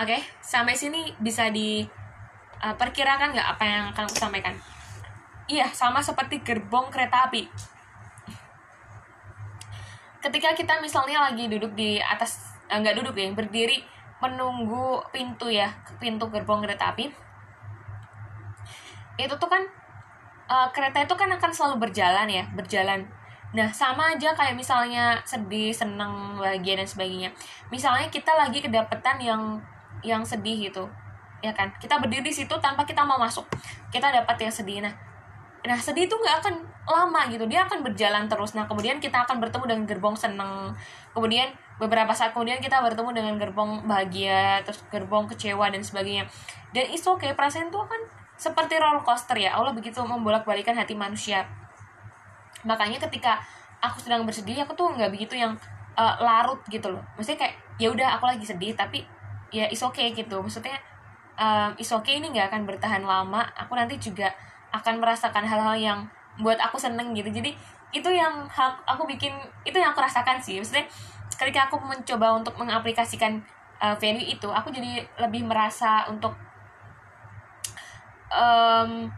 oke 0.00 0.08
okay? 0.08 0.20
sampai 0.40 0.72
sini 0.76 1.12
bisa 1.20 1.52
diperkirakan 1.52 3.28
uh, 3.30 3.32
nggak 3.36 3.48
apa 3.56 3.64
yang 3.64 3.84
akan 3.92 4.04
aku 4.08 4.16
sampaikan 4.16 4.56
iya 5.46 5.70
sama 5.70 6.02
seperti 6.02 6.42
gerbong 6.42 6.90
kereta 6.90 7.30
api. 7.30 7.46
Ketika 10.22 10.58
kita 10.58 10.82
misalnya 10.82 11.22
lagi 11.30 11.46
duduk 11.46 11.74
di 11.78 12.02
atas 12.02 12.58
eh, 12.66 12.78
nggak 12.78 12.94
uh, 12.94 12.98
duduk 13.02 13.14
ya 13.14 13.30
berdiri 13.30 13.78
menunggu 14.18 15.04
pintu 15.14 15.46
ya 15.46 15.70
pintu 16.00 16.26
gerbong 16.32 16.64
kereta 16.64 16.96
api 16.96 17.12
itu 19.16 19.34
tuh 19.36 19.48
kan 19.48 19.62
uh, 20.48 20.68
kereta 20.72 21.04
itu 21.04 21.14
kan 21.16 21.28
akan 21.32 21.50
selalu 21.52 21.88
berjalan 21.88 22.28
ya 22.28 22.44
berjalan. 22.52 23.08
Nah 23.56 23.72
sama 23.72 24.12
aja 24.12 24.36
kayak 24.36 24.52
misalnya 24.52 25.16
sedih 25.24 25.72
seneng 25.72 26.36
bahagia 26.36 26.76
dan 26.76 26.88
sebagainya. 26.88 27.30
Misalnya 27.72 28.12
kita 28.12 28.36
lagi 28.36 28.60
kedapetan 28.60 29.16
yang 29.20 29.56
yang 30.04 30.20
sedih 30.20 30.68
gitu 30.68 30.84
ya 31.40 31.52
kan? 31.56 31.72
Kita 31.80 31.96
berdiri 31.96 32.28
di 32.28 32.34
situ 32.34 32.52
tanpa 32.60 32.84
kita 32.84 33.04
mau 33.08 33.16
masuk. 33.16 33.48
Kita 33.88 34.12
dapat 34.12 34.36
yang 34.36 34.52
sedih. 34.52 34.84
Nah 34.84 34.92
nah 35.66 35.76
sedih 35.76 36.06
itu 36.06 36.14
nggak 36.14 36.36
akan 36.42 36.54
lama 36.86 37.20
gitu. 37.28 37.44
Dia 37.50 37.66
akan 37.66 37.82
berjalan 37.82 38.30
terus. 38.30 38.54
Nah 38.54 38.70
kemudian 38.70 39.02
kita 39.02 39.26
akan 39.26 39.42
bertemu 39.42 39.64
dengan 39.66 39.84
gerbong 39.84 40.16
seneng. 40.16 40.72
Kemudian 41.10 41.50
beberapa 41.76 42.14
saat 42.14 42.32
kemudian 42.32 42.62
kita 42.62 42.80
bertemu 42.80 43.10
dengan 43.12 43.34
gerbong 43.36 43.84
bahagia 43.84 44.62
terus 44.62 44.80
gerbong 44.88 45.26
kecewa 45.26 45.68
dan 45.68 45.82
sebagainya. 45.82 46.30
Dan 46.70 46.88
itu 46.94 47.04
oke 47.10 47.26
okay, 47.26 47.34
perasaan 47.34 47.68
itu 47.68 47.76
akan 47.76 48.00
seperti 48.38 48.78
roller 48.78 49.02
coaster 49.02 49.36
ya. 49.36 49.58
Allah 49.58 49.74
begitu 49.74 49.98
membolak-balikan 50.00 50.78
hati 50.78 50.94
manusia. 50.94 51.44
Makanya 52.62 53.02
ketika 53.10 53.42
aku 53.82 54.00
sedang 54.00 54.24
bersedih 54.24 54.62
aku 54.62 54.72
tuh 54.78 54.88
nggak 54.94 55.10
begitu 55.12 55.36
yang 55.36 55.58
uh, 55.98 56.14
larut 56.22 56.62
gitu 56.70 56.94
loh. 56.94 57.02
Maksudnya 57.18 57.48
kayak 57.48 57.54
ya 57.76 57.88
udah 57.92 58.08
aku 58.16 58.24
lagi 58.30 58.44
sedih 58.46 58.72
tapi 58.78 59.02
ya 59.50 59.66
is 59.66 59.82
okay 59.82 60.14
gitu. 60.14 60.38
Maksudnya 60.38 60.78
um, 61.34 61.72
is 61.80 61.90
okay 61.90 62.22
ini 62.22 62.30
nggak 62.30 62.52
akan 62.54 62.62
bertahan 62.68 63.02
lama. 63.02 63.42
Aku 63.56 63.74
nanti 63.74 63.96
juga 63.98 64.30
akan 64.80 65.00
merasakan 65.00 65.44
hal-hal 65.44 65.76
yang 65.76 65.98
buat 66.40 66.60
aku 66.60 66.76
seneng 66.76 67.16
gitu. 67.16 67.28
Jadi 67.32 67.56
itu 67.94 68.10
yang 68.12 68.44
aku 68.84 69.08
bikin 69.08 69.32
itu 69.64 69.76
yang 69.76 69.96
aku 69.96 70.04
rasakan 70.04 70.36
sih. 70.36 70.60
Maksudnya 70.60 70.84
ketika 71.36 71.68
aku 71.68 71.80
mencoba 71.80 72.36
untuk 72.36 72.54
mengaplikasikan 72.60 73.40
uh, 73.80 73.96
value 73.96 74.36
itu 74.36 74.48
aku 74.48 74.72
jadi 74.72 75.04
lebih 75.20 75.48
merasa 75.48 76.04
untuk 76.08 76.36
um, 78.28 79.08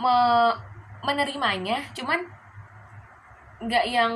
me 0.00 0.16
menerimanya. 1.02 1.82
Cuman 1.92 2.22
nggak 3.62 3.86
yang 3.86 4.12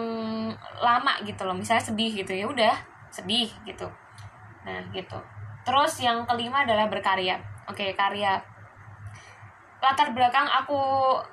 lama 0.80 1.12
gitu 1.26 1.42
loh. 1.44 1.54
Misalnya 1.54 1.84
sedih 1.84 2.24
gitu 2.24 2.32
ya 2.32 2.46
udah 2.48 2.74
sedih 3.12 3.50
gitu. 3.68 3.86
Nah 4.64 4.80
gitu. 4.94 5.18
Terus 5.66 5.98
yang 6.00 6.24
kelima 6.24 6.62
adalah 6.62 6.86
berkarya. 6.86 7.36
Oke 7.66 7.92
karya 7.98 8.38
latar 9.80 10.10
belakang 10.16 10.48
aku 10.48 10.78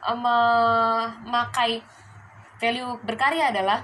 um, 0.03 0.25
memakai 1.23 1.79
value 2.59 2.99
berkarya 3.03 3.49
adalah 3.49 3.81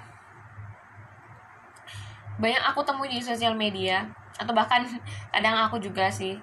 banyak 2.39 2.63
aku 2.63 2.83
temui 2.87 3.11
di 3.11 3.19
sosial 3.19 3.55
media 3.55 4.07
atau 4.39 4.55
bahkan 4.55 4.83
kadang 5.33 5.55
aku 5.59 5.79
juga 5.79 6.07
sih. 6.07 6.39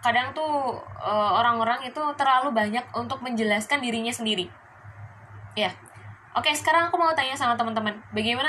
Kadang 0.00 0.32
tuh 0.32 0.80
uh, 0.96 1.30
orang-orang 1.36 1.84
itu 1.84 2.00
terlalu 2.16 2.56
banyak 2.56 2.84
untuk 2.96 3.20
menjelaskan 3.20 3.84
dirinya 3.84 4.12
sendiri. 4.12 4.48
Ya 5.56 5.72
oke 6.34 6.50
sekarang 6.54 6.88
aku 6.88 6.96
mau 6.96 7.10
tanya 7.12 7.34
sama 7.34 7.58
teman-teman 7.58 7.98
bagaimana 8.14 8.48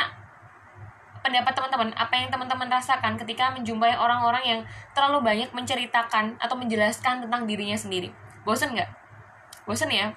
pendapat 1.22 1.53
teman-teman? 1.53 1.89
Apa 1.93 2.14
yang 2.18 2.30
teman-teman 2.34 2.68
rasakan 2.72 3.14
ketika 3.20 3.53
menjumpai 3.53 3.93
orang-orang 3.93 4.41
yang 4.41 4.59
terlalu 4.97 5.22
banyak 5.22 5.49
menceritakan 5.53 6.39
atau 6.41 6.55
menjelaskan 6.57 7.28
tentang 7.28 7.45
dirinya 7.45 7.78
sendiri? 7.78 8.09
Bosen 8.41 8.74
nggak 8.74 9.01
bosen 9.66 9.89
ya 9.91 10.12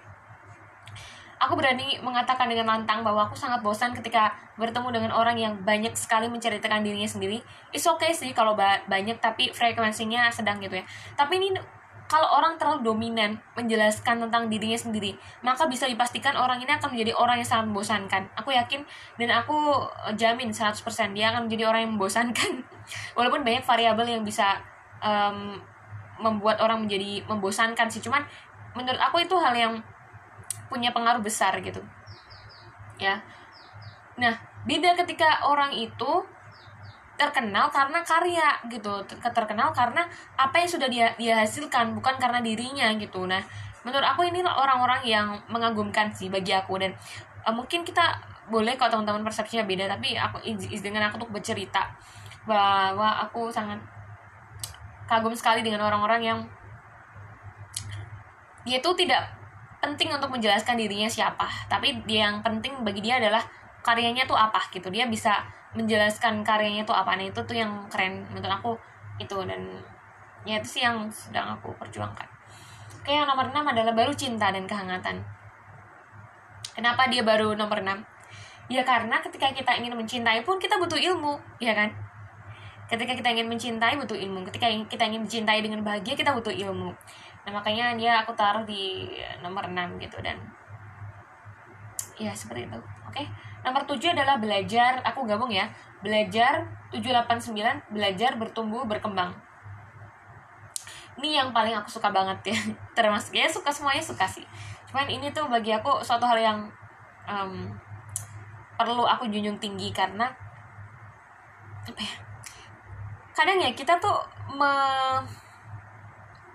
Aku 1.44 1.60
berani 1.60 2.00
mengatakan 2.00 2.48
dengan 2.48 2.72
lantang 2.72 3.04
bahwa 3.04 3.28
aku 3.28 3.36
sangat 3.36 3.60
bosan 3.60 3.92
ketika 3.92 4.32
bertemu 4.56 4.88
dengan 4.96 5.12
orang 5.12 5.36
yang 5.36 5.52
banyak 5.60 5.92
sekali 5.92 6.24
menceritakan 6.30 6.80
dirinya 6.80 7.04
sendiri. 7.04 7.44
It's 7.68 7.84
okay 7.84 8.16
sih 8.16 8.32
kalau 8.32 8.56
ba 8.56 8.80
banyak 8.88 9.20
tapi 9.20 9.52
frekuensinya 9.52 10.32
sedang 10.32 10.56
gitu 10.64 10.80
ya. 10.80 10.84
Tapi 11.12 11.36
ini 11.36 11.52
kalau 12.08 12.28
orang 12.40 12.56
terlalu 12.56 12.84
dominan 12.84 13.36
menjelaskan 13.56 14.24
tentang 14.24 14.48
dirinya 14.48 14.76
sendiri, 14.76 15.16
maka 15.44 15.68
bisa 15.68 15.84
dipastikan 15.84 16.32
orang 16.36 16.60
ini 16.64 16.72
akan 16.72 16.96
menjadi 16.96 17.12
orang 17.16 17.40
yang 17.40 17.48
sangat 17.48 17.64
membosankan. 17.72 18.22
Aku 18.40 18.48
yakin 18.48 18.80
dan 19.20 19.28
aku 19.44 19.56
jamin 20.16 20.48
100% 20.48 20.80
dia 21.12 21.32
akan 21.32 21.48
menjadi 21.48 21.68
orang 21.68 21.80
yang 21.88 21.92
membosankan. 21.96 22.60
Walaupun 23.16 23.44
banyak 23.44 23.64
variabel 23.64 24.16
yang 24.16 24.22
bisa 24.24 24.60
um, 25.04 25.60
membuat 26.20 26.60
orang 26.64 26.84
menjadi 26.86 27.24
membosankan 27.26 27.88
sih, 27.92 28.04
cuman 28.04 28.22
menurut 28.74 29.00
aku 29.00 29.22
itu 29.22 29.34
hal 29.38 29.54
yang 29.54 29.74
punya 30.68 30.90
pengaruh 30.90 31.22
besar 31.22 31.54
gitu. 31.62 31.80
Ya. 32.98 33.22
Nah 34.18 34.34
beda 34.66 34.98
ketika 34.98 35.46
orang 35.46 35.74
itu 35.74 36.12
terkenal 37.14 37.70
karena 37.70 38.02
karya 38.02 38.58
gitu 38.66 39.06
terkenal 39.06 39.70
karena 39.70 40.02
apa 40.34 40.58
yang 40.58 40.66
sudah 40.66 40.88
dia 40.90 41.06
dia 41.14 41.38
hasilkan 41.38 41.94
bukan 41.94 42.18
karena 42.18 42.42
dirinya 42.42 42.90
gitu. 42.98 43.24
Nah 43.26 43.40
menurut 43.86 44.04
aku 44.04 44.26
ini 44.26 44.42
orang-orang 44.42 45.04
yang 45.06 45.38
mengagumkan 45.46 46.10
sih 46.10 46.32
bagi 46.32 46.56
aku 46.56 46.80
dan 46.80 46.96
uh, 47.44 47.54
mungkin 47.54 47.84
kita 47.84 48.18
boleh 48.48 48.76
kalau 48.76 49.00
teman-teman 49.00 49.24
persepsinya 49.24 49.64
beda 49.64 49.88
tapi 49.88 50.16
aku 50.16 50.40
izin 50.44 50.92
dengan 50.92 51.08
aku 51.08 51.20
untuk 51.24 51.32
bercerita 51.32 51.88
bahwa 52.44 53.24
aku 53.24 53.48
sangat 53.48 53.80
kagum 55.08 55.32
sekali 55.36 55.64
dengan 55.64 55.84
orang-orang 55.84 56.20
yang 56.20 56.38
dia 58.64 58.80
tuh 58.80 58.96
tidak 58.96 59.20
penting 59.84 60.08
untuk 60.08 60.32
menjelaskan 60.32 60.80
dirinya 60.80 61.06
siapa. 61.06 61.44
Tapi 61.68 62.00
yang 62.08 62.40
penting 62.40 62.80
bagi 62.80 63.04
dia 63.04 63.20
adalah 63.20 63.44
karyanya 63.84 64.24
tuh 64.24 64.34
apa 64.34 64.56
gitu. 64.72 64.88
Dia 64.88 65.04
bisa 65.04 65.44
menjelaskan 65.76 66.40
karyanya 66.40 66.88
tuh 66.88 66.96
apa. 66.96 67.12
Nah 67.20 67.28
itu 67.28 67.40
tuh 67.44 67.52
yang 67.52 67.84
keren 67.92 68.24
menurut 68.32 68.48
aku 68.48 68.72
itu. 69.20 69.36
Dan 69.44 69.68
ya 70.48 70.56
itu 70.56 70.80
sih 70.80 70.82
yang 70.82 71.04
sedang 71.12 71.60
aku 71.60 71.76
perjuangkan. 71.76 72.24
Oke 73.04 73.12
yang 73.12 73.28
nomor 73.28 73.52
6 73.52 73.60
adalah 73.60 73.92
baru 73.92 74.16
cinta 74.16 74.48
dan 74.48 74.64
kehangatan. 74.64 75.20
Kenapa 76.72 77.04
dia 77.12 77.20
baru 77.20 77.52
nomor 77.52 77.84
6 77.84 78.00
ya 78.72 78.80
karena 78.80 79.20
ketika 79.20 79.52
kita 79.52 79.76
ingin 79.76 79.92
mencintai 79.92 80.40
pun 80.40 80.56
kita 80.56 80.80
butuh 80.80 80.96
ilmu 80.96 81.36
ya 81.60 81.76
kan? 81.76 81.92
Ketika 82.88 83.12
kita 83.12 83.28
ingin 83.36 83.52
mencintai 83.52 84.00
butuh 84.00 84.16
ilmu. 84.16 84.40
Ketika 84.48 84.72
kita 84.88 85.04
ingin 85.04 85.28
mencintai 85.28 85.60
dengan 85.60 85.84
bahagia 85.84 86.16
kita 86.16 86.32
butuh 86.32 86.52
ilmu 86.52 86.96
nah 87.44 87.52
makanya 87.60 87.92
dia 87.94 88.24
aku 88.24 88.32
taruh 88.32 88.64
di 88.64 89.12
nomor 89.44 89.68
6 89.68 90.00
gitu 90.00 90.16
dan 90.24 90.40
ya 92.16 92.32
seperti 92.32 92.66
itu. 92.66 92.80
Oke? 93.10 93.22
Nomor 93.64 93.84
7 93.84 94.16
adalah 94.16 94.40
belajar 94.40 95.02
aku 95.04 95.26
gabung 95.28 95.50
ya 95.50 95.68
belajar 96.04 96.68
789 96.92 97.54
belajar 97.92 98.36
bertumbuh 98.36 98.84
berkembang. 98.84 99.32
Ini 101.20 101.42
yang 101.42 101.48
paling 101.54 101.74
aku 101.74 101.88
suka 101.88 102.10
banget 102.10 102.54
ya 102.54 102.58
termasuk 102.96 103.34
ya 103.34 103.46
suka 103.48 103.70
semuanya 103.72 104.02
suka 104.02 104.26
sih. 104.28 104.44
Cuman 104.90 105.10
ini 105.10 105.32
tuh 105.34 105.48
bagi 105.48 105.74
aku 105.74 106.04
suatu 106.04 106.24
hal 106.28 106.38
yang 106.38 106.58
um, 107.28 107.72
perlu 108.74 109.06
aku 109.06 109.30
junjung 109.30 109.58
tinggi 109.62 109.94
karena 109.94 110.26
apa 111.84 112.00
ya 112.00 112.14
kadang 113.34 113.58
ya 113.58 113.70
kita 113.74 113.98
tuh 113.98 114.14
me, 114.54 114.70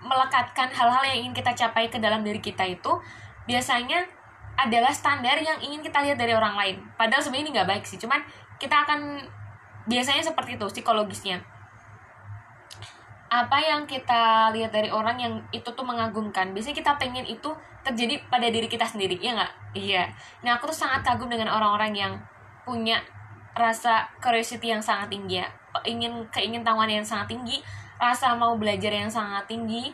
melekatkan 0.00 0.68
hal-hal 0.72 1.02
yang 1.04 1.18
ingin 1.26 1.34
kita 1.36 1.52
capai 1.52 1.92
ke 1.92 2.00
dalam 2.00 2.24
diri 2.24 2.40
kita 2.40 2.64
itu 2.64 2.92
biasanya 3.44 4.04
adalah 4.56 4.92
standar 4.92 5.40
yang 5.40 5.56
ingin 5.60 5.80
kita 5.80 6.04
lihat 6.04 6.20
dari 6.20 6.36
orang 6.36 6.56
lain. 6.56 6.76
Padahal 6.96 7.20
sebenarnya 7.24 7.44
ini 7.48 7.52
nggak 7.56 7.68
baik 7.68 7.84
sih 7.84 7.96
cuman 8.00 8.20
kita 8.60 8.84
akan 8.84 9.24
biasanya 9.88 10.20
seperti 10.20 10.60
itu 10.60 10.66
psikologisnya. 10.68 11.40
Apa 13.30 13.62
yang 13.62 13.86
kita 13.86 14.50
lihat 14.50 14.74
dari 14.74 14.90
orang 14.90 15.16
yang 15.16 15.34
itu 15.54 15.70
tuh 15.70 15.86
mengagumkan? 15.86 16.50
Biasanya 16.50 16.76
kita 16.82 16.92
pengen 16.98 17.24
itu 17.24 17.48
terjadi 17.86 18.20
pada 18.28 18.50
diri 18.50 18.66
kita 18.66 18.84
sendiri 18.84 19.16
ya 19.22 19.38
nggak? 19.38 19.52
Iya. 19.78 20.04
Nah 20.42 20.58
aku 20.58 20.68
tuh 20.68 20.84
sangat 20.84 21.06
kagum 21.06 21.30
dengan 21.30 21.48
orang-orang 21.48 21.94
yang 21.94 22.12
punya 22.66 23.00
rasa 23.54 24.06
curiosity 24.20 24.70
yang 24.70 24.82
sangat 24.82 25.10
tinggi 25.10 25.42
ya 25.42 25.48
ingin 25.86 26.26
keingin 26.34 26.62
tahuan 26.66 26.90
yang 26.90 27.06
sangat 27.06 27.30
tinggi 27.34 27.62
rasa 28.00 28.32
mau 28.32 28.56
belajar 28.56 28.88
yang 28.88 29.12
sangat 29.12 29.44
tinggi. 29.44 29.92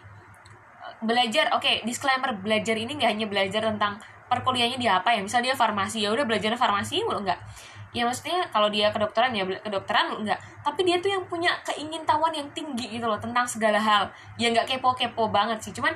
Belajar 1.03 1.51
oke 1.53 1.67
okay, 1.67 1.83
disclaimer 1.83 2.33
belajar 2.39 2.79
ini 2.79 2.95
nggak 2.95 3.11
hanya 3.11 3.27
belajar 3.27 3.67
tentang 3.67 3.99
perkuliahannya 4.31 4.79
dia 4.79 5.03
apa 5.03 5.13
ya. 5.13 5.21
Misal 5.21 5.43
dia 5.43 5.59
farmasi 5.59 6.07
ya 6.07 6.15
udah 6.15 6.23
belajar 6.23 6.55
farmasi 6.55 7.03
mulu 7.03 7.27
enggak. 7.27 7.43
Ya 7.91 8.07
maksudnya 8.07 8.47
kalau 8.55 8.71
dia 8.71 8.95
kedokteran 8.95 9.35
ya 9.35 9.43
kedokteran 9.43 10.23
enggak. 10.23 10.39
Tapi 10.63 10.81
dia 10.87 11.03
tuh 11.03 11.11
yang 11.11 11.27
punya 11.27 11.51
keingintahuan 11.67 12.31
yang 12.31 12.47
tinggi 12.55 12.87
gitu 12.97 13.11
loh 13.11 13.19
tentang 13.19 13.45
segala 13.45 13.83
hal. 13.83 14.09
Ya 14.39 14.55
nggak 14.55 14.71
kepo-kepo 14.71 15.29
banget 15.29 15.59
sih 15.61 15.75
cuman 15.75 15.93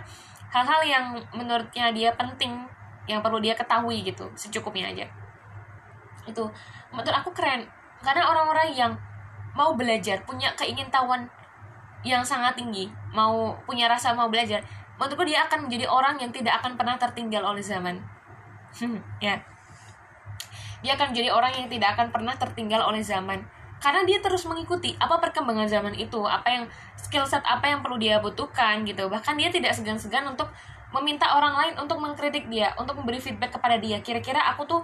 hal-hal 0.51 0.83
yang 0.83 1.05
menurutnya 1.31 1.95
dia 1.95 2.11
penting 2.19 2.67
yang 3.07 3.23
perlu 3.23 3.39
dia 3.39 3.55
ketahui 3.55 4.03
gitu 4.03 4.27
secukupnya 4.35 4.91
aja. 4.91 5.07
Itu 6.27 6.51
menurut 6.91 7.15
aku 7.15 7.31
keren. 7.31 7.71
Karena 8.01 8.33
orang-orang 8.33 8.73
yang 8.73 8.93
mau 9.55 9.75
belajar 9.75 10.23
punya 10.25 10.55
keingintahuan 10.57 11.29
yang 12.01 12.25
sangat 12.25 12.57
tinggi 12.57 12.89
mau 13.13 13.53
punya 13.69 13.85
rasa 13.85 14.17
mau 14.17 14.33
belajar 14.33 14.65
menurutku 15.01 15.25
dia 15.25 15.49
akan 15.49 15.65
menjadi 15.65 15.89
orang 15.89 16.21
yang 16.21 16.29
tidak 16.29 16.61
akan 16.61 16.77
pernah 16.77 17.01
tertinggal 17.01 17.41
oleh 17.41 17.65
zaman. 17.65 17.97
Ya. 19.25 19.41
Dia 20.81 20.97
akan 20.97 21.13
menjadi 21.13 21.29
orang 21.33 21.53
yang 21.57 21.69
tidak 21.69 21.97
akan 21.97 22.09
pernah 22.09 22.33
tertinggal 22.37 22.81
oleh 22.85 23.05
zaman. 23.05 23.45
Karena 23.81 24.05
dia 24.05 24.21
terus 24.21 24.45
mengikuti 24.45 24.93
apa 25.01 25.17
perkembangan 25.21 25.69
zaman 25.69 25.93
itu 25.97 26.21
apa 26.25 26.49
yang 26.49 26.65
skill 26.97 27.25
set 27.25 27.45
apa 27.45 27.69
yang 27.69 27.81
perlu 27.81 27.97
dia 27.97 28.21
butuhkan 28.21 28.85
gitu. 28.85 29.09
Bahkan 29.09 29.37
dia 29.41 29.49
tidak 29.53 29.73
segan-segan 29.77 30.25
untuk 30.29 30.53
meminta 30.93 31.37
orang 31.37 31.53
lain 31.57 31.75
untuk 31.81 32.01
mengkritik 32.01 32.49
dia 32.49 32.73
untuk 32.77 32.97
memberi 33.01 33.21
feedback 33.21 33.57
kepada 33.57 33.77
dia. 33.81 34.01
Kira-kira 34.05 34.41
aku 34.53 34.69
tuh 34.69 34.81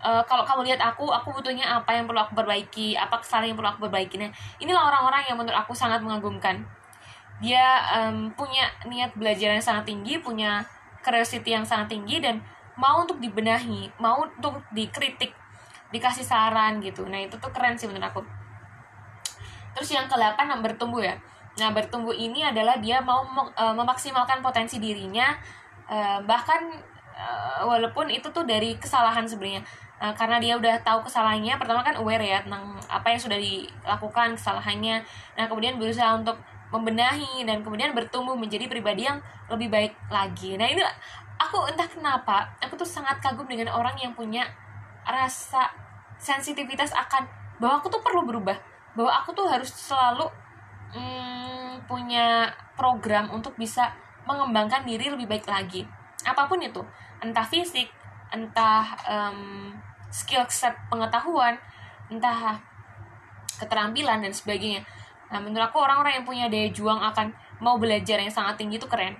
uh, 0.00 0.22
kalau 0.24 0.42
kamu 0.44 0.72
lihat 0.72 0.80
aku 0.80 1.08
aku 1.08 1.32
butuhnya 1.36 1.68
apa 1.68 1.92
yang 1.94 2.08
perlu 2.08 2.20
aku 2.20 2.32
perbaiki? 2.36 2.96
Apa 2.96 3.20
kesalahan 3.20 3.52
yang 3.52 3.58
perlu 3.60 3.70
aku 3.72 3.80
perbaiki? 3.88 4.16
Nah 4.20 4.32
inilah 4.60 4.82
orang-orang 4.88 5.22
yang 5.28 5.36
menurut 5.36 5.56
aku 5.56 5.76
sangat 5.76 6.00
mengagumkan. 6.00 6.64
Dia 7.40 7.80
um, 7.96 8.32
punya 8.36 8.68
niat 8.84 9.16
belajar 9.16 9.56
yang 9.56 9.64
sangat 9.64 9.88
tinggi 9.88 10.20
punya 10.20 10.64
curiosity 11.00 11.56
yang 11.56 11.64
sangat 11.64 11.96
tinggi 11.96 12.20
dan 12.20 12.44
mau 12.76 13.00
untuk 13.00 13.16
dibenahi 13.20 13.92
mau 13.96 14.24
untuk 14.24 14.60
dikritik 14.72 15.32
dikasih 15.92 16.24
saran 16.24 16.80
gitu. 16.84 17.08
Nah 17.08 17.20
itu 17.20 17.36
tuh 17.40 17.48
keren 17.52 17.76
sih 17.76 17.88
menurut 17.88 18.12
aku. 18.12 18.20
Terus 19.76 19.88
yang 19.96 20.10
ke-8 20.10 20.60
bertumbuh 20.60 21.00
ya. 21.00 21.16
Nah 21.56 21.72
bertumbuh 21.72 22.12
ini 22.12 22.44
adalah 22.44 22.76
dia 22.78 23.00
mau 23.00 23.24
uh, 23.24 23.74
memaksimalkan 23.74 24.44
potensi 24.44 24.76
dirinya 24.76 25.34
uh, 25.88 26.20
bahkan 26.24 26.90
walaupun 27.64 28.08
itu 28.08 28.32
tuh 28.32 28.48
dari 28.48 28.76
kesalahan 28.80 29.28
sebenarnya 29.28 29.60
uh, 30.00 30.14
karena 30.16 30.40
dia 30.40 30.56
udah 30.56 30.80
tahu 30.80 31.04
kesalahannya 31.04 31.54
pertama 31.60 31.84
kan 31.84 31.94
aware 32.00 32.24
ya 32.24 32.40
tentang 32.40 32.74
apa 32.88 33.06
yang 33.12 33.20
sudah 33.20 33.38
dilakukan 33.38 34.34
kesalahannya. 34.34 35.04
Nah 35.36 35.44
kemudian 35.46 35.76
berusaha 35.76 36.16
untuk 36.16 36.40
membenahi 36.72 37.44
dan 37.44 37.60
kemudian 37.60 37.92
bertumbuh 37.92 38.34
menjadi 38.34 38.66
pribadi 38.66 39.06
yang 39.06 39.20
lebih 39.52 39.68
baik 39.68 39.92
lagi. 40.08 40.56
Nah 40.56 40.66
ini 40.66 40.80
aku 41.36 41.68
entah 41.68 41.86
kenapa 41.86 42.48
aku 42.58 42.80
tuh 42.80 42.88
sangat 42.88 43.20
kagum 43.20 43.44
dengan 43.46 43.70
orang 43.76 43.94
yang 44.00 44.16
punya 44.16 44.48
rasa 45.04 45.68
sensitivitas 46.16 46.96
akan 46.96 47.28
bahwa 47.60 47.84
aku 47.84 47.92
tuh 47.92 48.00
perlu 48.00 48.24
berubah. 48.24 48.56
Bahwa 48.96 49.12
aku 49.22 49.36
tuh 49.36 49.46
harus 49.46 49.70
selalu 49.70 50.26
hmm, 50.96 51.86
punya 51.86 52.50
program 52.74 53.30
untuk 53.30 53.54
bisa 53.54 53.92
mengembangkan 54.24 54.86
diri 54.86 55.10
lebih 55.10 55.26
baik 55.26 55.46
lagi. 55.46 55.84
Apa 56.22 56.46
pun 56.46 56.62
itu. 56.62 56.80
Entah 57.20 57.44
fisik 57.44 58.00
entah 58.30 58.86
um, 59.10 59.74
skill 60.10 60.44
set 60.50 60.74
pengetahuan 60.90 61.56
entah 62.10 62.58
keterampilan 63.56 64.20
dan 64.20 64.34
sebagainya. 64.34 64.82
Nah 65.30 65.38
menurut 65.38 65.70
aku 65.70 65.78
orang-orang 65.78 66.20
yang 66.20 66.26
punya 66.26 66.46
daya 66.50 66.68
juang 66.74 66.98
akan 66.98 67.30
mau 67.62 67.78
belajar 67.78 68.18
yang 68.18 68.32
sangat 68.32 68.58
tinggi 68.58 68.76
itu 68.76 68.88
keren. 68.90 69.14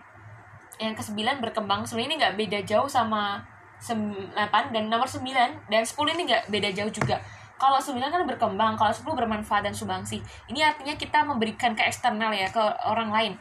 Yang 0.83 1.05
kesembilan 1.05 1.39
berkembang 1.39 1.87
sebenarnya 1.87 2.09
ini 2.11 2.17
nggak 2.19 2.35
beda 2.37 2.59
jauh 2.67 2.89
sama 2.91 3.45
8 3.81 4.37
dan 4.75 4.85
nomor 4.91 5.09
9 5.09 5.23
dan 5.71 5.83
10 5.87 6.15
ini 6.19 6.23
nggak 6.29 6.45
beda 6.51 6.69
jauh 6.75 6.93
juga. 6.93 7.17
Kalau 7.61 7.77
9 7.77 8.01
kan 8.01 8.25
berkembang 8.25 8.75
kalau 8.81 8.91
10 8.93 9.05
bermanfaat 9.05 9.69
dan 9.69 9.75
sumbangsi 9.77 10.19
ini 10.49 10.65
artinya 10.65 10.97
kita 10.97 11.23
memberikan 11.23 11.77
ke 11.77 11.85
eksternal 11.85 12.33
ya 12.33 12.49
ke 12.51 12.61
orang 12.89 13.13
lain. 13.13 13.33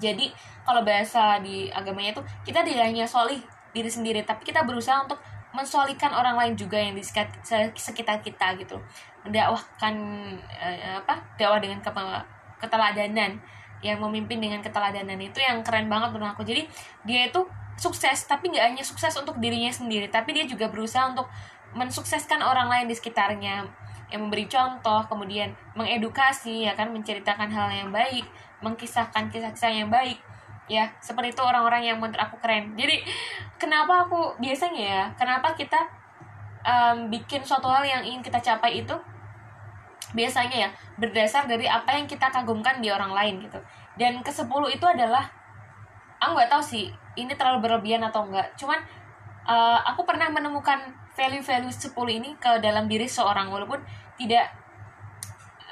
Jadi 0.00 0.32
kalau 0.64 0.80
bahasa 0.80 1.42
di 1.44 1.68
agamanya 1.68 2.16
itu 2.16 2.22
kita 2.46 2.64
tidak 2.64 2.88
hanya 2.88 3.04
solih 3.04 3.42
diri 3.70 3.90
sendiri 3.90 4.22
tapi 4.24 4.42
kita 4.48 4.64
berusaha 4.64 5.04
untuk 5.04 5.20
mensolikan 5.50 6.14
orang 6.14 6.38
lain 6.38 6.54
juga 6.54 6.78
yang 6.78 6.94
di 6.94 7.02
sekitar 7.76 8.22
kita 8.22 8.54
gitu. 8.58 8.78
Mendakwahkan 9.26 9.94
eh, 10.48 10.96
apa 10.96 11.18
dakwah 11.36 11.58
dengan 11.58 11.82
keteladanan 12.60 13.38
yang 13.80 13.96
memimpin 13.98 14.38
dengan 14.38 14.60
keteladanan 14.60 15.16
itu 15.18 15.40
yang 15.40 15.60
keren 15.66 15.90
banget 15.90 16.14
menurut 16.14 16.32
aku. 16.36 16.46
Jadi 16.46 16.68
dia 17.02 17.26
itu 17.26 17.42
sukses 17.80 18.28
tapi 18.28 18.52
nggak 18.52 18.64
hanya 18.74 18.84
sukses 18.84 19.16
untuk 19.16 19.40
dirinya 19.40 19.72
sendiri 19.72 20.12
tapi 20.12 20.36
dia 20.36 20.44
juga 20.44 20.68
berusaha 20.68 21.10
untuk 21.10 21.26
mensukseskan 21.74 22.40
orang 22.42 22.70
lain 22.70 22.86
di 22.86 22.94
sekitarnya. 22.94 23.66
Yang 24.10 24.20
memberi 24.26 24.46
contoh 24.50 25.06
kemudian 25.06 25.54
mengedukasi 25.78 26.66
ya 26.66 26.74
kan 26.74 26.90
menceritakan 26.90 27.46
hal 27.46 27.70
yang 27.70 27.90
baik 27.94 28.26
mengkisahkan 28.60 29.32
kisah-kisah 29.32 29.72
yang 29.72 29.88
baik 29.88 30.20
ya 30.70 30.86
seperti 31.02 31.34
itu 31.34 31.42
orang-orang 31.42 31.82
yang 31.82 31.98
menurut 31.98 32.18
aku 32.22 32.38
keren. 32.38 32.78
Jadi 32.78 33.02
kenapa 33.58 34.06
aku 34.06 34.38
biasanya 34.38 34.82
ya 34.86 35.02
kenapa 35.18 35.50
kita 35.58 35.82
um, 36.62 37.10
bikin 37.10 37.42
suatu 37.42 37.66
hal 37.66 37.82
yang 37.82 38.06
ingin 38.06 38.22
kita 38.22 38.38
capai 38.38 38.86
itu 38.86 38.94
biasanya 40.14 40.66
ya 40.66 40.68
berdasar 40.94 41.50
dari 41.50 41.66
apa 41.66 41.98
yang 41.98 42.06
kita 42.06 42.30
kagumkan 42.30 42.78
di 42.78 42.86
orang 42.86 43.10
lain 43.10 43.42
gitu. 43.42 43.58
Dan 43.98 44.22
ke 44.22 44.30
sepuluh 44.30 44.70
itu 44.70 44.86
adalah 44.86 45.26
aku 46.20 46.36
nggak 46.36 46.50
tahu 46.52 46.62
sih 46.62 46.86
ini 47.16 47.32
terlalu 47.34 47.66
berlebihan 47.66 48.04
atau 48.04 48.28
enggak 48.28 48.52
cuman 48.54 48.78
uh, 49.48 49.80
aku 49.88 50.04
pernah 50.04 50.28
menemukan 50.28 50.78
value-value 51.16 51.72
10 51.72 51.96
ini 52.20 52.30
ke 52.36 52.60
dalam 52.62 52.86
diri 52.86 53.08
seorang 53.08 53.48
walaupun 53.48 53.80
tidak 54.20 54.52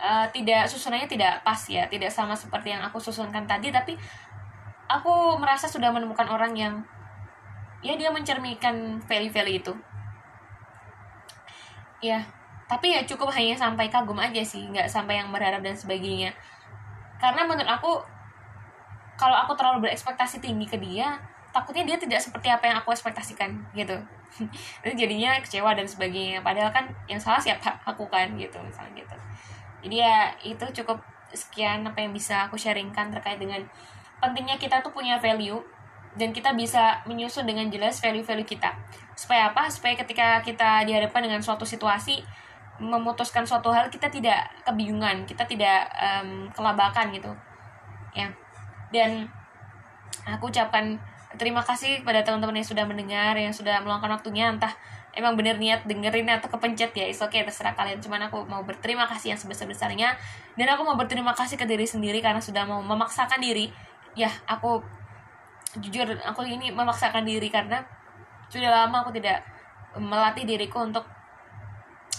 uh, 0.00 0.26
tidak 0.32 0.66
susunannya 0.66 1.06
tidak 1.06 1.44
pas 1.44 1.60
ya 1.68 1.86
tidak 1.86 2.10
sama 2.10 2.32
seperti 2.32 2.72
yang 2.72 2.82
aku 2.82 2.98
susunkan 2.98 3.44
tadi 3.44 3.68
tapi 3.68 3.94
aku 4.88 5.36
merasa 5.36 5.68
sudah 5.68 5.92
menemukan 5.92 6.26
orang 6.26 6.56
yang 6.56 6.74
ya 7.84 7.94
dia 7.94 8.10
mencerminkan 8.10 9.04
value-value 9.04 9.60
itu. 9.60 9.72
Ya 12.02 12.24
tapi 12.68 12.92
ya 12.92 13.00
cukup 13.08 13.32
hanya 13.32 13.56
sampai 13.56 13.88
kagum 13.88 14.20
aja 14.20 14.44
sih 14.44 14.60
nggak 14.68 14.92
sampai 14.92 15.24
yang 15.24 15.32
berharap 15.32 15.64
dan 15.64 15.72
sebagainya. 15.72 16.36
Karena 17.16 17.48
menurut 17.48 17.68
aku 17.68 17.96
kalau 19.16 19.34
aku 19.34 19.56
terlalu 19.56 19.88
berekspektasi 19.88 20.38
tinggi 20.44 20.68
ke 20.68 20.76
dia 20.76 21.16
takutnya 21.48 21.82
dia 21.88 21.96
tidak 21.96 22.20
seperti 22.20 22.52
apa 22.52 22.68
yang 22.68 22.76
aku 22.84 22.92
ekspektasikan 22.92 23.56
gitu. 23.72 23.96
Itu 24.84 24.92
jadinya 24.94 25.40
kecewa 25.40 25.72
dan 25.72 25.88
sebagainya. 25.88 26.44
Padahal 26.44 26.68
kan 26.70 26.84
yang 27.08 27.16
salah 27.16 27.40
siapa? 27.40 27.72
Aku 27.88 28.04
kan 28.12 28.36
gitu 28.36 28.60
misalnya 28.60 29.00
gitu. 29.00 29.16
Jadi 29.88 29.96
ya 30.02 30.34
itu 30.42 30.82
cukup 30.82 30.98
sekian 31.30 31.86
apa 31.86 32.02
yang 32.02 32.10
bisa 32.10 32.50
aku 32.50 32.58
sharingkan 32.58 33.14
terkait 33.14 33.38
dengan 33.38 33.62
pentingnya 34.18 34.58
kita 34.58 34.82
tuh 34.82 34.90
punya 34.90 35.18
value 35.18 35.62
dan 36.18 36.34
kita 36.34 36.50
bisa 36.58 36.98
menyusun 37.06 37.46
dengan 37.46 37.70
jelas 37.70 38.02
value-value 38.02 38.48
kita. 38.48 38.74
Supaya 39.14 39.54
apa? 39.54 39.70
Supaya 39.70 39.94
ketika 39.94 40.42
kita 40.42 40.82
dihadapkan 40.82 41.22
dengan 41.22 41.38
suatu 41.38 41.62
situasi 41.62 42.22
memutuskan 42.78 43.42
suatu 43.42 43.74
hal 43.74 43.90
kita 43.90 44.06
tidak 44.06 44.46
kebingungan 44.62 45.26
kita 45.26 45.42
tidak 45.46 45.90
um, 45.98 46.46
kelabakan 46.54 47.10
gitu. 47.10 47.30
Ya. 48.14 48.30
Dan 48.94 49.26
aku 50.24 50.50
ucapkan 50.50 50.98
terima 51.36 51.60
kasih 51.60 52.00
kepada 52.00 52.24
teman-teman 52.24 52.62
yang 52.62 52.68
sudah 52.68 52.84
mendengar 52.86 53.34
yang 53.34 53.54
sudah 53.54 53.82
meluangkan 53.82 54.14
waktunya. 54.14 54.50
Entah 54.50 54.74
emang 55.12 55.34
bener 55.34 55.58
niat 55.58 55.82
dengerin 55.90 56.30
atau 56.30 56.46
kepencet 56.46 56.94
ya 56.94 57.10
oke 57.10 57.34
okay 57.34 57.42
terserah 57.42 57.74
kalian. 57.74 57.98
Cuman 57.98 58.30
aku 58.30 58.46
mau 58.46 58.62
berterima 58.62 59.10
kasih 59.10 59.34
yang 59.34 59.40
sebesar 59.40 59.66
besarnya 59.66 60.14
dan 60.54 60.66
aku 60.70 60.86
mau 60.86 60.94
berterima 60.94 61.34
kasih 61.34 61.58
ke 61.58 61.66
diri 61.66 61.84
sendiri 61.84 62.22
karena 62.22 62.38
sudah 62.38 62.62
mau 62.62 62.78
memaksakan 62.78 63.42
diri 63.42 63.74
ya 64.18 64.30
aku 64.50 64.82
jujur 65.78 66.10
aku 66.26 66.42
ini 66.42 66.74
memaksakan 66.74 67.22
diri 67.22 67.46
karena 67.46 67.86
sudah 68.50 68.66
lama 68.66 69.06
aku 69.06 69.14
tidak 69.14 69.46
melatih 69.94 70.42
diriku 70.42 70.82
untuk 70.82 71.06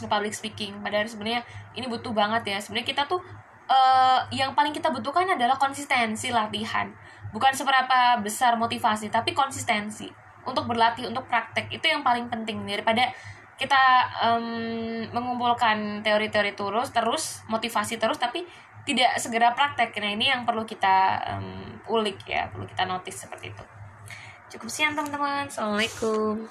public 0.07 0.31
speaking. 0.31 0.79
Padahal 0.79 1.09
sebenarnya 1.09 1.43
ini 1.75 1.89
butuh 1.91 2.15
banget 2.15 2.55
ya. 2.55 2.57
Sebenarnya 2.63 2.87
kita 2.87 3.03
tuh 3.09 3.19
uh, 3.67 4.23
yang 4.31 4.55
paling 4.55 4.71
kita 4.71 4.93
butuhkan 4.93 5.27
adalah 5.27 5.59
konsistensi 5.59 6.31
latihan. 6.31 6.87
Bukan 7.35 7.51
seberapa 7.51 8.21
besar 8.23 8.55
motivasi 8.55 9.11
tapi 9.11 9.35
konsistensi 9.35 10.07
untuk 10.47 10.69
berlatih 10.69 11.09
untuk 11.09 11.27
praktek. 11.27 11.67
Itu 11.73 11.89
yang 11.91 12.05
paling 12.05 12.31
penting. 12.31 12.63
Daripada 12.63 13.11
kita 13.59 13.81
um, 14.23 15.03
mengumpulkan 15.11 15.99
teori-teori 15.99 16.55
terus 16.55 16.95
terus 16.95 17.23
motivasi 17.51 17.99
terus 17.99 18.15
tapi 18.15 18.47
tidak 18.89 19.21
segera 19.21 19.53
praktek. 19.53 19.93
Nah 20.01 20.09
ini 20.17 20.33
yang 20.33 20.41
perlu 20.49 20.65
kita 20.65 21.21
um, 21.37 21.77
ulik 21.93 22.25
ya 22.25 22.49
perlu 22.49 22.65
kita 22.65 22.89
notice 22.89 23.29
seperti 23.29 23.53
itu. 23.53 23.63
Cukup 24.49 24.65
sekian 24.65 24.97
teman-teman. 24.97 25.45
Assalamualaikum 25.45 26.41